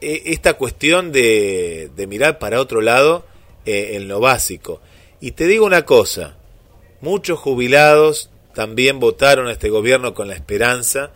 esta 0.00 0.54
cuestión 0.54 1.12
de, 1.12 1.90
de 1.96 2.06
mirar 2.06 2.38
para 2.38 2.60
otro 2.60 2.80
lado 2.80 3.24
eh, 3.66 3.92
en 3.94 4.08
lo 4.08 4.20
básico. 4.20 4.80
Y 5.20 5.32
te 5.32 5.46
digo 5.46 5.66
una 5.66 5.84
cosa, 5.84 6.36
muchos 7.00 7.38
jubilados 7.38 8.30
también 8.54 9.00
votaron 9.00 9.46
a 9.48 9.52
este 9.52 9.68
gobierno 9.68 10.14
con 10.14 10.28
la 10.28 10.34
esperanza 10.34 11.12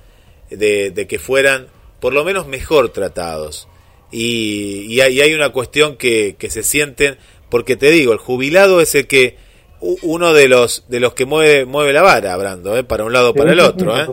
de, 0.51 0.91
de 0.91 1.07
que 1.07 1.18
fueran 1.18 1.68
por 2.01 2.12
lo 2.12 2.24
menos 2.24 2.47
mejor 2.47 2.91
tratados. 2.91 3.68
Y, 4.11 4.87
y 4.89 5.01
hay, 5.01 5.14
y 5.14 5.20
hay 5.22 5.35
una 5.35 5.51
cuestión 5.51 5.97
que, 5.97 6.37
que 6.39 6.51
se 6.51 6.62
sienten, 6.62 7.16
porque 7.49 7.76
te 7.76 7.91
digo, 7.91 8.12
el 8.12 8.18
jubilado 8.18 8.80
es 8.80 8.95
el 8.95 9.07
que 9.07 9.37
uno 9.80 10.33
de 10.33 10.49
los 10.49 10.85
de 10.89 11.01
los 11.01 11.14
que 11.14 11.26
mueve 11.26 11.64
mueve 11.64 11.93
la 11.93 12.03
vara, 12.03 12.37
Brando, 12.37 12.76
¿eh? 12.76 12.85
para 12.85 13.05
un 13.05 13.12
lado 13.12 13.30
o 13.30 13.35
para 13.35 13.53
el 13.53 13.61
otro. 13.61 13.99
¿eh? 13.99 14.07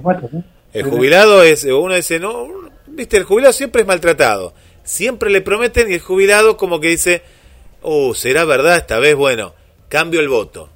El 0.73 0.83
jubilado 0.83 1.43
es, 1.43 1.63
uno 1.65 1.95
dice, 1.95 2.19
no, 2.19 2.47
viste, 2.99 3.17
el 3.17 3.23
jubilado 3.23 3.53
siempre 3.53 3.81
es 3.81 3.87
maltratado. 3.87 4.53
Siempre 4.83 5.29
le 5.29 5.41
prometen 5.41 5.91
y 5.91 5.95
el 5.95 5.99
jubilado 5.99 6.57
como 6.57 6.79
que 6.79 6.89
dice, 6.89 7.21
oh, 7.81 8.13
será 8.13 8.45
verdad 8.45 8.77
esta 8.77 8.99
vez, 8.99 9.15
bueno, 9.15 9.53
cambio 9.87 10.19
el 10.19 10.29
voto. 10.29 10.69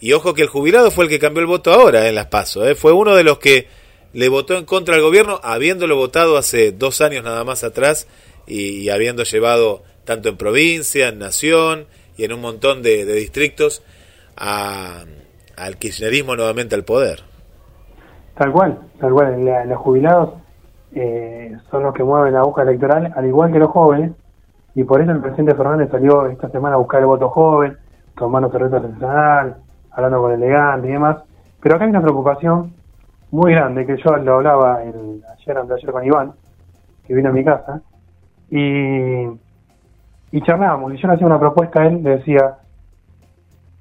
Y 0.00 0.12
ojo 0.12 0.34
que 0.34 0.42
el 0.42 0.48
jubilado 0.48 0.90
fue 0.90 1.04
el 1.04 1.10
que 1.10 1.18
cambió 1.18 1.40
el 1.40 1.46
voto 1.46 1.72
ahora 1.72 2.08
en 2.08 2.14
las 2.14 2.26
PASO, 2.26 2.66
¿eh? 2.66 2.74
fue 2.74 2.92
uno 2.92 3.14
de 3.14 3.24
los 3.24 3.38
que 3.38 3.68
le 4.12 4.28
votó 4.28 4.58
en 4.58 4.64
contra 4.64 4.96
al 4.96 5.02
gobierno, 5.02 5.40
habiéndolo 5.42 5.96
votado 5.96 6.36
hace 6.36 6.72
dos 6.72 7.00
años 7.00 7.24
nada 7.24 7.44
más 7.44 7.64
atrás 7.64 8.08
y, 8.46 8.88
habiendo 8.88 9.22
llevado 9.22 9.84
tanto 10.04 10.28
en 10.28 10.36
provincia, 10.36 11.08
en 11.08 11.18
nación 11.18 11.86
y 12.16 12.24
en 12.24 12.32
un 12.32 12.40
montón 12.40 12.82
de, 12.82 13.04
distritos 13.04 13.82
al 14.36 15.76
kirchnerismo 15.78 16.34
nuevamente 16.34 16.74
al 16.74 16.84
poder. 16.84 17.22
Tal 18.36 18.50
cual, 18.50 18.78
tal 19.00 19.12
cual. 19.12 19.44
La- 19.44 19.64
los 19.64 19.78
jubilados 19.78 20.30
eh, 20.94 21.56
son 21.70 21.82
los 21.84 21.94
que 21.94 22.04
mueven 22.04 22.34
la 22.34 22.40
aguja 22.40 22.62
electoral, 22.62 23.12
al 23.14 23.26
igual 23.26 23.52
que 23.52 23.58
los 23.58 23.70
jóvenes, 23.70 24.12
y 24.74 24.84
por 24.84 25.00
eso 25.00 25.10
el 25.10 25.20
presidente 25.20 25.54
Fernández 25.54 25.90
salió 25.90 26.26
esta 26.26 26.48
semana 26.48 26.76
a 26.76 26.78
buscar 26.78 27.00
el 27.00 27.06
voto 27.06 27.28
joven, 27.28 27.76
tomando 28.16 28.50
cerveza 28.50 28.76
artesanal, 28.76 29.56
hablando 29.90 30.22
con 30.22 30.32
elegante 30.32 30.88
y 30.88 30.92
demás. 30.92 31.18
Pero 31.60 31.76
acá 31.76 31.84
hay 31.84 31.90
una 31.90 32.02
preocupación 32.02 32.72
muy 33.30 33.52
grande, 33.52 33.86
que 33.86 33.96
yo 33.96 34.16
lo 34.16 34.34
hablaba 34.34 34.82
el, 34.82 35.22
ayer, 35.38 35.58
ayer 35.58 35.92
con 35.92 36.04
Iván, 36.04 36.32
que 37.06 37.14
vino 37.14 37.30
a 37.30 37.32
mi 37.32 37.44
casa, 37.44 37.80
y, 38.50 39.24
y 40.30 40.42
charlábamos, 40.42 40.92
y 40.92 40.96
yo 40.98 41.08
le 41.08 41.14
hacía 41.14 41.26
una 41.26 41.38
propuesta 41.40 41.82
a 41.82 41.86
él, 41.86 42.02
le 42.02 42.18
decía, 42.18 42.58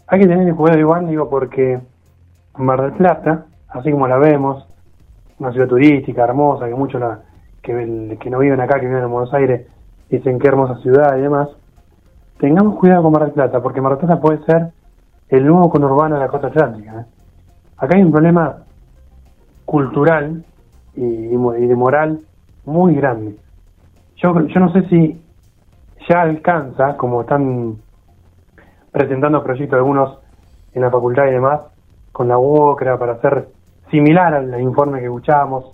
hay 0.07 0.19
que 0.19 0.27
tener 0.27 0.53
cuidado 0.55 0.79
Iván, 0.79 1.07
digo, 1.07 1.29
porque 1.29 1.79
Mar 2.57 2.81
del 2.81 2.93
Plata, 2.93 3.45
así 3.69 3.91
como 3.91 4.07
la 4.07 4.17
vemos, 4.17 4.67
una 5.41 5.51
ciudad 5.51 5.67
turística, 5.67 6.23
hermosa, 6.23 6.67
que 6.67 6.75
muchos 6.75 7.01
la, 7.01 7.19
que, 7.63 8.17
que 8.19 8.29
no 8.29 8.37
viven 8.37 8.61
acá, 8.61 8.79
que 8.79 8.85
viven 8.85 9.03
en 9.03 9.09
Buenos 9.09 9.33
Aires, 9.33 9.67
dicen 10.07 10.37
qué 10.37 10.47
hermosa 10.47 10.79
ciudad 10.81 11.17
y 11.17 11.21
demás, 11.21 11.49
tengamos 12.37 12.77
cuidado 12.77 13.03
con 13.03 13.11
Mar 13.11 13.23
del 13.23 13.31
Plata, 13.31 13.59
porque 13.61 13.81
Mar 13.81 13.97
del 13.97 14.05
Plata 14.05 14.21
puede 14.21 14.43
ser 14.45 14.67
el 15.29 15.47
nuevo 15.47 15.71
conurbano 15.71 16.15
de 16.15 16.21
la 16.21 16.27
costa 16.27 16.47
atlántica. 16.47 17.01
¿eh? 17.01 17.05
Acá 17.77 17.97
hay 17.97 18.03
un 18.03 18.11
problema 18.11 18.57
cultural 19.65 20.45
y, 20.95 21.35
de 21.35 21.75
moral 21.75 22.19
muy 22.65 22.93
grande. 22.93 23.35
Yo, 24.17 24.39
yo 24.45 24.59
no 24.59 24.71
sé 24.73 24.87
si 24.89 25.19
ya 26.07 26.21
alcanza, 26.21 26.97
como 26.97 27.21
están 27.21 27.77
presentando 28.91 29.43
proyectos 29.43 29.77
algunos 29.77 30.19
en 30.73 30.83
la 30.83 30.91
facultad 30.91 31.25
y 31.25 31.31
demás, 31.31 31.61
con 32.11 32.27
la 32.27 32.37
UOCRA 32.37 32.99
para 32.99 33.13
hacer 33.13 33.47
similar 33.91 34.33
al 34.33 34.59
informe 34.61 34.99
que 34.99 35.05
escuchábamos 35.05 35.71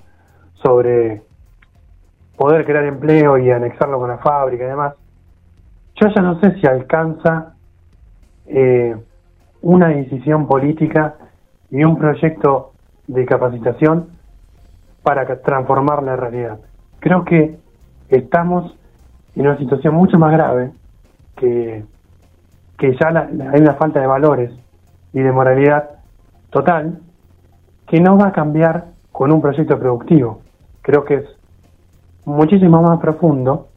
sobre 0.56 1.22
poder 2.36 2.66
crear 2.66 2.86
empleo 2.86 3.38
y 3.38 3.50
anexarlo 3.52 4.00
con 4.00 4.10
la 4.10 4.18
fábrica 4.18 4.64
y 4.64 4.68
demás. 4.68 4.94
Yo 5.96 6.10
ya 6.16 6.22
no 6.22 6.40
sé 6.40 6.60
si 6.60 6.68
alcanza 6.68 7.54
eh, 8.48 8.96
una 9.62 9.88
decisión 9.90 10.48
política 10.48 11.16
y 11.72 11.84
un 11.84 11.98
proyecto 11.98 12.74
de 13.08 13.26
capacitación 13.26 14.10
para 15.04 15.26
transformar 15.42 16.04
la 16.04 16.16
realidad. 16.16 16.60
Creo 17.00 17.24
que 17.24 17.58
estamos 18.10 18.76
en 19.36 19.48
una 19.48 19.58
situación 19.58 19.96
mucho 19.96 20.18
más 20.20 20.32
grave 20.32 20.72
que, 21.36 21.84
que 22.78 22.96
ya 23.00 23.12
la- 23.12 23.30
hay 23.54 23.62
una 23.62 23.76
falta 23.76 24.00
de 24.00 24.08
valores 24.08 24.52
y 25.14 25.20
de 25.22 25.32
moralidad 25.32 25.90
total 26.50 27.00
que 27.88 28.00
no 28.02 28.18
va 28.18 28.28
a 28.28 28.32
cambiar 28.32 28.86
con 29.12 29.32
un 29.32 29.42
proyecto 29.42 29.80
productivo. 29.80 30.42
Creo 30.82 31.06
que 31.06 31.16
es 31.16 31.26
muchísimo 32.26 32.82
más 32.82 33.00
profundo 33.00 33.68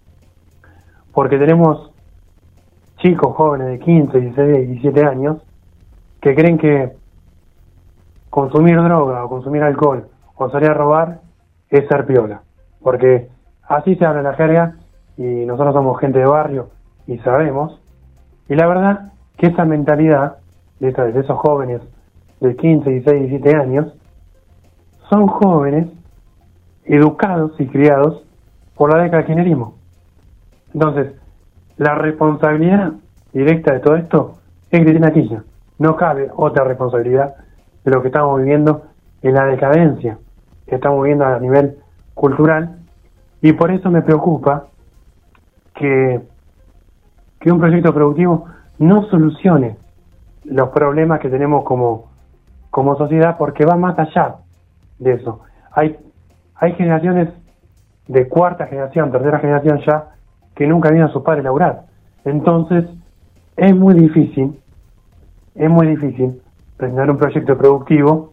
porque 1.13 1.39
tenemos 1.39 1.93
chicos 2.99 3.35
jóvenes 3.35 3.69
de 3.69 3.79
15, 3.79 4.21
16, 4.21 4.69
17 4.69 5.05
años 5.05 5.39
que 6.21 6.35
creen 6.35 6.59
que 6.59 6.93
consumir 8.29 8.77
droga 8.83 9.25
o 9.25 9.29
consumir 9.29 9.63
alcohol 9.63 10.09
o 10.37 10.51
salir 10.51 10.71
a 10.71 10.75
robar 10.75 11.21
es 11.69 11.87
ser 11.89 12.07
piola. 12.07 12.43
Porque 12.83 13.29
así 13.63 13.95
se 13.97 14.05
habla 14.05 14.23
la 14.23 14.35
jerga 14.35 14.75
y 15.17 15.23
nosotros 15.47 15.75
somos 15.75 15.99
gente 16.01 16.19
de 16.19 16.27
barrio 16.27 16.71
y 17.07 17.19
sabemos. 17.19 17.81
Y 18.49 18.55
la 18.57 18.67
verdad 18.67 19.13
que 19.37 19.47
esa 19.47 19.65
mentalidad 19.65 20.39
de 20.81 20.89
esos 20.89 21.39
jóvenes 21.39 21.81
de 22.41 22.57
15, 22.57 22.91
16, 22.91 23.29
17 23.29 23.57
años 23.57 23.95
son 25.11 25.27
jóvenes 25.27 25.89
educados 26.85 27.53
y 27.59 27.67
criados 27.67 28.23
por 28.77 28.95
la 28.95 29.03
década 29.03 29.19
del 29.19 29.27
kirchnerismo. 29.27 29.75
Entonces, 30.73 31.15
la 31.77 31.97
responsabilidad 31.97 32.93
directa 33.33 33.75
de 33.75 33.81
todo 33.81 33.97
esto 33.97 34.39
es 34.71 34.81
Cristina 34.81 35.11
Kirchner. 35.11 35.43
No 35.79 35.97
cabe 35.97 36.31
otra 36.35 36.65
responsabilidad 36.65 37.35
de 37.85 37.91
lo 37.91 38.01
que 38.01 38.09
estamos 38.09 38.39
viviendo 38.39 38.85
en 39.23 39.35
la 39.35 39.47
decadencia 39.47 40.19
que 40.67 40.77
estamos 40.77 41.03
viviendo 41.03 41.27
a 41.27 41.41
nivel 41.41 41.79
cultural 42.15 42.79
y 43.43 43.53
por 43.53 43.73
eso 43.73 43.91
me 43.91 44.03
preocupa 44.03 44.67
que, 45.75 46.21
que 47.41 47.51
un 47.51 47.59
proyecto 47.59 47.93
productivo 47.93 48.47
no 48.79 49.03
solucione 49.11 49.77
los 50.45 50.69
problemas 50.69 51.19
que 51.19 51.29
tenemos 51.29 51.65
como, 51.65 52.11
como 52.71 52.97
sociedad 52.97 53.37
porque 53.37 53.67
va 53.67 53.77
más 53.77 53.99
allá 53.99 54.37
de 55.01 55.15
eso. 55.15 55.41
Hay, 55.73 55.97
hay 56.55 56.73
generaciones 56.75 57.31
de 58.07 58.29
cuarta 58.29 58.67
generación, 58.67 59.11
tercera 59.11 59.41
generación 59.41 59.81
ya, 59.87 60.11
que 60.55 60.67
nunca 60.67 60.91
vieron 60.91 61.11
a 61.11 61.13
sus 61.13 61.23
padres 61.23 61.43
laburar. 61.43 61.87
Entonces, 62.25 62.85
es 63.57 63.75
muy 63.75 63.95
difícil, 63.95 64.59
es 65.55 65.71
muy 65.71 65.87
difícil 65.89 66.41
presentar 66.77 67.11
un 67.11 67.17
proyecto 67.17 67.57
productivo 67.57 68.33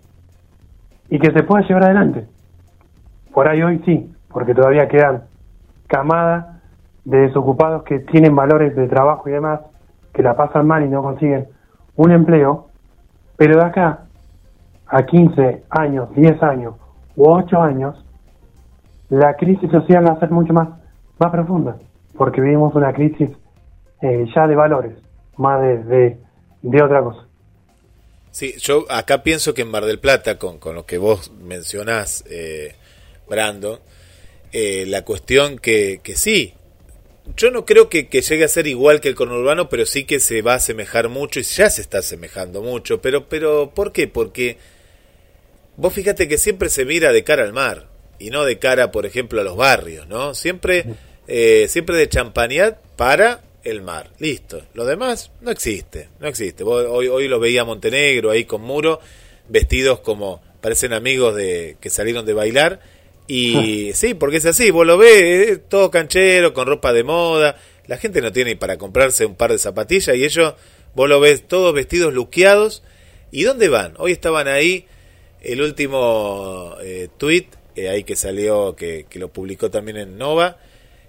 y 1.10 1.20
que 1.20 1.32
se 1.32 1.44
pueda 1.44 1.66
llevar 1.68 1.86
adelante. 1.86 2.28
Por 3.34 3.48
ahí 3.48 3.62
hoy 3.62 3.82
sí, 3.86 4.14
porque 4.30 4.54
todavía 4.54 4.88
quedan 4.88 5.24
camadas 5.88 6.58
de 7.06 7.20
desocupados 7.20 7.84
que 7.84 8.00
tienen 8.00 8.36
valores 8.36 8.76
de 8.76 8.88
trabajo 8.88 9.30
y 9.30 9.32
demás, 9.32 9.62
que 10.14 10.24
la 10.24 10.36
pasan 10.36 10.68
mal 10.68 10.84
y 10.84 10.90
no 10.90 11.02
consiguen 11.02 11.48
un 11.96 12.12
empleo, 12.12 12.68
pero 13.38 13.58
de 13.58 13.66
acá 13.66 14.07
a 14.90 15.06
15 15.06 15.64
años, 15.70 16.10
10 16.16 16.44
años 16.44 16.76
u 17.16 17.30
8 17.30 17.62
años, 17.62 17.96
la 19.10 19.36
crisis 19.36 19.70
social 19.72 20.06
va 20.06 20.14
a 20.14 20.20
ser 20.20 20.32
mucho 20.32 20.54
más, 20.54 20.70
más 21.20 21.32
profunda, 21.32 21.78
porque 22.18 22.42
vivimos 22.42 22.74
una 22.76 22.94
crisis 22.94 23.30
eh, 24.02 24.26
ya 24.36 24.48
de 24.48 24.56
valores, 24.56 24.98
más 25.38 25.62
de, 25.62 26.18
de, 26.62 26.84
otra 26.84 27.02
cosa. 27.02 27.26
Sí, 28.32 28.54
yo 28.60 28.86
acá 28.90 29.24
pienso 29.24 29.54
que 29.54 29.64
en 29.64 29.72
Mar 29.72 29.86
del 29.86 30.00
Plata, 30.00 30.38
con, 30.38 30.60
con 30.60 30.76
lo 30.76 30.86
que 30.86 30.98
vos 30.98 31.32
mencionás, 31.32 32.24
eh, 32.30 32.76
Brando, 33.28 33.80
eh, 34.52 34.86
la 34.88 35.04
cuestión 35.04 35.58
que, 35.58 36.00
que 36.04 36.16
sí, 36.16 36.54
yo 37.36 37.52
no 37.52 37.66
creo 37.66 37.90
que, 37.90 38.08
que 38.08 38.22
llegue 38.22 38.46
a 38.46 38.48
ser 38.48 38.68
igual 38.68 39.02
que 39.02 39.10
el 39.10 39.16
conurbano, 39.16 39.68
pero 39.70 39.86
sí 39.86 40.06
que 40.06 40.20
se 40.20 40.42
va 40.42 40.54
a 40.54 40.58
asemejar 40.58 41.10
mucho 41.10 41.40
y 41.40 41.44
ya 41.44 41.70
se 41.70 41.82
está 41.82 42.00
asemejando 42.00 42.62
mucho. 42.62 43.02
Pero, 43.02 43.28
pero 43.28 43.72
¿por 43.72 43.92
qué? 43.92 44.08
Porque 44.08 44.58
vos 45.78 45.94
fíjate 45.94 46.28
que 46.28 46.38
siempre 46.38 46.70
se 46.70 46.84
mira 46.86 47.12
de 47.14 47.24
cara 47.24 47.44
al 47.44 47.54
mar 47.54 47.88
y 48.20 48.30
no 48.30 48.44
de 48.44 48.60
cara, 48.60 48.92
por 48.92 49.06
ejemplo, 49.06 49.40
a 49.40 49.44
los 49.44 49.56
barrios, 49.56 50.08
¿no? 50.08 50.34
Siempre, 50.36 50.84
eh, 51.28 51.68
siempre 51.70 51.96
de 51.96 52.10
champañat 52.10 52.78
para 52.96 53.44
el 53.64 53.82
mar. 53.82 54.12
Listo. 54.20 54.64
Lo 54.74 54.86
demás 54.86 55.32
no 55.42 55.52
existe, 55.52 56.10
no 56.20 56.28
existe. 56.28 56.64
Vos- 56.64 56.86
hoy, 56.90 57.08
hoy 57.08 57.28
lo 57.28 57.40
veía 57.40 57.64
Montenegro 57.64 58.32
ahí 58.32 58.46
con 58.46 58.62
Muro, 58.62 59.00
vestidos 59.48 60.00
como 60.00 60.42
parecen 60.62 60.94
amigos 60.94 61.36
de 61.36 61.78
que 61.80 61.90
salieron 61.90 62.26
de 62.26 62.34
bailar. 62.34 62.80
Y 63.28 63.92
sí, 63.94 64.14
porque 64.14 64.38
es 64.38 64.46
así, 64.46 64.72
vos 64.72 64.86
lo 64.88 64.98
ves, 64.98 65.50
es 65.50 65.70
todo 65.70 65.92
canchero, 65.92 66.54
con 66.54 66.66
ropa 66.66 66.94
de 66.94 67.04
moda. 67.04 67.58
La 67.86 67.98
gente 67.98 68.22
no 68.22 68.32
tiene 68.32 68.52
ni 68.52 68.56
para 68.56 68.78
comprarse 68.78 69.26
un 69.26 69.36
par 69.36 69.52
de 69.52 69.58
zapatillas 69.60 70.16
y 70.16 70.24
ellos, 70.24 70.56
vos 70.96 71.10
lo 71.10 71.20
ves 71.20 71.46
todos 71.48 71.74
vestidos 71.74 72.14
luqueados. 72.14 72.84
¿Y 73.32 73.44
dónde 73.44 73.68
van? 73.68 73.94
Hoy 73.98 74.14
estaban 74.14 74.48
ahí, 74.48 74.86
el 75.42 75.62
último 75.62 76.76
eh, 76.82 77.10
tweet, 77.18 77.48
eh, 77.76 77.90
ahí 77.90 78.04
que 78.04 78.16
salió, 78.16 78.76
que, 78.76 79.06
que 79.10 79.20
lo 79.20 79.30
publicó 79.30 79.70
también 79.70 79.98
en 79.98 80.18
Nova. 80.18 80.58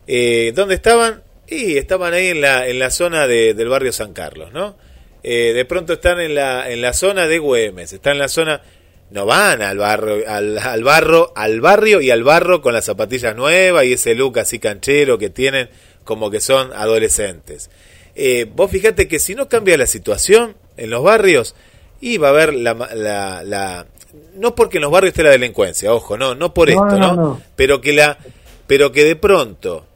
Eh, 0.07 0.53
¿Dónde 0.55 0.75
estaban? 0.75 1.23
Y 1.47 1.77
estaban 1.79 2.13
ahí 2.15 2.29
en 2.29 2.41
la, 2.41 2.69
en 2.69 2.79
la 2.79 2.91
zona 2.91 3.27
de- 3.27 3.55
del 3.55 3.69
barrio 3.69 3.93
San 3.93 4.13
Carlos, 4.13 4.53
¿no? 4.53 4.77
Eh, 5.23 5.53
de 5.55 5.65
pronto 5.65 5.95
están 5.95 6.21
en 6.21 6.35
la, 6.35 6.71
en 6.71 6.81
la 6.81 6.93
zona 6.93 7.27
de 7.27 7.39
Güemes, 7.39 7.93
están 7.93 8.13
en 8.15 8.19
la 8.21 8.29
zona, 8.29 8.63
no 9.11 9.27
van 9.27 9.63
al 9.63 9.79
barrio, 9.79 10.23
al, 10.29 10.59
al 10.59 10.85
barro, 10.85 11.33
al 11.35 11.61
barrio 11.61 12.01
y 12.01 12.11
al 12.11 12.23
barro 12.23 12.61
con 12.63 12.75
las 12.75 12.85
zapatillas 12.85 13.35
nuevas 13.35 13.85
y 13.85 13.95
ese 13.95 14.15
look 14.15 14.39
así 14.39 14.59
canchero 14.59 15.19
que 15.19 15.31
tienen 15.31 15.71
como 16.05 16.31
que 16.31 16.41
son 16.41 16.73
adolescentes. 16.73 17.71
Eh, 18.15 18.47
vos 18.55 18.71
fíjate 18.71 19.09
que 19.09 19.19
si 19.19 19.35
no 19.35 19.49
cambia 19.49 19.77
la 19.79 19.87
situación 19.87 20.57
en 20.77 20.91
los 20.91 21.03
barrios, 21.03 21.55
y 22.01 22.17
va 22.19 22.29
a 22.29 22.31
haber 22.31 22.55
la, 22.55 22.75
la, 22.95 23.43
la- 23.43 23.87
no 24.35 24.55
porque 24.55 24.79
en 24.79 24.83
los 24.83 24.91
barrios 24.91 25.11
esté 25.11 25.23
la 25.23 25.31
delincuencia, 25.31 25.93
ojo, 25.93 26.17
no, 26.17 26.35
no 26.35 26.55
por 26.55 26.71
No, 26.71 26.87
esto, 26.87 26.99
no, 26.99 27.15
¿no? 27.15 27.23
no. 27.23 27.43
Pero 27.57 27.81
que 27.81 27.93
la, 27.93 28.19
pero 28.67 28.93
que 28.93 29.05
de 29.05 29.17
pronto 29.17 29.87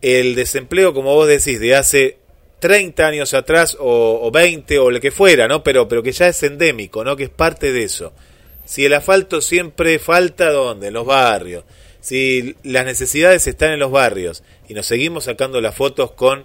el 0.00 0.34
desempleo, 0.34 0.92
como 0.92 1.14
vos 1.14 1.28
decís, 1.28 1.60
de 1.60 1.76
hace 1.76 2.18
30 2.58 3.06
años 3.06 3.34
atrás 3.34 3.76
o, 3.78 4.20
o 4.22 4.30
20 4.30 4.78
o 4.78 4.90
lo 4.90 5.00
que 5.00 5.10
fuera, 5.10 5.48
¿no? 5.48 5.62
Pero, 5.62 5.88
pero 5.88 6.02
que 6.02 6.12
ya 6.12 6.28
es 6.28 6.42
endémico, 6.42 7.04
¿no? 7.04 7.16
Que 7.16 7.24
es 7.24 7.30
parte 7.30 7.72
de 7.72 7.84
eso. 7.84 8.12
Si 8.64 8.84
el 8.84 8.94
asfalto 8.94 9.40
siempre 9.40 9.98
falta, 9.98 10.50
¿dónde? 10.50 10.88
En 10.88 10.94
los 10.94 11.06
barrios. 11.06 11.64
Si 12.00 12.56
las 12.64 12.84
necesidades 12.84 13.46
están 13.46 13.72
en 13.72 13.78
los 13.78 13.90
barrios 13.90 14.42
y 14.68 14.74
nos 14.74 14.86
seguimos 14.86 15.24
sacando 15.24 15.60
las 15.60 15.74
fotos 15.74 16.12
con 16.12 16.44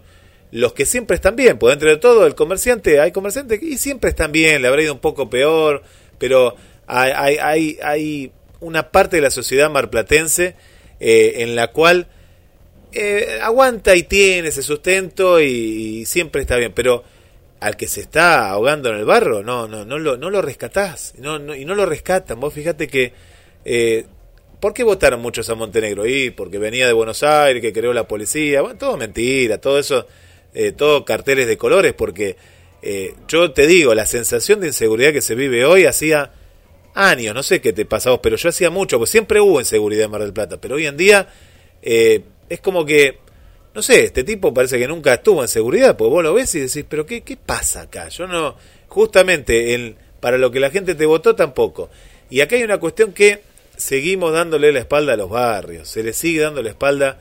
los 0.51 0.73
que 0.73 0.85
siempre 0.85 1.15
están 1.15 1.35
bien, 1.35 1.57
pues 1.57 1.73
dentro 1.73 1.89
de 1.89 1.97
todo 1.97 2.25
el 2.25 2.35
comerciante, 2.35 2.99
hay 2.99 3.11
comerciantes 3.11 3.61
y 3.61 3.77
siempre 3.77 4.11
están 4.11 4.31
bien, 4.31 4.61
le 4.61 4.67
habrá 4.67 4.83
ido 4.83 4.93
un 4.93 4.99
poco 4.99 5.29
peor, 5.29 5.83
pero 6.19 6.55
hay, 6.87 7.37
hay, 7.37 7.79
hay, 7.83 8.31
una 8.59 8.89
parte 8.91 9.17
de 9.17 9.21
la 9.21 9.29
sociedad 9.29 9.69
marplatense 9.69 10.55
eh, 10.99 11.35
en 11.37 11.55
la 11.55 11.67
cual 11.67 12.07
eh, 12.91 13.39
aguanta 13.41 13.95
y 13.95 14.03
tiene 14.03 14.47
ese 14.47 14.63
sustento 14.63 15.39
y, 15.39 15.45
y 16.01 16.05
siempre 16.05 16.41
está 16.41 16.55
bien, 16.57 16.71
pero 16.73 17.03
al 17.59 17.75
que 17.75 17.87
se 17.87 18.01
está 18.01 18.49
ahogando 18.49 18.89
en 18.89 18.97
el 18.97 19.05
barro, 19.05 19.43
no, 19.43 19.67
no, 19.67 19.85
no 19.85 19.99
lo, 19.99 20.17
no 20.17 20.29
lo 20.29 20.41
rescatás, 20.41 21.13
no, 21.19 21.37
no- 21.39 21.55
y 21.55 21.65
no 21.65 21.75
lo 21.75 21.85
rescatan. 21.85 22.39
Vos 22.39 22.53
fíjate 22.53 22.87
que, 22.87 23.13
eh, 23.65 24.05
¿por 24.59 24.73
qué 24.73 24.83
votaron 24.83 25.21
muchos 25.21 25.49
a 25.49 25.55
Montenegro? 25.55 26.05
Y 26.07 26.31
porque 26.31 26.57
venía 26.57 26.87
de 26.87 26.93
Buenos 26.93 27.23
Aires, 27.23 27.61
que 27.61 27.73
creó 27.73 27.93
la 27.93 28.07
policía, 28.07 28.61
bueno, 28.61 28.77
todo 28.77 28.97
mentira, 28.97 29.59
todo 29.59 29.77
eso, 29.79 30.07
eh, 30.53 30.71
todo 30.71 31.03
carteles 31.05 31.47
de 31.47 31.57
colores, 31.57 31.93
porque 31.93 32.37
eh, 32.81 33.13
yo 33.27 33.51
te 33.51 33.67
digo, 33.67 33.93
la 33.93 34.05
sensación 34.05 34.59
de 34.61 34.67
inseguridad 34.67 35.11
que 35.11 35.21
se 35.21 35.35
vive 35.35 35.65
hoy 35.65 35.85
hacía 35.85 36.31
años, 36.97 37.35
no 37.35 37.43
sé 37.43 37.61
qué 37.61 37.73
te 37.73 37.85
pasa 37.85 38.09
vos, 38.09 38.19
pero 38.21 38.35
yo 38.35 38.49
hacía 38.49 38.69
mucho, 38.69 38.97
pues 38.97 39.09
siempre 39.09 39.39
hubo 39.39 39.59
inseguridad 39.59 40.05
en 40.05 40.11
Mar 40.11 40.21
del 40.21 40.33
Plata, 40.33 40.59
pero 40.59 40.75
hoy 40.75 40.87
en 40.87 40.97
día 40.97 41.27
eh, 41.81 42.23
es 42.49 42.59
como 42.59 42.85
que, 42.85 43.19
no 43.75 43.81
sé, 43.83 44.05
este 44.05 44.23
tipo 44.23 44.53
parece 44.53 44.79
que 44.79 44.87
nunca 44.87 45.13
estuvo 45.13 45.41
en 45.43 45.47
seguridad, 45.47 45.95
porque 45.95 46.11
vos 46.11 46.23
lo 46.23 46.33
ves 46.33 46.55
y 46.55 46.61
decís, 46.61 46.85
pero 46.89 47.05
¿qué, 47.05 47.21
qué 47.21 47.37
pasa 47.37 47.81
acá? 47.81 48.07
Yo 48.09 48.25
no, 48.25 48.55
justamente 48.87 49.75
el, 49.75 49.95
para 50.19 50.39
lo 50.39 50.49
que 50.49 50.59
la 50.59 50.71
gente 50.71 50.95
te 50.95 51.05
votó 51.05 51.35
tampoco. 51.35 51.89
Y 52.29 52.41
acá 52.41 52.55
hay 52.55 52.63
una 52.63 52.79
cuestión 52.79 53.13
que 53.13 53.41
seguimos 53.75 54.33
dándole 54.33 54.71
la 54.71 54.79
espalda 54.79 55.13
a 55.13 55.17
los 55.17 55.29
barrios, 55.29 55.87
se 55.87 56.01
le 56.01 56.13
sigue 56.13 56.41
dando 56.41 56.63
la 56.63 56.69
espalda 56.69 57.19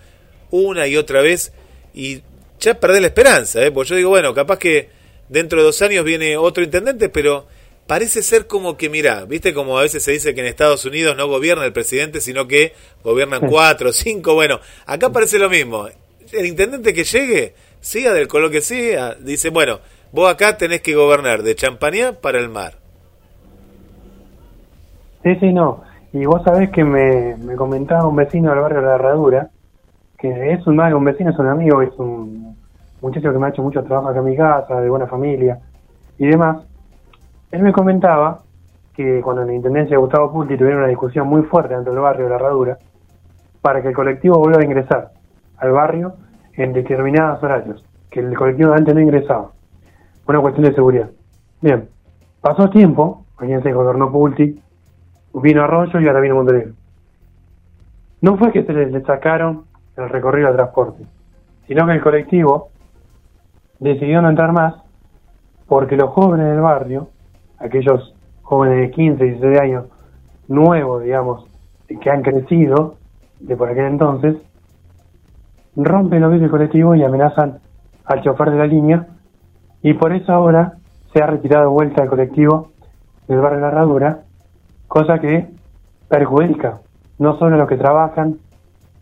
una 0.50 0.86
y 0.86 0.96
otra 0.96 1.20
vez 1.20 1.52
y 1.92 2.22
ya 2.58 2.80
perdés 2.80 3.02
la 3.02 3.08
esperanza, 3.08 3.62
¿eh? 3.62 3.70
porque 3.70 3.90
yo 3.90 3.96
digo, 3.96 4.08
bueno, 4.08 4.32
capaz 4.32 4.58
que 4.58 4.88
dentro 5.28 5.58
de 5.58 5.66
dos 5.66 5.82
años 5.82 6.02
viene 6.04 6.36
otro 6.38 6.64
intendente, 6.64 7.10
pero 7.10 7.46
parece 7.86 8.22
ser 8.22 8.46
como 8.46 8.76
que, 8.76 8.88
mirá, 8.88 9.24
viste 9.24 9.54
como 9.54 9.78
a 9.78 9.82
veces 9.82 10.02
se 10.02 10.12
dice 10.12 10.34
que 10.34 10.40
en 10.40 10.46
Estados 10.46 10.84
Unidos 10.84 11.16
no 11.16 11.28
gobierna 11.28 11.64
el 11.64 11.72
presidente, 11.72 12.20
sino 12.20 12.46
que 12.48 12.72
gobiernan 13.04 13.48
cuatro, 13.48 13.92
cinco, 13.92 14.34
bueno, 14.34 14.60
acá 14.86 15.10
parece 15.10 15.38
lo 15.38 15.48
mismo. 15.48 15.86
El 16.32 16.46
intendente 16.46 16.92
que 16.92 17.04
llegue, 17.04 17.54
siga 17.80 18.12
del 18.12 18.28
color 18.28 18.50
que 18.50 18.60
sea, 18.60 19.14
dice, 19.14 19.50
bueno, 19.50 19.80
vos 20.12 20.30
acá 20.30 20.56
tenés 20.56 20.80
que 20.80 20.94
gobernar 20.94 21.42
de 21.42 21.54
Champañá 21.54 22.12
para 22.12 22.38
el 22.38 22.48
mar. 22.48 22.74
Sí, 25.22 25.36
sí, 25.40 25.52
no. 25.52 25.82
Y 26.12 26.24
vos 26.24 26.42
sabés 26.44 26.70
que 26.70 26.84
me, 26.84 27.36
me 27.36 27.56
comentaba 27.56 28.06
un 28.06 28.16
vecino 28.16 28.50
del 28.50 28.60
barrio 28.60 28.80
de 28.80 28.86
la 28.86 28.94
Herradura, 28.94 29.50
que 30.18 30.52
es 30.52 30.66
un, 30.66 30.80
un 30.80 31.04
vecino, 31.04 31.30
es 31.30 31.38
un 31.38 31.46
amigo, 31.46 31.82
es 31.82 31.92
un 31.98 32.56
muchacho 33.00 33.32
que 33.32 33.38
me 33.38 33.46
ha 33.46 33.50
hecho 33.50 33.62
mucho 33.62 33.82
trabajo 33.84 34.08
acá 34.08 34.20
en 34.20 34.24
mi 34.24 34.36
casa, 34.36 34.80
de 34.80 34.88
buena 34.88 35.06
familia 35.06 35.58
y 36.18 36.26
demás. 36.26 36.58
Él 37.50 37.62
me 37.62 37.72
comentaba 37.72 38.42
que 38.94 39.20
cuando 39.20 39.42
en 39.42 39.48
la 39.48 39.54
Intendencia 39.54 39.96
de 39.96 40.00
Gustavo 40.00 40.32
Pulti 40.32 40.56
tuvieron 40.56 40.80
una 40.80 40.88
discusión 40.88 41.28
muy 41.28 41.42
fuerte 41.42 41.74
dentro 41.74 41.92
del 41.92 42.02
barrio 42.02 42.24
de 42.24 42.30
la 42.30 42.36
Herradura, 42.36 42.78
para 43.60 43.82
que 43.82 43.88
el 43.88 43.94
colectivo 43.94 44.38
vuelva 44.38 44.60
a 44.60 44.64
ingresar 44.64 45.10
al 45.58 45.72
barrio 45.72 46.14
en 46.54 46.72
determinados 46.72 47.42
horarios, 47.42 47.84
que 48.10 48.20
el 48.20 48.34
colectivo 48.36 48.72
antes 48.72 48.94
no 48.94 49.00
ingresaba. 49.00 49.50
Una 50.26 50.40
cuestión 50.40 50.66
de 50.66 50.74
seguridad. 50.74 51.10
Bien, 51.60 51.88
pasó 52.40 52.70
tiempo, 52.70 53.24
se 53.38 53.72
gobernó 53.72 54.10
Pulti, 54.10 54.60
vino 55.34 55.62
Arroyo 55.62 56.00
y 56.00 56.08
ahora 56.08 56.20
vino 56.20 56.34
Montenegro. 56.36 56.72
No 58.22 58.36
fue 58.38 58.50
que 58.52 58.64
se 58.64 58.72
les 58.72 59.04
sacaron 59.04 59.64
el 59.96 60.08
recorrido 60.08 60.48
de 60.48 60.54
transporte, 60.54 61.04
sino 61.66 61.86
que 61.86 61.92
el 61.92 62.02
colectivo 62.02 62.70
decidió 63.78 64.22
no 64.22 64.30
entrar 64.30 64.52
más 64.52 64.74
porque 65.66 65.96
los 65.96 66.10
jóvenes 66.10 66.46
del 66.46 66.60
barrio, 66.60 67.08
aquellos 67.58 68.14
jóvenes 68.42 68.78
de 68.78 68.90
15, 68.90 69.24
16 69.24 69.60
años, 69.60 69.84
nuevos, 70.48 71.02
digamos, 71.02 71.46
que 72.00 72.10
han 72.10 72.22
crecido 72.22 72.96
de 73.40 73.56
por 73.56 73.68
aquel 73.68 73.86
entonces, 73.86 74.36
rompen 75.76 76.22
los 76.22 76.32
del 76.32 76.50
colectivo 76.50 76.94
y 76.94 77.02
amenazan 77.02 77.58
al 78.04 78.22
chofer 78.22 78.50
de 78.50 78.58
la 78.58 78.66
línea 78.66 79.06
y 79.82 79.94
por 79.94 80.12
eso 80.12 80.32
ahora 80.32 80.74
se 81.12 81.22
ha 81.22 81.26
retirado 81.26 81.64
de 81.64 81.70
vuelta 81.70 82.02
el 82.02 82.08
colectivo 82.08 82.70
del 83.28 83.40
barrio 83.40 83.58
de 83.58 83.62
la 83.62 83.68
Herradura, 83.68 84.20
cosa 84.88 85.18
que 85.18 85.48
perjudica 86.08 86.80
no 87.18 87.38
solo 87.38 87.56
a 87.56 87.58
los 87.58 87.68
que 87.68 87.76
trabajan 87.76 88.36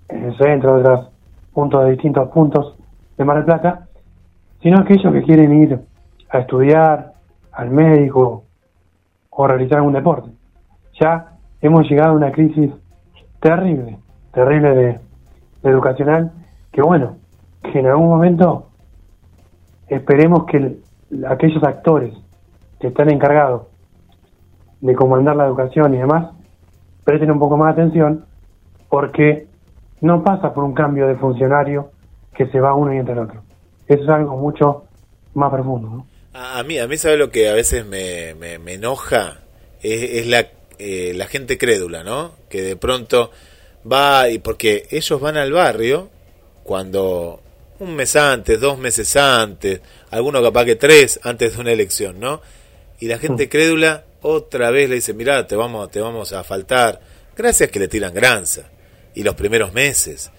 en 0.09 0.25
el 0.25 0.37
centro, 0.37 0.75
de 0.75 0.81
otros 0.81 1.09
puntos 1.53 1.85
de 1.85 1.91
distintos 1.93 2.29
puntos 2.31 2.77
de 3.17 3.25
Mar 3.25 3.37
del 3.37 3.45
Plata, 3.45 3.87
sino 4.63 4.81
aquellos 4.81 5.13
que 5.13 5.23
quieren 5.23 5.63
ir 5.63 5.81
a 6.31 6.39
estudiar, 6.39 7.14
al 7.55 7.71
médico 7.71 8.45
o 9.31 9.47
realizar 9.47 9.79
algún 9.79 9.95
deporte. 9.95 10.31
Ya 11.01 11.33
hemos 11.61 11.89
llegado 11.89 12.13
a 12.13 12.17
una 12.17 12.33
crisis 12.33 12.71
terrible, 13.41 13.99
terrible 14.33 14.75
de, 14.75 15.01
educacional, 15.65 16.33
que 16.73 16.83
bueno, 16.83 17.17
que 17.63 17.79
en 17.79 17.87
algún 17.87 18.09
momento 18.09 18.69
esperemos 19.89 20.45
que 20.45 20.79
aquellos 21.29 21.63
actores 21.65 22.15
que 22.81 22.89
están 22.89 23.11
encargados 23.11 23.67
de 24.81 24.95
comandar 24.95 25.37
la 25.37 25.47
educación 25.47 25.95
y 25.95 25.99
demás 25.99 26.31
presten 27.05 27.31
un 27.31 27.39
poco 27.39 27.57
más 27.57 27.75
de 27.75 27.83
atención 27.83 28.25
porque 28.89 29.49
no 30.01 30.23
pasa 30.23 30.53
por 30.53 30.65
un 30.65 30.75
cambio 30.75 31.07
de 31.07 31.17
funcionario 31.17 31.91
que 32.35 32.47
se 32.47 32.61
va 32.61 32.75
uno 32.75 32.93
y 32.93 32.99
entra 32.99 33.15
el 33.15 33.21
otro. 33.21 33.41
Eso 33.87 34.03
es 34.03 34.09
algo 34.09 34.37
mucho 34.37 34.85
más 35.35 35.51
profundo. 35.51 35.89
¿no? 35.89 36.07
A, 36.35 36.63
mí, 36.65 36.79
a 36.79 36.89
mí 36.89 36.99
sabe 36.99 37.17
lo 37.17 37.31
que 37.31 37.49
a 37.49 37.55
veces 37.55 37.87
me, 37.87 38.35
me, 38.35 38.73
enoja, 38.73 39.41
es, 39.81 40.27
la, 40.27 40.51
eh, 40.79 41.13
la 41.15 41.27
gente 41.27 41.57
crédula, 41.57 42.03
¿no? 42.03 42.35
Que 42.49 42.61
de 42.61 42.77
pronto 42.77 43.31
va, 43.91 44.29
y 44.29 44.41
porque 44.41 44.89
ellos 44.91 45.21
van 45.21 45.37
al 45.37 45.53
barrio 45.53 46.11
cuando 46.65 47.41
un 47.79 47.95
mes 47.95 48.17
antes, 48.17 48.61
dos 48.61 48.79
meses 48.79 49.15
antes, 49.15 49.81
algunos 50.11 50.43
capaz 50.43 50.65
que 50.65 50.75
tres 50.75 51.21
antes 51.23 51.55
de 51.55 51.61
una 51.61 51.73
elección, 51.73 52.19
¿no? 52.19 52.43
Y 52.99 53.07
la 53.07 53.19
gente 53.19 53.47
mm. 53.47 53.49
crédula 53.49 54.05
otra 54.23 54.71
vez 54.71 54.89
le 54.89 54.97
dice, 54.97 55.15
mira, 55.15 55.47
te 55.47 55.55
vamos, 55.55 55.89
te 55.91 56.01
vamos 56.01 56.33
a 56.33 56.43
faltar. 56.43 57.01
Gracias 57.37 57.71
que 57.71 57.79
le 57.79 57.89
tiran 57.89 58.15
granza. 58.15 58.71
Y 59.15 59.23
los 59.23 59.35
primeros 59.35 59.73
meses. 59.73 60.31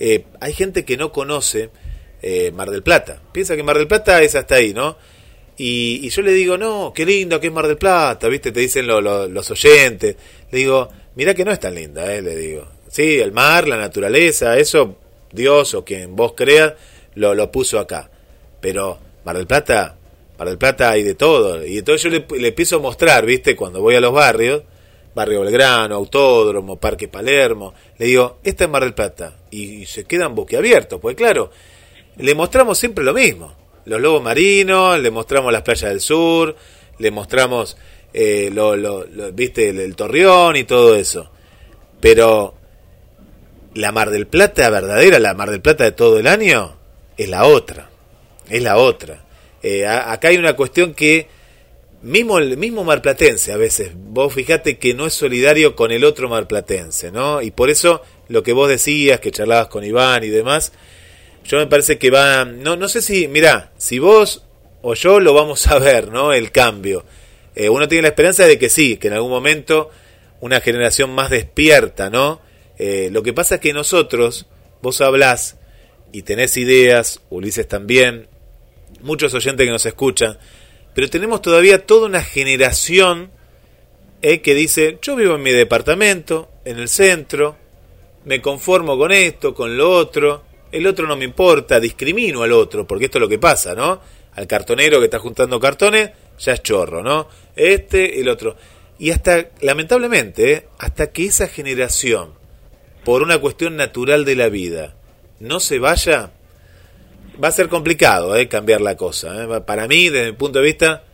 Eh, 0.00 0.24
hay 0.40 0.52
gente 0.52 0.84
que 0.84 0.96
no 0.96 1.12
conoce 1.12 1.70
eh, 2.22 2.50
Mar 2.52 2.70
del 2.70 2.82
Plata. 2.82 3.20
Piensa 3.32 3.54
que 3.54 3.62
Mar 3.62 3.76
del 3.76 3.86
Plata 3.86 4.22
es 4.22 4.34
hasta 4.34 4.56
ahí, 4.56 4.72
¿no? 4.72 4.96
Y, 5.56 6.08
yo 6.08 6.22
le 6.22 6.32
digo, 6.32 6.58
no, 6.58 6.92
qué 6.94 7.06
lindo 7.06 7.40
que 7.40 7.48
es 7.48 7.52
Mar 7.52 7.68
del 7.68 7.76
Plata, 7.76 8.28
¿viste? 8.28 8.52
Te 8.52 8.60
dicen 8.60 8.86
los 8.86 9.50
oyentes. 9.50 10.16
Le 10.50 10.58
digo, 10.58 10.88
mira 11.14 11.34
que 11.34 11.44
no 11.44 11.52
es 11.52 11.60
tan 11.60 11.74
linda, 11.74 12.12
¿eh? 12.14 12.22
Le 12.22 12.36
digo. 12.36 12.66
Sí, 12.88 13.18
el 13.18 13.32
mar, 13.32 13.66
la 13.66 13.76
naturaleza, 13.76 14.56
eso 14.56 14.96
Dios 15.32 15.74
o 15.74 15.84
quien 15.84 16.14
vos 16.14 16.34
creas 16.36 16.74
lo, 17.16 17.34
lo 17.34 17.50
puso 17.50 17.78
acá. 17.78 18.08
Pero 18.60 18.98
Mar 19.24 19.36
del 19.36 19.48
Plata, 19.48 19.96
Mar 20.38 20.48
del 20.48 20.58
Plata 20.58 20.90
hay 20.90 21.02
de 21.02 21.14
todo. 21.14 21.66
Y 21.66 21.78
entonces 21.78 22.02
yo 22.02 22.10
le, 22.10 22.24
le 22.40 22.48
empiezo 22.48 22.76
a 22.76 22.80
mostrar, 22.80 23.26
¿viste? 23.26 23.56
Cuando 23.56 23.80
voy 23.80 23.96
a 23.96 24.00
los 24.00 24.12
barrios, 24.12 24.62
Barrio 25.14 25.42
Belgrano, 25.42 25.94
Autódromo, 25.94 26.76
Parque 26.76 27.08
Palermo, 27.08 27.74
le 27.98 28.06
digo, 28.06 28.38
esta 28.42 28.64
es 28.64 28.70
Mar 28.70 28.82
del 28.82 28.94
Plata. 28.94 29.36
Y, 29.50 29.86
se 29.86 30.04
quedan 30.04 30.34
boquiabiertos, 30.34 31.00
pues 31.00 31.16
claro, 31.16 31.50
le 32.16 32.34
mostramos 32.34 32.78
siempre 32.78 33.04
lo 33.04 33.14
mismo. 33.14 33.54
Los 33.84 34.00
lobos 34.00 34.22
marinos, 34.22 34.98
le 34.98 35.10
mostramos 35.10 35.52
las 35.52 35.62
playas 35.62 35.90
del 35.90 36.00
sur, 36.00 36.56
le 36.98 37.10
mostramos, 37.10 37.76
eh, 38.12 38.50
lo, 38.52 38.76
lo, 38.76 39.06
viste, 39.32 39.68
el, 39.68 39.96
torreón 39.96 40.56
y 40.56 40.64
todo 40.64 40.94
eso. 40.94 41.30
Pero 42.00 42.54
la 43.74 43.92
Mar 43.92 44.10
del 44.10 44.26
Plata 44.26 44.70
verdadera, 44.70 45.18
la 45.18 45.34
Mar 45.34 45.50
del 45.50 45.60
Plata 45.60 45.84
de 45.84 45.92
todo 45.92 46.18
el 46.18 46.26
año, 46.26 46.76
es 47.16 47.28
la 47.28 47.46
otra. 47.46 47.90
Es 48.48 48.62
la 48.62 48.76
otra. 48.76 49.24
Eh, 49.62 49.86
acá 49.86 50.28
hay 50.28 50.36
una 50.36 50.54
cuestión 50.54 50.94
que 50.94 51.28
mismo 52.04 52.38
el 52.38 52.58
mismo 52.58 52.84
marplatense 52.84 53.50
a 53.52 53.56
veces, 53.56 53.92
vos 53.94 54.32
fijate 54.32 54.78
que 54.78 54.92
no 54.92 55.06
es 55.06 55.14
solidario 55.14 55.74
con 55.74 55.90
el 55.90 56.04
otro 56.04 56.28
marplatense, 56.28 57.10
¿no? 57.10 57.40
Y 57.40 57.50
por 57.50 57.70
eso 57.70 58.02
lo 58.28 58.42
que 58.42 58.52
vos 58.52 58.68
decías, 58.68 59.20
que 59.20 59.30
charlabas 59.30 59.68
con 59.68 59.84
Iván 59.84 60.22
y 60.22 60.28
demás, 60.28 60.72
yo 61.44 61.58
me 61.58 61.66
parece 61.66 61.98
que 61.98 62.10
va, 62.10 62.44
no, 62.44 62.76
no 62.76 62.88
sé 62.88 63.02
si, 63.02 63.28
mirá, 63.28 63.72
si 63.76 63.98
vos 63.98 64.44
o 64.82 64.94
yo 64.94 65.20
lo 65.20 65.32
vamos 65.32 65.66
a 65.66 65.78
ver, 65.78 66.10
¿no? 66.10 66.32
El 66.32 66.50
cambio. 66.50 67.04
Eh, 67.54 67.68
uno 67.68 67.88
tiene 67.88 68.02
la 68.02 68.08
esperanza 68.08 68.46
de 68.46 68.58
que 68.58 68.68
sí, 68.68 68.96
que 68.96 69.08
en 69.08 69.14
algún 69.14 69.30
momento 69.30 69.90
una 70.40 70.60
generación 70.60 71.10
más 71.14 71.30
despierta, 71.30 72.10
¿no? 72.10 72.40
Eh, 72.78 73.08
lo 73.12 73.22
que 73.22 73.32
pasa 73.32 73.56
es 73.56 73.60
que 73.60 73.72
nosotros, 73.72 74.46
vos 74.82 75.00
hablás 75.00 75.56
y 76.12 76.22
tenés 76.22 76.56
ideas, 76.56 77.20
Ulises 77.30 77.68
también, 77.68 78.28
muchos 79.00 79.32
oyentes 79.34 79.66
que 79.66 79.72
nos 79.72 79.86
escuchan, 79.86 80.38
pero 80.94 81.08
tenemos 81.08 81.42
todavía 81.42 81.86
toda 81.86 82.06
una 82.06 82.22
generación 82.22 83.30
eh, 84.22 84.40
que 84.40 84.54
dice, 84.54 84.98
yo 85.02 85.16
vivo 85.16 85.36
en 85.36 85.42
mi 85.42 85.52
departamento, 85.52 86.50
en 86.64 86.78
el 86.78 86.88
centro, 86.88 87.56
me 88.24 88.40
conformo 88.40 88.98
con 88.98 89.12
esto, 89.12 89.54
con 89.54 89.76
lo 89.76 89.90
otro, 89.90 90.44
el 90.74 90.88
otro 90.88 91.06
no 91.06 91.16
me 91.16 91.24
importa, 91.24 91.78
discrimino 91.78 92.42
al 92.42 92.50
otro, 92.50 92.84
porque 92.84 93.04
esto 93.04 93.18
es 93.18 93.22
lo 93.22 93.28
que 93.28 93.38
pasa, 93.38 93.76
¿no? 93.76 94.00
Al 94.34 94.48
cartonero 94.48 94.98
que 94.98 95.04
está 95.04 95.20
juntando 95.20 95.60
cartones, 95.60 96.10
ya 96.36 96.52
es 96.52 96.62
chorro, 96.64 97.00
¿no? 97.00 97.28
Este, 97.54 98.20
el 98.20 98.28
otro. 98.28 98.56
Y 98.98 99.12
hasta, 99.12 99.46
lamentablemente, 99.60 100.66
hasta 100.80 101.12
que 101.12 101.26
esa 101.26 101.46
generación, 101.46 102.30
por 103.04 103.22
una 103.22 103.38
cuestión 103.38 103.76
natural 103.76 104.24
de 104.24 104.34
la 104.34 104.48
vida, 104.48 104.94
no 105.38 105.60
se 105.60 105.78
vaya, 105.78 106.30
va 107.42 107.48
a 107.48 107.52
ser 107.52 107.68
complicado 107.68 108.34
¿eh? 108.34 108.48
cambiar 108.48 108.80
la 108.80 108.96
cosa. 108.96 109.44
¿eh? 109.44 109.60
Para 109.60 109.86
mí, 109.86 110.08
desde 110.08 110.32
mi 110.32 110.36
punto 110.36 110.58
de 110.58 110.64
vista, 110.64 111.04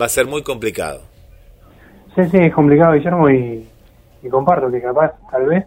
va 0.00 0.06
a 0.06 0.08
ser 0.08 0.26
muy 0.26 0.44
complicado. 0.44 1.02
Sí, 2.14 2.22
sí, 2.30 2.36
es 2.36 2.54
complicado, 2.54 2.92
Guillermo, 2.92 3.28
y, 3.30 3.66
y 4.22 4.28
comparto 4.28 4.70
que 4.70 4.80
capaz, 4.80 5.14
tal 5.28 5.46
vez, 5.46 5.64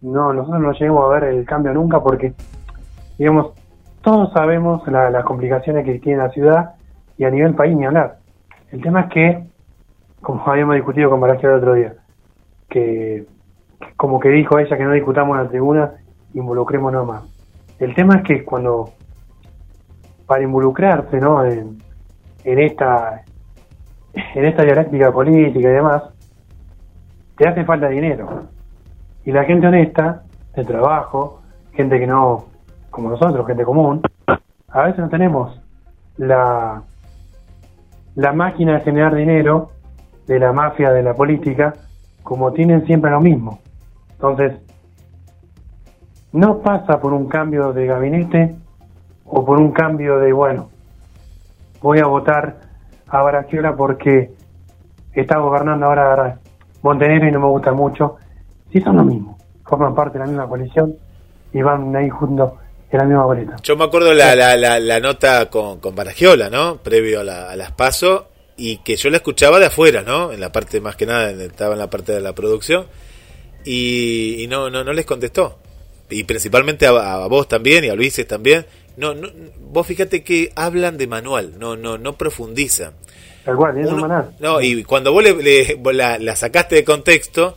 no 0.00 0.32
nosotros 0.32 0.60
no 0.60 0.72
lleguemos 0.72 1.04
a 1.04 1.20
ver 1.20 1.34
el 1.34 1.44
cambio 1.44 1.72
nunca 1.72 2.00
porque 2.02 2.32
digamos, 3.20 3.52
todos 4.00 4.32
sabemos 4.32 4.80
las 4.88 5.24
complicaciones 5.24 5.84
que 5.84 5.98
tiene 5.98 6.22
la 6.22 6.30
ciudad 6.30 6.70
y 7.18 7.24
a 7.24 7.30
nivel 7.30 7.54
país 7.54 7.76
ni 7.76 7.84
hablar. 7.84 8.16
El 8.72 8.80
tema 8.80 9.02
es 9.02 9.10
que, 9.10 9.44
como 10.22 10.42
habíamos 10.46 10.76
discutido 10.76 11.10
con 11.10 11.20
Marajero 11.20 11.52
el 11.52 11.58
otro 11.58 11.74
día, 11.74 11.92
que 12.70 13.26
como 13.94 14.18
que 14.20 14.30
dijo 14.30 14.58
ella 14.58 14.74
que 14.74 14.84
no 14.84 14.92
discutamos 14.92 15.36
en 15.36 15.44
la 15.44 15.50
tribuna, 15.50 15.92
involucrémonos 16.32 17.06
más. 17.06 17.24
El 17.78 17.94
tema 17.94 18.16
es 18.16 18.22
que 18.22 18.42
cuando, 18.42 18.88
para 20.26 20.42
involucrarse 20.42 21.20
¿no? 21.20 21.44
en, 21.44 21.76
en 22.44 22.58
esta 22.58 23.22
en 24.34 24.44
esta 24.46 24.62
dialéctica 24.62 25.12
política 25.12 25.68
y 25.68 25.72
demás, 25.72 26.04
te 27.36 27.46
hace 27.46 27.64
falta 27.64 27.86
dinero. 27.90 28.44
Y 29.26 29.32
la 29.32 29.44
gente 29.44 29.66
honesta, 29.66 30.22
de 30.56 30.64
trabajo, 30.64 31.42
gente 31.74 32.00
que 32.00 32.06
no 32.06 32.49
como 32.90 33.10
nosotros, 33.10 33.46
gente 33.46 33.64
común, 33.64 34.02
a 34.68 34.82
veces 34.82 34.98
no 34.98 35.08
tenemos 35.08 35.60
la, 36.16 36.82
la 38.14 38.32
máquina 38.32 38.74
de 38.74 38.80
generar 38.80 39.14
dinero 39.14 39.70
de 40.26 40.38
la 40.38 40.52
mafia 40.52 40.92
de 40.92 41.02
la 41.02 41.14
política 41.14 41.74
como 42.22 42.52
tienen 42.52 42.86
siempre 42.86 43.10
lo 43.10 43.20
mismo. 43.20 43.58
Entonces, 44.12 44.60
no 46.32 46.58
pasa 46.58 47.00
por 47.00 47.12
un 47.12 47.26
cambio 47.26 47.72
de 47.72 47.86
gabinete 47.86 48.54
o 49.24 49.44
por 49.44 49.58
un 49.58 49.72
cambio 49.72 50.18
de, 50.18 50.32
bueno, 50.32 50.68
voy 51.82 51.98
a 51.98 52.06
votar 52.06 52.60
a 53.08 53.22
Baraciola 53.22 53.74
porque 53.74 54.32
está 55.12 55.38
gobernando 55.38 55.86
ahora 55.86 56.38
Montenegro 56.82 57.28
y 57.28 57.32
no 57.32 57.40
me 57.40 57.46
gusta 57.46 57.72
mucho 57.72 58.16
si 58.72 58.80
son 58.80 58.96
lo 58.96 59.04
mismo, 59.04 59.36
forman 59.64 59.94
parte 59.94 60.18
de 60.18 60.24
la 60.24 60.30
misma 60.30 60.46
coalición 60.46 60.94
y 61.52 61.62
van 61.62 61.94
ahí 61.96 62.08
juntos 62.08 62.52
misma 63.04 63.24
boleta. 63.24 63.56
Yo 63.62 63.76
me 63.76 63.84
acuerdo 63.84 64.12
la, 64.14 64.34
la, 64.34 64.56
la, 64.56 64.80
la 64.80 65.00
nota 65.00 65.48
con, 65.50 65.78
con 65.80 65.94
Baragiola, 65.94 66.50
¿no? 66.50 66.78
Previo 66.82 67.20
a, 67.20 67.24
la, 67.24 67.50
a 67.50 67.56
las 67.56 67.72
PASO, 67.72 68.28
y 68.56 68.78
que 68.78 68.96
yo 68.96 69.08
la 69.10 69.18
escuchaba 69.18 69.58
de 69.58 69.66
afuera, 69.66 70.02
¿no? 70.02 70.32
En 70.32 70.40
la 70.40 70.50
parte, 70.52 70.80
más 70.80 70.96
que 70.96 71.06
nada, 71.06 71.30
estaba 71.30 71.74
en 71.74 71.78
la 71.78 71.88
parte 71.90 72.12
de 72.12 72.20
la 72.20 72.34
producción, 72.34 72.86
y, 73.64 74.42
y 74.42 74.46
no, 74.46 74.70
no, 74.70 74.84
no 74.84 74.92
les 74.92 75.06
contestó. 75.06 75.58
Y 76.08 76.24
principalmente 76.24 76.86
a, 76.86 76.90
a 77.24 77.26
vos 77.28 77.46
también, 77.48 77.84
y 77.84 77.88
a 77.88 77.94
Luises 77.94 78.26
también. 78.26 78.66
No, 78.96 79.14
no, 79.14 79.28
vos 79.60 79.86
fíjate 79.86 80.22
que 80.24 80.52
hablan 80.56 80.98
de 80.98 81.06
manual, 81.06 81.52
no, 81.58 81.76
no, 81.76 81.96
no 81.96 82.16
profundizan. 82.18 82.92
Tal 83.44 83.56
cual, 83.56 83.78
es 83.78 83.86
Uno- 83.90 84.32
no, 84.40 84.60
y 84.60 84.82
cuando 84.84 85.12
vos 85.12 85.22
le, 85.22 85.34
le- 85.34 85.80
la, 85.94 86.18
la 86.18 86.36
sacaste 86.36 86.74
de 86.74 86.84
contexto, 86.84 87.56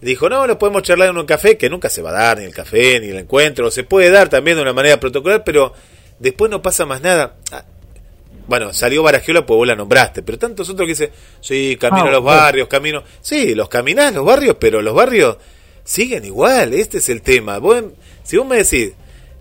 dijo, 0.00 0.28
no, 0.28 0.46
lo 0.46 0.58
podemos 0.58 0.82
charlar 0.82 1.08
en 1.10 1.18
un 1.18 1.26
café, 1.26 1.56
que 1.56 1.68
nunca 1.70 1.88
se 1.88 2.02
va 2.02 2.10
a 2.10 2.12
dar, 2.12 2.38
ni 2.38 2.44
el 2.44 2.54
café, 2.54 3.00
ni 3.00 3.08
el 3.08 3.18
encuentro, 3.18 3.70
se 3.70 3.84
puede 3.84 4.10
dar 4.10 4.28
también 4.28 4.56
de 4.56 4.62
una 4.62 4.72
manera 4.72 4.98
protocolar, 5.00 5.42
pero 5.44 5.72
después 6.18 6.50
no 6.50 6.62
pasa 6.62 6.86
más 6.86 7.00
nada. 7.00 7.36
Ah, 7.52 7.64
Bueno, 8.46 8.72
salió 8.72 9.02
Baragiola, 9.02 9.44
pues 9.44 9.56
vos 9.56 9.66
la 9.66 9.76
nombraste, 9.76 10.22
pero 10.22 10.38
tantos 10.38 10.68
otros 10.70 10.86
que 10.86 10.92
dicen, 10.92 11.10
sí, 11.40 11.76
camino 11.78 12.06
Ah, 12.06 12.08
a 12.08 12.12
los 12.12 12.22
bueno. 12.22 12.40
barrios, 12.40 12.68
camino... 12.68 13.02
Sí, 13.20 13.54
los 13.54 13.68
caminás, 13.68 14.14
los 14.14 14.24
barrios, 14.24 14.56
pero 14.58 14.80
los 14.80 14.94
barrios 14.94 15.36
siguen 15.84 16.24
igual, 16.24 16.72
este 16.74 16.98
es 16.98 17.08
el 17.10 17.20
tema. 17.22 17.58
Vos, 17.58 17.82
si 18.22 18.36
vos 18.38 18.46
me 18.46 18.56
decís, 18.56 18.92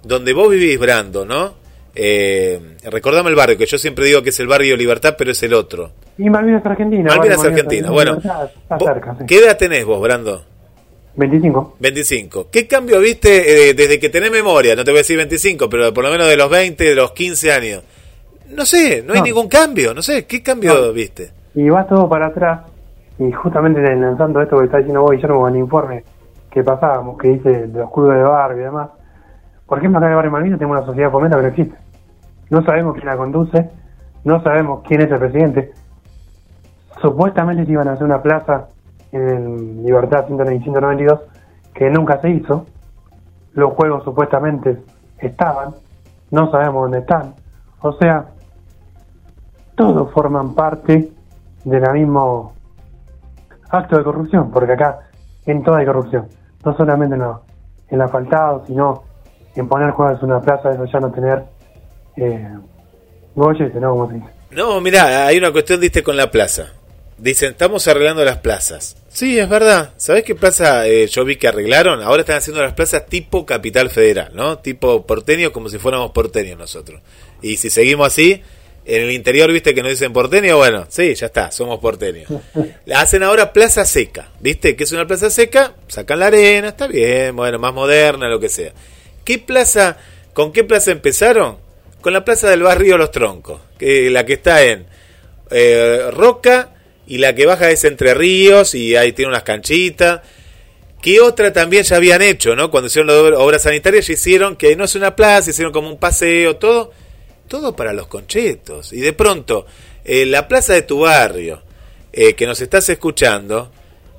donde 0.03 0.33
vos 0.33 0.49
vivís, 0.49 0.77
Brando, 0.79 1.25
¿no? 1.25 1.55
Eh, 1.99 2.75
recordame 2.91 3.29
el 3.31 3.35
barrio, 3.35 3.57
que 3.57 3.65
yo 3.65 3.77
siempre 3.79 4.05
digo 4.05 4.21
que 4.21 4.29
es 4.29 4.39
el 4.39 4.47
barrio 4.47 4.77
Libertad, 4.77 5.15
pero 5.17 5.31
es 5.31 5.41
el 5.41 5.53
otro. 5.55 5.91
Y 6.19 6.29
Malvinas 6.29 6.63
Argentina. 6.65 7.09
Malvinas 7.15 7.37
vale, 7.37 7.49
Argentina. 7.49 7.89
Bueno, 7.89 8.17
Está, 8.17 8.45
está 8.45 8.75
vos- 8.77 8.87
cerca, 8.87 9.15
sí. 9.19 9.25
¿qué 9.27 9.39
edad 9.39 9.57
tenés 9.57 9.83
vos, 9.85 9.99
Brando? 10.01 10.43
25. 11.15 11.77
25. 11.79 12.47
¿Qué 12.51 12.67
cambio 12.67 12.99
viste 12.99 13.69
eh, 13.69 13.73
desde 13.73 13.99
que 13.99 14.09
tenés 14.09 14.29
memoria? 14.31 14.75
No 14.75 14.83
te 14.83 14.91
voy 14.91 14.99
a 14.99 15.01
decir 15.01 15.17
25, 15.17 15.67
pero 15.69 15.91
por 15.93 16.03
lo 16.03 16.11
menos 16.11 16.27
de 16.27 16.37
los 16.37 16.49
20, 16.49 16.83
de 16.83 16.93
los 16.95 17.11
15 17.13 17.51
años. 17.51 17.83
No 18.49 18.65
sé, 18.65 19.01
no 19.05 19.13
hay 19.15 19.21
ningún 19.23 19.47
cambio, 19.49 19.93
no 19.95 20.01
sé, 20.03 20.25
¿qué 20.27 20.43
cambio 20.43 20.73
No. 20.75 20.93
viste? 20.93 21.31
Y 21.55 21.67
va 21.69 21.87
todo 21.87 22.07
para 22.07 22.27
atrás. 22.27 22.61
Y 23.19 23.31
justamente 23.31 23.81
lanzando 23.95 24.39
esto 24.41 24.59
que 24.59 24.65
está 24.65 24.77
diciendo 24.77 25.01
vos, 25.01 25.11
Guillermo, 25.11 25.41
con 25.41 25.53
el 25.55 25.59
informe 25.59 26.03
que 26.51 26.63
pasábamos, 26.63 27.17
que 27.17 27.29
dice 27.29 27.49
de 27.67 27.79
los 27.79 27.91
clubes 27.91 28.17
de 28.17 28.23
barrio 28.23 28.61
y 28.61 28.63
demás. 28.65 28.89
Por 29.65 29.79
ejemplo, 29.79 29.97
acá 29.97 30.05
en 30.05 30.11
el 30.11 30.15
barrio 30.17 30.31
Malvinas 30.31 30.59
tenemos 30.59 30.77
una 30.77 30.85
sociedad 30.85 31.07
de 31.07 31.11
fomento 31.11 31.35
que 31.37 31.43
no 31.43 31.49
existe. 31.49 31.75
No 32.49 32.63
sabemos 32.63 32.93
quién 32.95 33.05
la 33.07 33.17
conduce, 33.17 33.69
no 34.23 34.41
sabemos 34.43 34.81
quién 34.87 35.01
es 35.01 35.11
el 35.11 35.19
presidente. 35.19 35.73
Supuestamente 37.01 37.71
iban 37.71 37.87
a 37.87 37.93
hacer 37.93 38.05
una 38.05 38.21
plaza 38.21 38.67
en 39.11 39.21
el 39.29 39.83
Libertad 39.83 40.25
192 40.27 41.19
que 41.73 41.89
nunca 41.89 42.19
se 42.21 42.29
hizo. 42.29 42.65
Los 43.53 43.73
juegos 43.73 44.03
supuestamente 44.03 44.77
estaban, 45.19 45.75
no 46.31 46.49
sabemos 46.51 46.83
dónde 46.83 46.99
están. 46.99 47.33
O 47.81 47.93
sea, 47.93 48.25
todos 49.75 50.11
forman 50.11 50.55
parte 50.55 51.11
del 51.63 51.91
mismo 51.93 52.53
acto 53.69 53.97
de 53.97 54.03
corrupción, 54.03 54.49
porque 54.51 54.73
acá 54.73 54.99
en 55.45 55.63
todo 55.63 55.75
hay 55.75 55.85
corrupción, 55.85 56.27
no 56.65 56.75
solamente 56.75 57.15
en, 57.15 57.21
lo- 57.21 57.41
en 57.89 57.99
sino 58.65 59.03
en 59.55 59.67
poner 59.67 59.91
juegos 59.91 60.21
en 60.23 60.29
una 60.31 60.41
plaza, 60.41 60.71
eso 60.71 60.85
ya 60.85 60.99
no 60.99 61.11
tener 61.11 61.45
eh, 62.17 62.49
gollete, 63.35 63.79
¿no? 63.79 64.07
Se 64.07 64.15
dice. 64.15 64.27
No, 64.51 64.81
mirá, 64.81 65.27
hay 65.27 65.37
una 65.37 65.51
cuestión, 65.51 65.79
diste 65.79 66.03
con 66.03 66.17
la 66.17 66.31
plaza. 66.31 66.73
Dicen, 67.17 67.51
estamos 67.51 67.87
arreglando 67.87 68.23
las 68.23 68.37
plazas. 68.37 68.95
Sí, 69.09 69.39
es 69.39 69.49
verdad. 69.49 69.93
¿Sabés 69.97 70.23
qué 70.23 70.35
plaza 70.35 70.87
eh, 70.87 71.07
yo 71.07 71.25
vi 71.25 71.37
que 71.37 71.47
arreglaron? 71.47 72.03
Ahora 72.03 72.21
están 72.21 72.37
haciendo 72.37 72.61
las 72.61 72.73
plazas 72.73 73.07
tipo 73.07 73.45
Capital 73.45 73.89
Federal, 73.89 74.31
¿no? 74.33 74.59
Tipo 74.59 75.05
porteño, 75.05 75.51
como 75.51 75.69
si 75.69 75.79
fuéramos 75.79 76.11
porteños 76.11 76.57
nosotros. 76.57 77.01
Y 77.41 77.57
si 77.57 77.71
seguimos 77.71 78.07
así, 78.07 78.43
en 78.85 79.01
el 79.01 79.11
interior, 79.11 79.51
viste 79.51 79.73
que 79.73 79.81
nos 79.81 79.91
dicen 79.91 80.13
porteño, 80.13 80.57
bueno, 80.57 80.85
sí, 80.87 81.13
ya 81.15 81.25
está, 81.25 81.51
somos 81.51 81.79
porteños. 81.79 82.31
La 82.85 83.01
hacen 83.01 83.23
ahora 83.23 83.51
plaza 83.51 83.83
seca, 83.85 84.29
¿viste? 84.39 84.75
¿Qué 84.75 84.85
es 84.85 84.91
una 84.91 85.05
plaza 85.05 85.29
seca? 85.29 85.73
Sacan 85.87 86.19
la 86.19 86.27
arena, 86.27 86.69
está 86.69 86.87
bien, 86.87 87.35
bueno, 87.35 87.59
más 87.59 87.73
moderna, 87.73 88.29
lo 88.29 88.39
que 88.39 88.49
sea. 88.49 88.71
¿Qué 89.25 89.39
plaza, 89.39 89.97
con 90.33 90.53
qué 90.53 90.63
plaza 90.63 90.91
empezaron? 90.91 91.57
Con 92.07 92.13
la 92.13 92.23
plaza 92.23 92.49
del 92.49 92.63
barrio 92.63 92.97
Los 92.97 93.11
Troncos, 93.11 93.59
que 93.77 94.09
la 94.09 94.25
que 94.25 94.31
está 94.31 94.63
en 94.63 94.85
eh, 95.51 96.05
Roca 96.13 96.69
y 97.05 97.17
la 97.17 97.35
que 97.35 97.45
baja 97.45 97.69
es 97.69 97.83
Entre 97.83 98.13
Ríos 98.13 98.75
y 98.75 98.95
ahí 98.95 99.11
tiene 99.11 99.27
unas 99.27 99.43
canchitas. 99.43 100.21
¿Qué 101.01 101.19
otra 101.19 101.51
también 101.51 101.83
ya 101.83 101.97
habían 101.97 102.21
hecho, 102.21 102.55
no? 102.55 102.71
Cuando 102.71 102.87
hicieron 102.87 103.07
la 103.07 103.21
obra- 103.21 103.39
obra 103.39 103.59
sanitaria 103.59 103.99
ya 103.99 104.13
hicieron 104.13 104.55
que 104.55 104.73
no 104.77 104.85
es 104.85 104.95
una 104.95 105.17
plaza, 105.17 105.49
hicieron 105.49 105.73
como 105.73 105.89
un 105.89 105.97
paseo, 105.99 106.55
todo, 106.55 106.93
todo 107.49 107.75
para 107.75 107.91
los 107.91 108.07
conchetos. 108.07 108.93
Y 108.93 109.01
de 109.01 109.11
pronto, 109.11 109.65
eh, 110.05 110.25
la 110.25 110.47
plaza 110.47 110.75
de 110.75 110.83
tu 110.83 110.99
barrio, 110.99 111.61
eh, 112.13 112.35
que 112.35 112.45
nos 112.47 112.61
estás 112.61 112.87
escuchando, 112.87 113.69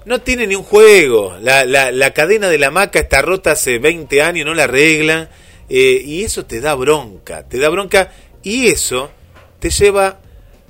no 0.05 0.20
tiene 0.20 0.47
ni 0.47 0.57
un 0.57 0.62
juego. 0.64 1.39
La, 1.41 1.64
la, 1.64 1.91
la 1.91 2.12
cadena 2.12 2.51
de 2.51 2.59
la 2.59 2.70
maca 2.70 2.99
está 2.99 3.22
rota 3.22 3.53
hace 3.53 3.78
20 3.78 4.20
años, 4.20 4.45
no 4.45 4.53
la 4.53 4.64
arreglan. 4.64 5.30
Eh, 5.69 6.03
y 6.05 6.25
eso 6.25 6.47
te 6.47 6.61
da 6.61 6.75
bronca, 6.75 7.47
te 7.49 7.59
da 7.59 7.69
bronca. 7.69 8.12
Y 8.43 8.69
eso 8.69 9.11
te 9.59 9.71
lleva 9.71 10.21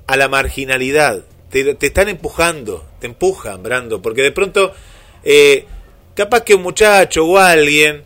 a 0.06 0.16
la 0.16 0.28
marginalidad. 0.28 1.24
Te, 1.50 1.74
te 1.74 1.86
están 1.86 2.08
empujando, 2.08 2.86
te 3.00 3.06
empujan, 3.06 3.62
Brando, 3.62 4.02
porque 4.02 4.22
de 4.22 4.32
pronto, 4.32 4.72
eh, 5.24 5.64
capaz 6.14 6.42
que 6.42 6.54
un 6.54 6.62
muchacho 6.62 7.24
o 7.24 7.38
alguien, 7.38 8.02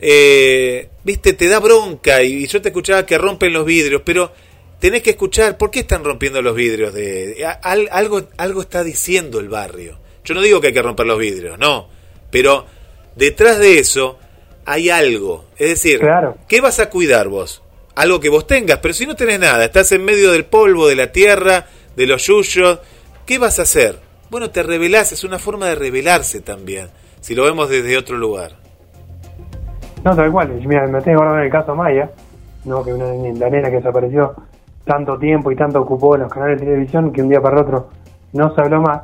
eh, 0.00 0.88
viste, 1.04 1.32
te 1.34 1.48
da 1.48 1.60
bronca 1.60 2.22
y, 2.22 2.46
yo 2.46 2.60
te 2.60 2.68
escuchaba 2.68 3.06
que 3.06 3.16
rompen 3.16 3.52
los 3.52 3.64
vidrios, 3.64 4.02
pero 4.04 4.32
tenés 4.78 5.02
que 5.02 5.10
escuchar 5.10 5.56
por 5.56 5.70
qué 5.70 5.80
están 5.80 6.04
rompiendo 6.04 6.42
los 6.42 6.54
vidrios. 6.54 6.92
De, 6.92 7.46
algo, 7.62 8.28
algo 8.36 8.62
está 8.62 8.82
diciendo 8.82 9.40
el 9.40 9.48
barrio. 9.48 10.00
Yo 10.24 10.34
no 10.34 10.42
digo 10.42 10.60
que 10.60 10.68
hay 10.68 10.72
que 10.72 10.82
romper 10.82 11.06
los 11.06 11.18
vidrios, 11.18 11.58
no, 11.58 11.88
pero 12.30 12.66
detrás 13.16 13.58
de 13.58 13.78
eso 13.78 14.18
hay 14.64 14.90
algo. 14.90 15.44
Es 15.58 15.68
decir, 15.70 16.00
Claro. 16.00 16.36
¿qué 16.48 16.60
vas 16.60 16.80
a 16.80 16.90
cuidar 16.90 17.28
vos? 17.28 17.62
Algo 17.94 18.20
que 18.20 18.28
vos 18.30 18.46
tengas, 18.46 18.78
pero 18.78 18.94
si 18.94 19.06
no 19.06 19.14
tenés 19.16 19.38
nada, 19.40 19.64
estás 19.64 19.92
en 19.92 20.04
medio 20.04 20.32
del 20.32 20.44
polvo, 20.46 20.88
de 20.88 20.96
la 20.96 21.12
tierra, 21.12 21.66
de 21.96 22.06
los 22.06 22.26
yuyos, 22.26 22.80
¿qué 23.26 23.38
vas 23.38 23.58
a 23.58 23.62
hacer? 23.62 23.98
Bueno, 24.30 24.50
te 24.50 24.62
revelás, 24.62 25.12
es 25.12 25.24
una 25.24 25.38
forma 25.38 25.66
de 25.66 25.74
revelarse 25.74 26.40
también, 26.40 26.88
si 27.20 27.34
lo 27.34 27.44
vemos 27.44 27.68
desde 27.68 27.98
otro 27.98 28.16
lugar. 28.16 28.52
No, 30.04 30.16
tal 30.16 30.32
cual. 30.32 30.48
Mira, 30.66 30.86
me 30.86 31.00
tengo 31.02 31.18
que 31.20 31.24
acordar 31.24 31.42
del 31.42 31.50
caso 31.52 31.74
Maya, 31.74 32.10
¿no? 32.64 32.82
que 32.82 32.92
una, 32.94 33.06
la 33.38 33.50
nena 33.50 33.68
que 33.70 33.76
desapareció 33.76 34.34
tanto 34.84 35.18
tiempo 35.18 35.52
y 35.52 35.56
tanto 35.56 35.80
ocupó 35.80 36.14
en 36.16 36.22
los 36.22 36.32
canales 36.32 36.58
de 36.60 36.66
televisión 36.66 37.12
que 37.12 37.22
un 37.22 37.28
día 37.28 37.40
para 37.40 37.60
otro 37.60 37.90
no 38.32 38.54
se 38.54 38.60
habló 38.62 38.80
más. 38.80 39.02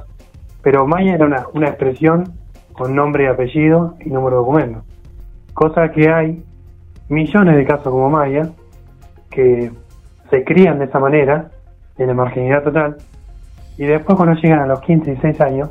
Pero 0.63 0.87
Maya 0.87 1.15
era 1.15 1.27
una, 1.27 1.47
una 1.53 1.69
expresión 1.69 2.33
con 2.73 2.95
nombre 2.97 3.25
y 3.25 3.27
apellido 3.27 3.95
y 4.05 4.09
número 4.09 4.37
de 4.37 4.41
documento. 4.41 4.83
Cosa 5.59 5.91
que 5.91 6.09
hay 6.09 6.41
millones 7.09 7.57
de 7.57 7.65
casos 7.65 7.91
como 7.91 8.09
Maya 8.09 8.49
que 9.29 9.73
se 10.31 10.45
crían 10.45 10.79
de 10.79 10.85
esa 10.85 11.01
manera, 11.01 11.51
en 11.97 12.07
la 12.07 12.15
marginalidad 12.15 12.63
total, 12.63 12.97
y 13.77 13.85
después 13.85 14.17
cuando 14.17 14.41
llegan 14.41 14.61
a 14.61 14.67
los 14.67 14.81
15 14.83 15.11
y 15.11 15.15
16 15.15 15.41
años, 15.41 15.71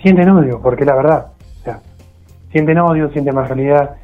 sienten 0.00 0.30
odio, 0.30 0.60
porque 0.62 0.84
es 0.84 0.86
la 0.86 0.94
verdad. 0.94 1.32
O 1.58 1.64
sea, 1.64 1.80
sienten 2.52 2.78
odio, 2.78 3.10
sienten 3.10 3.34
marginalidad, 3.34 3.96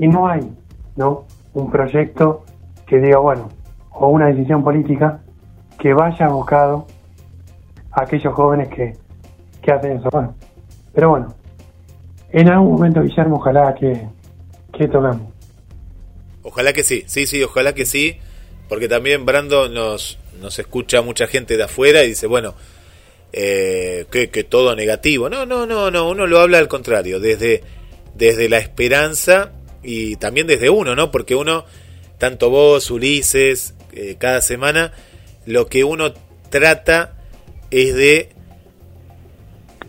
y 0.00 0.08
no 0.08 0.26
hay, 0.26 0.52
¿no? 0.96 1.22
Un 1.54 1.70
proyecto 1.70 2.44
que 2.88 2.98
diga, 2.98 3.18
bueno, 3.18 3.50
o 3.92 4.08
una 4.08 4.26
decisión 4.26 4.64
política 4.64 5.20
que 5.78 5.94
vaya 5.94 6.26
abocado 6.26 6.86
a 7.92 8.02
aquellos 8.02 8.34
jóvenes 8.34 8.66
que, 8.66 8.94
que 9.62 9.70
hacen 9.70 9.92
eso. 9.92 10.08
Bueno, 10.10 10.34
pero 10.92 11.10
bueno, 11.10 11.28
en 12.32 12.48
algún 12.48 12.72
momento, 12.72 13.02
Guillermo, 13.02 13.36
ojalá 13.36 13.74
que, 13.74 14.06
que 14.76 14.88
tocamos. 14.88 15.32
Ojalá 16.42 16.72
que 16.72 16.82
sí, 16.82 17.04
sí, 17.06 17.26
sí, 17.26 17.42
ojalá 17.42 17.74
que 17.74 17.84
sí, 17.84 18.18
porque 18.68 18.88
también 18.88 19.26
Brando 19.26 19.68
nos, 19.68 20.18
nos 20.40 20.58
escucha 20.58 21.02
mucha 21.02 21.26
gente 21.26 21.56
de 21.56 21.64
afuera 21.64 22.04
y 22.04 22.08
dice, 22.08 22.26
bueno, 22.26 22.54
eh, 23.32 24.06
que, 24.10 24.30
que 24.30 24.44
todo 24.44 24.74
negativo. 24.74 25.28
No, 25.28 25.46
no, 25.46 25.66
no, 25.66 25.90
no, 25.90 26.08
uno 26.08 26.26
lo 26.26 26.40
habla 26.40 26.58
al 26.58 26.68
contrario, 26.68 27.20
desde, 27.20 27.62
desde 28.14 28.48
la 28.48 28.58
esperanza 28.58 29.52
y 29.82 30.16
también 30.16 30.46
desde 30.46 30.70
uno, 30.70 30.94
¿no? 30.94 31.10
Porque 31.10 31.34
uno, 31.34 31.64
tanto 32.18 32.50
vos, 32.50 32.90
Ulises, 32.90 33.74
eh, 33.92 34.16
cada 34.18 34.40
semana, 34.40 34.92
lo 35.46 35.66
que 35.66 35.84
uno 35.84 36.12
trata 36.50 37.14
es 37.70 37.94
de 37.94 38.30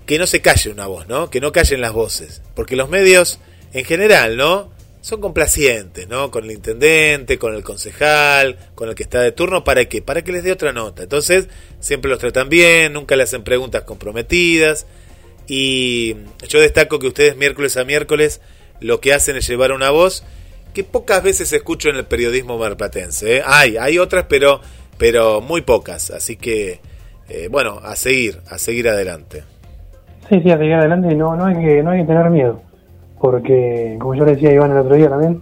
que 0.09 0.17
no 0.17 0.25
se 0.25 0.41
calle 0.41 0.71
una 0.71 0.87
voz, 0.87 1.07
¿no? 1.07 1.29
Que 1.29 1.39
no 1.39 1.51
callen 1.51 1.81
las 1.81 1.93
voces. 1.93 2.41
Porque 2.55 2.75
los 2.75 2.89
medios, 2.89 3.39
en 3.73 3.85
general, 3.85 4.37
¿no? 4.37 4.71
Son 5.01 5.21
complacientes, 5.21 6.07
¿no? 6.07 6.31
Con 6.31 6.45
el 6.45 6.51
intendente, 6.51 7.37
con 7.37 7.53
el 7.53 7.61
concejal, 7.61 8.57
con 8.73 8.89
el 8.89 8.95
que 8.95 9.03
está 9.03 9.21
de 9.21 9.33
turno, 9.33 9.63
¿para 9.63 9.85
qué? 9.85 10.01
Para 10.01 10.23
que 10.23 10.31
les 10.31 10.43
dé 10.43 10.51
otra 10.51 10.73
nota. 10.73 11.03
Entonces, 11.03 11.47
siempre 11.79 12.09
los 12.09 12.17
tratan 12.17 12.49
bien, 12.49 12.93
nunca 12.93 13.15
le 13.15 13.21
hacen 13.21 13.43
preguntas 13.43 13.83
comprometidas. 13.83 14.87
Y 15.47 16.15
yo 16.47 16.59
destaco 16.59 16.97
que 16.97 17.05
ustedes 17.05 17.37
miércoles 17.37 17.77
a 17.77 17.83
miércoles 17.83 18.41
lo 18.79 19.01
que 19.01 19.13
hacen 19.13 19.35
es 19.35 19.47
llevar 19.47 19.73
una 19.73 19.91
voz 19.91 20.23
que 20.73 20.83
pocas 20.83 21.21
veces 21.21 21.53
escucho 21.53 21.87
en 21.89 21.97
el 21.97 22.07
periodismo 22.07 22.57
marplatense. 22.57 23.37
¿eh? 23.37 23.43
Hay, 23.45 23.77
hay 23.77 23.99
otras, 23.99 24.25
pero, 24.27 24.59
pero 24.97 25.39
muy 25.39 25.61
pocas. 25.61 26.09
Así 26.09 26.35
que, 26.35 26.79
eh, 27.29 27.47
bueno, 27.51 27.79
a 27.83 27.95
seguir, 27.95 28.41
a 28.47 28.57
seguir 28.57 28.89
adelante. 28.89 29.43
Sí, 30.29 30.39
sí, 30.41 30.51
a 30.51 30.57
seguir 30.57 30.75
adelante 30.75 31.11
y 31.11 31.15
no, 31.15 31.35
no, 31.35 31.45
hay 31.45 31.55
que, 31.55 31.81
no 31.81 31.89
hay 31.89 32.01
que 32.01 32.05
tener 32.05 32.29
miedo. 32.29 32.59
Porque, 33.19 33.97
como 33.99 34.13
yo 34.13 34.25
le 34.25 34.35
decía 34.35 34.49
a 34.49 34.53
Iván 34.53 34.71
el 34.71 34.77
otro 34.77 34.95
día 34.95 35.09
también, 35.09 35.41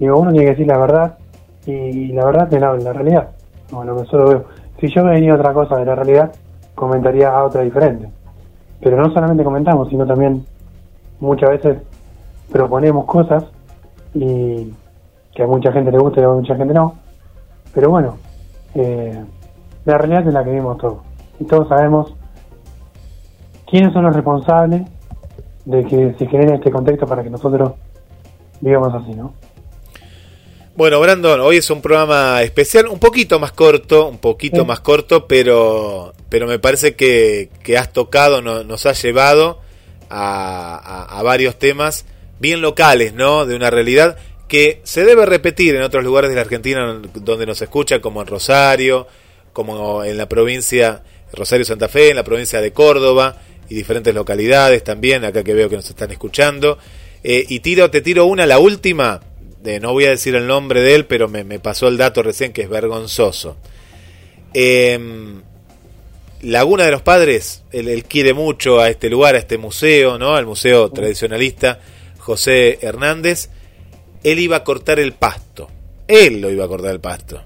digo, 0.00 0.18
uno 0.18 0.32
tiene 0.32 0.46
que 0.46 0.50
decir 0.52 0.66
la 0.66 0.78
verdad 0.78 1.18
y 1.66 2.08
la 2.08 2.24
verdad 2.24 2.52
es 2.52 2.60
la, 2.60 2.74
la 2.74 2.92
realidad. 2.92 3.28
No, 3.70 3.84
lo 3.84 3.96
que 3.96 4.08
solo 4.08 4.28
veo. 4.28 4.44
Si 4.80 4.92
yo 4.92 5.04
me 5.04 5.12
venía 5.12 5.34
otra 5.34 5.52
cosa 5.52 5.76
de 5.76 5.84
la 5.84 5.94
realidad, 5.94 6.32
comentaría 6.74 7.30
a 7.30 7.44
otra 7.44 7.62
diferente. 7.62 8.08
Pero 8.80 8.96
no 8.96 9.12
solamente 9.14 9.44
comentamos, 9.44 9.88
sino 9.88 10.04
también 10.04 10.44
muchas 11.20 11.50
veces 11.50 11.78
proponemos 12.50 13.04
cosas 13.04 13.44
y 14.14 14.74
que 15.32 15.42
a 15.44 15.46
mucha 15.46 15.70
gente 15.70 15.92
le 15.92 15.98
gusta 15.98 16.20
y 16.20 16.24
a 16.24 16.28
mucha 16.28 16.56
gente 16.56 16.74
no. 16.74 16.94
Pero 17.72 17.88
bueno, 17.88 18.16
eh, 18.74 19.24
la 19.84 19.96
realidad 19.96 20.26
es 20.26 20.34
la 20.34 20.42
que 20.42 20.50
vimos 20.50 20.76
todos. 20.78 20.98
Y 21.38 21.44
todos 21.44 21.68
sabemos 21.68 22.14
quiénes 23.70 23.92
son 23.92 24.04
los 24.04 24.14
responsables 24.14 24.82
de 25.64 25.84
que 25.84 26.14
se 26.18 26.26
genere 26.26 26.56
este 26.56 26.70
contexto 26.70 27.06
para 27.06 27.22
que 27.22 27.30
nosotros 27.30 27.72
vivamos 28.60 28.92
así, 28.94 29.14
¿no? 29.14 29.34
Bueno, 30.76 30.98
Brandon, 31.00 31.40
hoy 31.40 31.58
es 31.58 31.70
un 31.70 31.80
programa 31.80 32.42
especial, 32.42 32.88
un 32.88 32.98
poquito 32.98 33.38
más 33.38 33.52
corto, 33.52 34.08
un 34.08 34.18
poquito 34.18 34.62
Sí. 34.62 34.66
más 34.66 34.80
corto, 34.80 35.26
pero, 35.28 36.12
pero 36.28 36.48
me 36.48 36.58
parece 36.58 36.96
que, 36.96 37.48
que 37.62 37.78
has 37.78 37.92
tocado, 37.92 38.42
no- 38.42 38.64
nos 38.64 38.84
has 38.86 39.00
llevado 39.00 39.60
a, 40.10 40.74
a- 41.08 41.18
a 41.18 41.22
varios 41.22 41.58
temas 41.60 42.06
bien 42.40 42.60
locales, 42.60 43.14
¿no? 43.14 43.46
De 43.46 43.54
una 43.54 43.70
realidad 43.70 44.16
que 44.48 44.80
se 44.82 45.04
debe 45.04 45.26
repetir 45.26 45.76
en 45.76 45.82
otros 45.82 46.02
lugares 46.02 46.28
de 46.30 46.36
la 46.36 46.42
Argentina 46.42 47.00
donde 47.14 47.46
nos 47.46 47.62
escucha, 47.62 48.00
como 48.00 48.20
en 48.20 48.26
Rosario, 48.26 49.06
como 49.52 50.02
en 50.02 50.16
la 50.18 50.28
provincia 50.28 51.02
Rosario 51.32 51.64
Santa 51.64 51.88
Fe, 51.88 52.10
en 52.10 52.16
la 52.16 52.24
provincia 52.24 52.60
de 52.60 52.72
Córdoba 52.72 53.36
y 53.68 53.74
diferentes 53.74 54.14
localidades 54.14 54.84
también, 54.84 55.24
acá 55.24 55.42
que 55.42 55.54
veo 55.54 55.68
que 55.68 55.76
nos 55.76 55.88
están 55.88 56.10
escuchando. 56.10 56.78
Eh, 57.22 57.44
y 57.48 57.60
tiro, 57.60 57.90
te 57.90 58.00
tiro 58.00 58.26
una, 58.26 58.46
la 58.46 58.58
última, 58.58 59.20
de, 59.62 59.80
no 59.80 59.92
voy 59.92 60.04
a 60.04 60.10
decir 60.10 60.34
el 60.34 60.46
nombre 60.46 60.82
de 60.82 60.94
él, 60.94 61.06
pero 61.06 61.28
me, 61.28 61.44
me 61.44 61.58
pasó 61.58 61.88
el 61.88 61.96
dato 61.96 62.22
recién 62.22 62.52
que 62.52 62.62
es 62.62 62.68
vergonzoso. 62.68 63.56
Em, 64.52 65.42
Laguna 66.42 66.84
de 66.84 66.90
los 66.90 67.00
Padres, 67.00 67.62
él, 67.72 67.88
él 67.88 68.04
quiere 68.04 68.34
mucho 68.34 68.78
a 68.78 68.90
este 68.90 69.08
lugar, 69.08 69.34
a 69.34 69.38
este 69.38 69.56
museo, 69.56 70.18
¿no? 70.18 70.36
Al 70.36 70.44
museo 70.44 70.90
tradicionalista 70.90 71.80
José 72.18 72.78
Hernández. 72.82 73.48
Él 74.22 74.38
iba 74.38 74.56
a 74.56 74.64
cortar 74.64 74.98
el 74.98 75.12
pasto. 75.12 75.70
Él 76.06 76.42
lo 76.42 76.50
iba 76.50 76.66
a 76.66 76.68
cortar 76.68 76.92
el 76.92 77.00
pasto. 77.00 77.42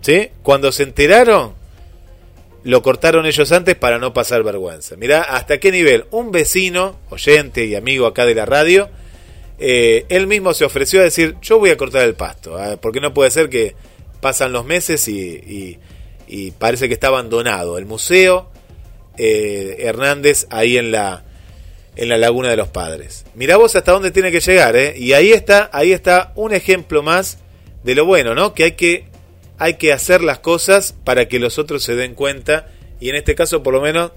¿Sí? 0.00 0.28
Cuando 0.42 0.70
se 0.70 0.84
enteraron, 0.84 1.54
lo 2.64 2.82
cortaron 2.82 3.26
ellos 3.26 3.50
antes 3.52 3.74
para 3.74 3.98
no 3.98 4.12
pasar 4.12 4.42
vergüenza. 4.42 4.96
Mirá 4.96 5.22
hasta 5.22 5.58
qué 5.58 5.72
nivel. 5.72 6.06
Un 6.10 6.30
vecino, 6.30 6.96
oyente 7.10 7.64
y 7.64 7.74
amigo 7.74 8.06
acá 8.06 8.24
de 8.24 8.34
la 8.34 8.46
radio, 8.46 8.88
eh, 9.58 10.06
él 10.08 10.26
mismo 10.26 10.54
se 10.54 10.64
ofreció 10.64 11.00
a 11.00 11.04
decir, 11.04 11.36
yo 11.42 11.58
voy 11.58 11.70
a 11.70 11.76
cortar 11.76 12.02
el 12.02 12.14
pasto, 12.14 12.56
¿ah? 12.56 12.76
porque 12.80 13.00
no 13.00 13.14
puede 13.14 13.30
ser 13.30 13.48
que 13.48 13.74
pasan 14.20 14.52
los 14.52 14.64
meses 14.64 15.06
y, 15.08 15.78
parece 16.58 16.88
que 16.88 16.94
está 16.94 17.08
abandonado. 17.08 17.78
El 17.78 17.84
museo 17.84 18.50
eh, 19.18 19.76
Hernández 19.80 20.46
ahí 20.50 20.78
en 20.78 20.90
la, 20.90 21.24
en 21.96 22.08
la 22.08 22.16
Laguna 22.16 22.48
de 22.48 22.56
los 22.56 22.68
Padres. 22.68 23.24
Mirá 23.34 23.56
vos 23.56 23.76
hasta 23.76 23.92
dónde 23.92 24.10
tiene 24.10 24.32
que 24.32 24.40
llegar, 24.40 24.74
¿eh? 24.76 24.94
Y 24.96 25.12
ahí 25.12 25.32
está, 25.32 25.68
ahí 25.72 25.92
está 25.92 26.32
un 26.36 26.54
ejemplo 26.54 27.02
más 27.02 27.38
de 27.84 27.94
lo 27.94 28.06
bueno, 28.06 28.34
¿no? 28.34 28.54
Que 28.54 28.64
hay 28.64 28.72
que, 28.72 29.04
hay 29.62 29.74
que 29.74 29.92
hacer 29.92 30.22
las 30.22 30.38
cosas 30.40 30.94
para 31.04 31.26
que 31.28 31.38
los 31.38 31.58
otros 31.58 31.82
se 31.82 31.94
den 31.94 32.14
cuenta 32.14 32.66
y 33.00 33.10
en 33.10 33.16
este 33.16 33.34
caso 33.34 33.62
por 33.62 33.72
lo 33.74 33.80
menos 33.80 34.12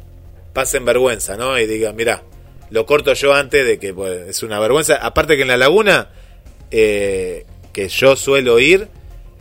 pasen 0.53 0.85
vergüenza, 0.85 1.35
¿no? 1.37 1.57
Y 1.59 1.65
digan, 1.67 1.95
mirá, 1.95 2.23
lo 2.69 2.85
corto 2.85 3.13
yo 3.13 3.33
antes 3.33 3.65
de 3.65 3.77
que 3.77 3.93
pues, 3.93 4.27
es 4.29 4.43
una 4.43 4.59
vergüenza. 4.59 4.95
Aparte 4.95 5.35
que 5.35 5.41
en 5.43 5.49
la 5.49 5.57
laguna, 5.57 6.09
eh, 6.71 7.45
que 7.73 7.87
yo 7.89 8.15
suelo 8.15 8.59
ir, 8.59 8.87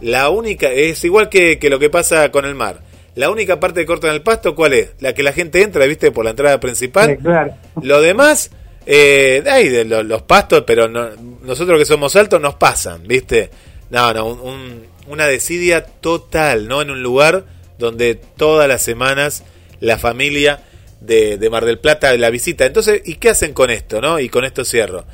la 0.00 0.28
única, 0.28 0.70
es 0.72 1.04
igual 1.04 1.28
que, 1.28 1.58
que 1.58 1.70
lo 1.70 1.78
que 1.78 1.90
pasa 1.90 2.30
con 2.30 2.44
el 2.44 2.54
mar. 2.54 2.80
La 3.14 3.30
única 3.30 3.60
parte 3.60 3.80
que 3.80 3.86
cortan 3.86 4.10
el 4.12 4.22
pasto, 4.22 4.54
¿cuál 4.56 4.72
es? 4.72 4.90
La 5.00 5.14
que 5.14 5.22
la 5.22 5.32
gente 5.32 5.62
entra, 5.62 5.86
¿viste? 5.86 6.10
Por 6.10 6.24
la 6.24 6.30
entrada 6.32 6.58
principal. 6.58 7.10
Sí, 7.10 7.16
claro. 7.22 7.54
Lo 7.80 8.00
demás, 8.00 8.50
eh, 8.86 9.42
ay, 9.48 9.68
de 9.68 9.84
lo- 9.84 10.02
los 10.02 10.22
pastos, 10.22 10.64
pero 10.66 10.88
no- 10.88 11.10
nosotros 11.42 11.78
que 11.78 11.84
somos 11.84 12.16
altos 12.16 12.40
nos 12.40 12.56
pasan, 12.56 13.06
¿viste? 13.06 13.50
No, 13.90 14.12
no, 14.12 14.26
un- 14.26 14.40
un- 14.40 14.86
una 15.06 15.26
desidia 15.26 15.84
total, 15.84 16.68
¿no? 16.68 16.82
En 16.82 16.90
un 16.90 17.02
lugar 17.02 17.44
donde 17.78 18.14
todas 18.14 18.68
las 18.68 18.82
semanas 18.82 19.44
la 19.80 19.98
familia 19.98 20.62
de, 21.00 21.36
de 21.36 21.50
Mar 21.50 21.64
del 21.64 21.78
Plata 21.78 22.16
la 22.16 22.30
visita. 22.30 22.64
Entonces, 22.66 23.02
¿y 23.04 23.16
qué 23.16 23.30
hacen 23.30 23.52
con 23.52 23.70
esto, 23.70 24.00
no? 24.00 24.18
Y 24.18 24.28
con 24.28 24.44
esto 24.44 24.64
cierro. 24.64 25.04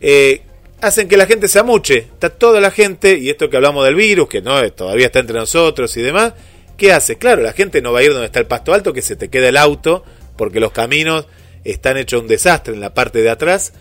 Eh, 0.00 0.42
hacen 0.80 1.08
que 1.08 1.16
la 1.16 1.26
gente 1.26 1.48
se 1.48 1.58
amuche. 1.58 1.98
Está 1.98 2.30
toda 2.30 2.60
la 2.60 2.70
gente, 2.70 3.18
y 3.18 3.30
esto 3.30 3.50
que 3.50 3.56
hablamos 3.56 3.84
del 3.84 3.94
virus, 3.94 4.28
que 4.28 4.40
no 4.42 4.70
todavía 4.72 5.06
está 5.06 5.20
entre 5.20 5.36
nosotros 5.36 5.96
y 5.96 6.02
demás. 6.02 6.34
¿Qué 6.76 6.92
hace? 6.92 7.16
Claro, 7.16 7.42
la 7.42 7.52
gente 7.52 7.80
no 7.80 7.92
va 7.92 8.00
a 8.00 8.02
ir 8.02 8.12
donde 8.12 8.26
está 8.26 8.38
el 8.38 8.46
pasto 8.46 8.74
alto, 8.74 8.92
que 8.92 9.02
se 9.02 9.16
te 9.16 9.28
queda 9.28 9.48
el 9.48 9.56
auto, 9.56 10.04
porque 10.36 10.60
los 10.60 10.72
caminos 10.72 11.26
están 11.64 11.96
hechos 11.96 12.20
un 12.20 12.28
desastre 12.28 12.74
en 12.74 12.80
la 12.80 12.94
parte 12.94 13.22
de 13.22 13.30
atrás. 13.30 13.72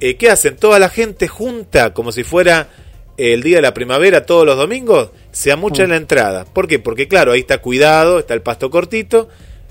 Eh, 0.00 0.16
¿Qué 0.16 0.30
hacen? 0.30 0.56
Toda 0.56 0.78
la 0.78 0.88
gente 0.88 1.28
junta, 1.28 1.94
como 1.94 2.10
si 2.10 2.24
fuera 2.24 2.68
el 3.16 3.42
día 3.42 3.56
de 3.56 3.62
la 3.62 3.74
primavera, 3.74 4.26
todos 4.26 4.46
los 4.46 4.56
domingos, 4.56 5.10
se 5.30 5.52
amucha 5.52 5.84
en 5.84 5.90
la 5.90 5.96
entrada. 5.96 6.44
¿Por 6.44 6.68
qué? 6.68 6.78
Porque 6.78 7.08
claro, 7.08 7.32
ahí 7.32 7.40
está 7.40 7.58
cuidado, 7.58 8.18
está 8.18 8.34
el 8.34 8.42
pasto 8.42 8.70
cortito. 8.70 9.28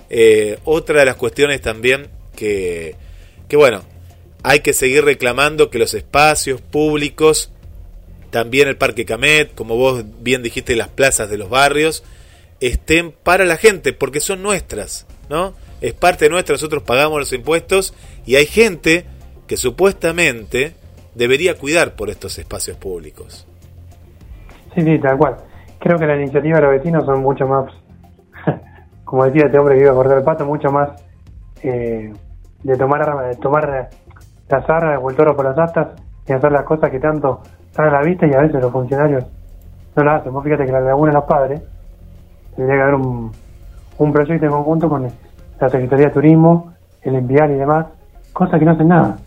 Eh, 0.09 0.59
otra 0.65 0.99
de 0.99 1.05
las 1.05 1.15
cuestiones 1.15 1.61
también 1.61 2.09
que, 2.35 2.95
que 3.47 3.55
bueno, 3.55 3.83
hay 4.43 4.59
que 4.59 4.73
seguir 4.73 5.03
reclamando 5.05 5.69
que 5.69 5.79
los 5.79 5.93
espacios 5.93 6.61
públicos, 6.61 7.51
también 8.29 8.67
el 8.67 8.77
Parque 8.77 9.05
Camet, 9.05 9.53
como 9.55 9.75
vos 9.75 10.03
bien 10.19 10.43
dijiste, 10.43 10.75
las 10.75 10.89
plazas 10.89 11.29
de 11.29 11.37
los 11.37 11.49
barrios, 11.49 12.03
estén 12.59 13.11
para 13.11 13.45
la 13.45 13.57
gente, 13.57 13.93
porque 13.93 14.19
son 14.19 14.43
nuestras, 14.43 15.05
¿no? 15.29 15.55
Es 15.81 15.93
parte 15.93 16.29
nuestra, 16.29 16.53
nosotros 16.53 16.83
pagamos 16.83 17.19
los 17.19 17.33
impuestos 17.33 17.93
y 18.25 18.35
hay 18.35 18.45
gente 18.45 19.05
que 19.47 19.57
supuestamente 19.57 20.75
debería 21.15 21.57
cuidar 21.57 21.95
por 21.95 22.09
estos 22.09 22.37
espacios 22.39 22.77
públicos. 22.77 23.47
Sí, 24.75 24.81
sí, 24.81 24.99
tal 24.99 25.17
cual. 25.17 25.37
Creo 25.79 25.97
que 25.97 26.05
la 26.05 26.15
iniciativa 26.15 26.57
de 26.57 26.63
los 26.63 26.71
vecinos 26.71 27.05
son 27.05 27.21
mucho 27.21 27.47
más, 27.47 27.65
como 29.03 29.25
decía 29.25 29.45
este 29.45 29.57
hombre 29.57 29.75
que 29.75 29.81
iba 29.81 29.91
a 29.91 29.95
cortar 29.95 30.17
el 30.17 30.23
pato, 30.23 30.45
mucho 30.45 30.71
más 30.71 30.89
eh, 31.63 32.13
de 32.63 32.77
tomar 32.77 33.27
de 33.27 33.35
tomar 33.35 33.89
las 34.49 34.69
arras 34.69 34.99
o 35.01 35.09
el 35.09 35.15
toro 35.15 35.35
por 35.35 35.45
las 35.45 35.57
astas 35.57 35.89
y 36.27 36.33
hacer 36.33 36.51
las 36.51 36.63
cosas 36.63 36.89
que 36.91 36.99
tanto 36.99 37.41
están 37.65 37.87
a 37.87 37.91
la 37.91 38.01
vista 38.01 38.27
y 38.27 38.33
a 38.33 38.41
veces 38.41 38.61
los 38.61 38.71
funcionarios 38.71 39.25
no 39.95 40.03
las 40.03 40.21
hacen. 40.21 40.33
Vos 40.33 40.43
fíjate 40.43 40.65
que 40.65 40.71
la 40.71 40.81
Laguna 40.81 41.11
de 41.11 41.17
los 41.17 41.25
Padres 41.25 41.61
tendría 42.55 42.77
que 42.77 42.81
haber 42.83 42.95
un, 42.95 43.31
un 43.97 44.13
proyecto 44.13 44.45
en 44.45 44.51
conjunto 44.51 44.89
con 44.89 45.07
la 45.59 45.69
Secretaría 45.69 46.07
de 46.07 46.13
Turismo, 46.13 46.73
el 47.01 47.15
enviar 47.15 47.49
y 47.51 47.55
demás, 47.55 47.87
cosas 48.33 48.59
que 48.59 48.65
no 48.65 48.71
hacen 48.71 48.87
nada, 48.87 49.17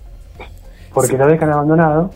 porque 0.95 1.19
lo 1.19 1.27
dejan 1.27 1.53
abandonado 1.53 2.11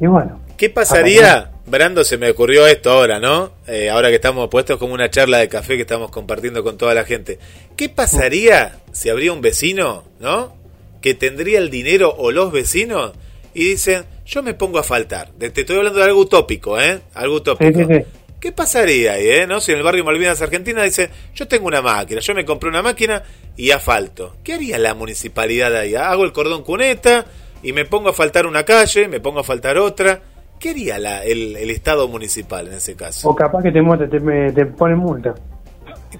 y 0.00 0.06
bueno. 0.06 0.40
¿Qué 0.56 0.70
pasaría, 0.70 1.50
Brando, 1.66 2.04
se 2.04 2.16
me 2.16 2.30
ocurrió 2.30 2.66
esto 2.66 2.92
ahora, 2.92 3.18
¿no? 3.18 3.50
Eh, 3.66 3.90
ahora 3.90 4.08
que 4.08 4.14
estamos 4.16 4.48
puestos 4.48 4.78
como 4.78 4.94
una 4.94 5.10
charla 5.10 5.38
de 5.38 5.48
café 5.48 5.74
que 5.74 5.82
estamos 5.82 6.10
compartiendo 6.10 6.62
con 6.62 6.78
toda 6.78 6.94
la 6.94 7.04
gente. 7.04 7.38
¿Qué 7.76 7.88
pasaría 7.88 8.76
si 8.92 9.08
habría 9.08 9.32
un 9.32 9.40
vecino, 9.40 10.04
¿no? 10.20 10.54
Que 11.00 11.14
tendría 11.14 11.58
el 11.58 11.70
dinero 11.70 12.14
o 12.16 12.30
los 12.30 12.52
vecinos 12.52 13.12
y 13.52 13.70
dicen, 13.70 14.04
yo 14.24 14.42
me 14.42 14.54
pongo 14.54 14.78
a 14.78 14.84
faltar. 14.84 15.30
Te 15.38 15.46
estoy 15.46 15.76
hablando 15.76 15.98
de 15.98 16.04
algo 16.04 16.20
utópico, 16.20 16.80
¿eh? 16.80 17.00
Algo 17.14 17.36
utópico. 17.36 17.78
Sí, 17.78 17.84
sí, 17.84 17.94
sí. 17.94 18.04
¿Qué 18.38 18.52
pasaría 18.52 19.14
ahí, 19.14 19.26
eh? 19.26 19.46
¿No? 19.46 19.60
Si 19.60 19.72
en 19.72 19.78
el 19.78 19.84
barrio 19.84 20.04
Malvinas 20.04 20.42
Argentina 20.42 20.82
dice, 20.82 21.08
yo 21.34 21.48
tengo 21.48 21.66
una 21.66 21.80
máquina, 21.80 22.20
yo 22.20 22.34
me 22.34 22.44
compré 22.44 22.68
una 22.68 22.82
máquina 22.82 23.22
y 23.56 23.70
asfalto. 23.70 24.36
¿Qué 24.44 24.52
haría 24.52 24.78
la 24.78 24.92
municipalidad 24.92 25.74
ahí? 25.74 25.94
Hago 25.94 26.24
el 26.24 26.32
cordón 26.32 26.62
cuneta 26.62 27.24
y 27.64 27.72
me 27.72 27.84
pongo 27.84 28.10
a 28.10 28.12
faltar 28.12 28.46
una 28.46 28.62
calle, 28.64 29.08
me 29.08 29.18
pongo 29.20 29.40
a 29.40 29.44
faltar 29.44 29.76
otra. 29.78 30.20
¿Qué 30.60 30.70
haría 30.70 30.98
la, 30.98 31.24
el, 31.24 31.56
el 31.56 31.70
Estado 31.70 32.06
municipal 32.08 32.68
en 32.68 32.74
ese 32.74 32.94
caso? 32.94 33.28
O 33.28 33.34
capaz 33.34 33.62
que 33.62 33.72
te, 33.72 33.82
te, 33.82 34.20
te, 34.20 34.52
te 34.52 34.66
ponen 34.66 34.98
multa. 34.98 35.34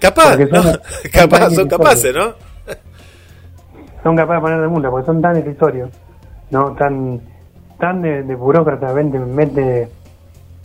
Capaz, 0.01 0.37
son- 0.37 0.81
Capaz, 1.13 1.51
son 1.51 1.69
capaces, 1.69 2.13
¿no? 2.15 2.35
Son 4.03 4.17
capaces 4.17 4.37
de 4.37 4.41
poner 4.43 4.61
de 4.61 4.69
multa 4.69 4.91
porque 4.91 5.07
son 5.07 5.23
tan 5.23 5.39
irrisorios, 5.39 5.91
¿no? 6.51 6.75
Tan, 6.75 7.21
tan 7.79 8.03
de, 8.03 8.23
de 8.23 8.35
burócratas, 8.35 8.93
mente, 8.95 9.19
mente, 9.19 9.89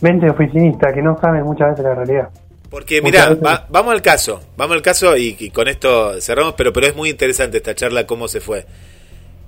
mente 0.00 0.28
oficinista 0.28 0.92
que 0.92 1.00
no 1.00 1.18
saben 1.20 1.44
muchas 1.44 1.70
veces 1.70 1.84
la 1.84 1.94
realidad. 1.94 2.28
Porque 2.70 3.00
mira, 3.02 3.30
veces- 3.30 3.42
vamos 3.70 3.92
al 3.94 4.02
caso, 4.02 4.40
vamos 4.56 4.76
al 4.76 4.82
caso 4.82 5.16
y, 5.16 5.36
y 5.38 5.50
con 5.50 5.68
esto 5.68 6.20
cerramos, 6.20 6.54
pero 6.54 6.72
pero 6.72 6.86
es 6.86 6.94
muy 6.94 7.08
interesante 7.10 7.56
esta 7.56 7.74
charla 7.74 8.06
cómo 8.06 8.28
se 8.28 8.40
fue. 8.40 8.66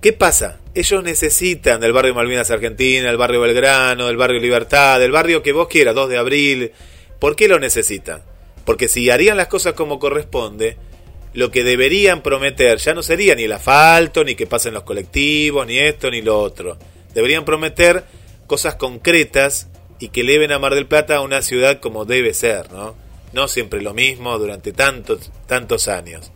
¿Qué 0.02 0.12
pasa? 0.12 0.58
Ellos 0.74 1.04
necesitan 1.04 1.80
del 1.80 1.92
barrio 1.92 2.12
Malvinas 2.12 2.50
Argentina, 2.50 3.06
del 3.06 3.16
barrio 3.16 3.40
Belgrano, 3.40 4.08
del 4.08 4.16
barrio 4.16 4.40
Libertad, 4.40 4.98
del 4.98 5.12
barrio 5.12 5.44
que 5.44 5.52
vos 5.52 5.68
quieras, 5.68 5.94
2 5.94 6.08
de 6.08 6.18
abril. 6.18 6.72
¿Por 7.20 7.36
qué 7.36 7.46
lo 7.46 7.60
necesitan? 7.60 8.20
Porque 8.64 8.88
si 8.88 9.10
harían 9.10 9.36
las 9.36 9.46
cosas 9.46 9.74
como 9.74 10.00
corresponde, 10.00 10.76
lo 11.34 11.52
que 11.52 11.62
deberían 11.62 12.20
prometer 12.20 12.78
ya 12.78 12.94
no 12.94 13.04
sería 13.04 13.36
ni 13.36 13.44
el 13.44 13.52
asfalto, 13.52 14.24
ni 14.24 14.34
que 14.34 14.48
pasen 14.48 14.74
los 14.74 14.82
colectivos, 14.82 15.68
ni 15.68 15.78
esto, 15.78 16.10
ni 16.10 16.20
lo 16.20 16.36
otro. 16.40 16.78
Deberían 17.14 17.44
prometer 17.44 18.02
cosas 18.48 18.74
concretas 18.74 19.68
y 20.00 20.08
que 20.08 20.22
eleven 20.22 20.50
a 20.50 20.58
Mar 20.58 20.74
del 20.74 20.86
Plata 20.86 21.14
a 21.14 21.20
una 21.20 21.42
ciudad 21.42 21.78
como 21.78 22.06
debe 22.06 22.34
ser, 22.34 22.72
¿no? 22.72 22.96
No 23.32 23.46
siempre 23.46 23.80
lo 23.80 23.94
mismo 23.94 24.36
durante 24.36 24.72
tantos, 24.72 25.30
tantos 25.46 25.86
años. 25.86 26.32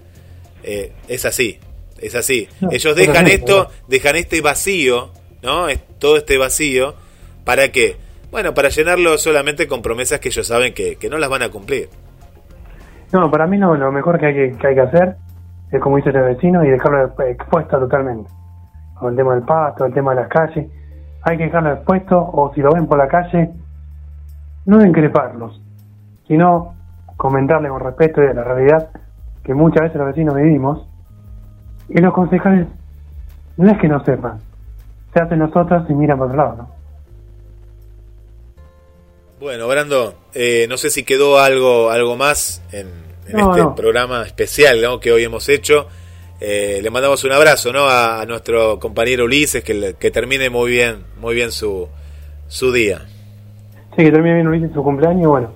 Eh, 0.62 0.92
es 1.08 1.24
así, 1.24 1.58
es 2.00 2.14
así. 2.14 2.48
No, 2.60 2.68
Ellos 2.70 2.94
dejan 2.96 3.24
no, 3.24 3.30
esto, 3.30 3.68
dejan 3.88 4.16
este 4.16 4.40
vacío, 4.40 5.10
¿no? 5.42 5.68
Es- 5.68 5.80
todo 5.98 6.16
este 6.16 6.36
vacío, 6.38 6.94
¿para 7.44 7.70
qué? 7.72 7.96
Bueno, 8.30 8.52
para 8.54 8.68
llenarlo 8.68 9.16
solamente 9.18 9.66
con 9.66 9.82
promesas 9.82 10.20
que 10.20 10.28
ellos 10.28 10.46
saben 10.46 10.74
que, 10.74 10.96
que 10.96 11.08
no 11.08 11.16
las 11.18 11.30
van 11.30 11.42
a 11.42 11.48
cumplir. 11.48 11.88
No, 13.12 13.30
para 13.30 13.46
mí 13.46 13.56
no, 13.56 13.74
lo 13.76 13.92
mejor 13.92 14.18
que 14.18 14.26
hay 14.26 14.34
que, 14.34 14.58
que 14.58 14.66
hay 14.66 14.74
que 14.74 14.80
hacer 14.80 15.16
es 15.72 15.80
como 15.80 15.96
dice 15.96 16.10
el 16.10 16.20
vecino 16.22 16.64
y 16.64 16.68
dejarlo 16.68 17.14
expuesto 17.24 17.78
totalmente. 17.78 18.30
Con 18.98 19.10
el 19.12 19.16
tema 19.16 19.34
del 19.34 19.44
pasto, 19.44 19.84
el 19.86 19.94
tema 19.94 20.14
de 20.14 20.20
las 20.22 20.28
calles. 20.28 20.66
Hay 21.22 21.36
que 21.38 21.44
dejarlo 21.44 21.72
expuesto 21.72 22.18
o 22.18 22.52
si 22.54 22.60
lo 22.60 22.72
ven 22.72 22.86
por 22.86 22.98
la 22.98 23.08
calle, 23.08 23.50
no 24.66 24.84
increparlos, 24.84 25.60
sino 26.26 26.74
comentarle 27.16 27.68
con 27.68 27.80
respeto 27.80 28.20
de 28.20 28.34
la 28.34 28.44
realidad 28.44 28.90
que 29.44 29.54
muchas 29.54 29.82
veces 29.84 29.96
los 29.98 30.08
vecinos 30.08 30.34
vivimos. 30.34 30.86
Y 31.88 32.00
los 32.00 32.12
concejales 32.12 32.66
no 33.56 33.70
es 33.70 33.78
que 33.78 33.88
no 33.88 34.04
sepan, 34.04 34.38
se 35.14 35.20
hacen 35.20 35.38
nosotros 35.38 35.84
y 35.88 35.94
miran 35.94 36.18
por 36.18 36.26
otro 36.28 36.36
lado, 36.38 36.56
¿no? 36.56 36.76
Bueno, 39.40 39.68
Brando, 39.68 40.14
eh, 40.34 40.66
no 40.68 40.76
sé 40.78 40.88
si 40.90 41.04
quedó 41.04 41.38
algo, 41.38 41.90
algo 41.90 42.16
más 42.16 42.62
en, 42.72 42.88
en 43.28 43.36
No, 43.36 43.50
este 43.50 43.62
no. 43.62 43.74
programa 43.74 44.22
especial 44.22 44.80
¿no? 44.80 44.98
que 44.98 45.12
hoy 45.12 45.24
hemos 45.24 45.48
hecho. 45.48 45.86
Eh, 46.40 46.80
le 46.82 46.90
mandamos 46.90 47.22
un 47.24 47.32
abrazo 47.32 47.72
¿no? 47.72 47.84
a, 47.86 48.20
a 48.22 48.26
nuestro 48.26 48.78
compañero 48.78 49.24
Ulises, 49.24 49.62
que, 49.62 49.94
que 49.98 50.10
termine 50.10 50.48
muy 50.50 50.70
bien, 50.70 51.04
muy 51.20 51.34
bien 51.34 51.52
su, 51.52 51.86
su 52.48 52.72
día. 52.72 53.06
Sí, 53.96 54.04
que 54.04 54.10
termine 54.10 54.36
bien 54.36 54.48
Ulises 54.48 54.72
su 54.72 54.82
cumpleaños. 54.82 55.28
Bueno, 55.28 55.50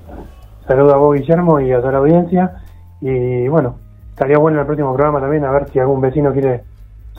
saludo 0.66 0.94
a 0.94 0.96
vos, 0.98 1.16
Guillermo, 1.18 1.58
y 1.60 1.72
a 1.72 1.80
toda 1.80 1.92
la 1.92 1.98
audiencia. 1.98 2.62
Y 3.00 3.48
bueno, 3.48 3.78
estaría 4.20 4.36
bueno 4.36 4.58
en 4.58 4.60
el 4.60 4.66
próximo 4.66 4.94
programa 4.94 5.18
también 5.18 5.46
a 5.46 5.50
ver 5.50 5.70
si 5.72 5.78
algún 5.78 6.02
vecino 6.02 6.30
quiere 6.30 6.60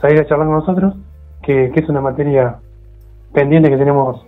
salir 0.00 0.20
a 0.20 0.24
charlar 0.24 0.46
con 0.46 0.58
nosotros, 0.58 0.94
que, 1.42 1.72
que 1.74 1.80
es 1.80 1.88
una 1.88 2.00
materia 2.00 2.58
pendiente 3.34 3.68
que 3.68 3.76
tenemos 3.76 4.24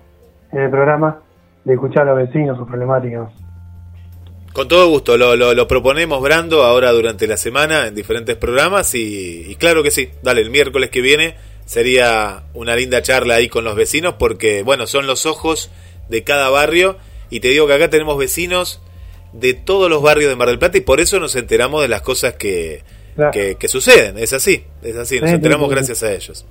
en 0.51 0.59
el 0.59 0.71
programa 0.71 1.21
de 1.65 1.75
escuchar 1.75 2.03
a 2.03 2.15
los 2.15 2.27
vecinos, 2.27 2.59
sus 2.59 2.67
problemáticas. 2.67 3.31
Con 4.53 4.67
todo 4.67 4.89
gusto, 4.89 5.17
lo, 5.17 5.37
lo, 5.37 5.69
proponemos, 5.69 6.21
Brando, 6.21 6.65
ahora 6.65 6.91
durante 6.91 7.29
la 7.29 7.37
semana 7.37 7.87
en 7.87 7.95
diferentes 7.95 8.37
programas 8.37 8.93
y, 8.97 9.49
y 9.49 9.55
claro 9.55 9.85
que 9.85 9.93
sí, 9.93 10.11
dale, 10.25 10.41
el 10.41 10.51
miércoles 10.51 10.91
que 10.91 11.01
viene 11.01 11.37
sería 11.67 12.43
una 12.55 12.75
linda 12.75 13.03
charla 13.03 13.37
ahí 13.37 13.49
con 13.49 13.63
los 13.63 13.77
vecinos 13.77 14.15
porque, 14.19 14.65
bueno, 14.65 14.89
son 14.89 15.07
los 15.07 15.27
ojos 15.27 15.71
de 16.09 16.25
cada 16.25 16.51
barrio 16.51 16.97
y 17.31 17.39
te 17.39 17.49
digo 17.49 17.69
que 17.69 17.75
acá 17.75 17.89
tenemos 17.89 18.19
vecinos 18.19 18.83
de 19.35 19.55
todos 19.55 19.91
los 19.91 20.01
barrios 20.03 20.31
de 20.31 20.37
Mar 20.37 20.49
del 20.49 20.59
Plata 20.59 20.79
y 20.79 20.81
por 20.81 21.01
eso 21.01 21.19
nos 21.21 21.35
enteramos 21.37 21.83
de 21.83 21.89
las 21.89 22.03
cosas 22.03 22.35
que, 22.35 22.83
Claro. 23.17 23.31
que, 23.33 23.55
que 23.57 23.69
suceden, 23.69 24.19
es 24.19 24.33
así, 24.33 24.65
es 24.83 24.97
así, 24.97 25.21
nos 25.21 25.31
enteramos 25.31 25.71
gracias 25.71 26.03
a 26.03 26.13
ellos. 26.13 26.47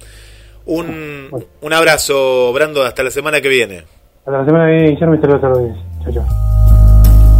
Un, 0.65 1.29
un 1.59 1.73
abrazo, 1.73 2.53
Brando, 2.53 2.83
hasta 2.83 3.03
la 3.03 3.11
semana 3.11 3.41
que 3.41 3.49
viene. 3.49 3.83
Hasta 4.19 4.31
la 4.31 4.45
semana 4.45 4.67
que 4.67 4.71
viene, 4.73 4.89
Guillermo, 4.91 5.15
y 5.15 5.19
saludos 5.19 5.43
a. 5.43 6.03
Chao, 6.03 6.13
chao. 6.13 7.33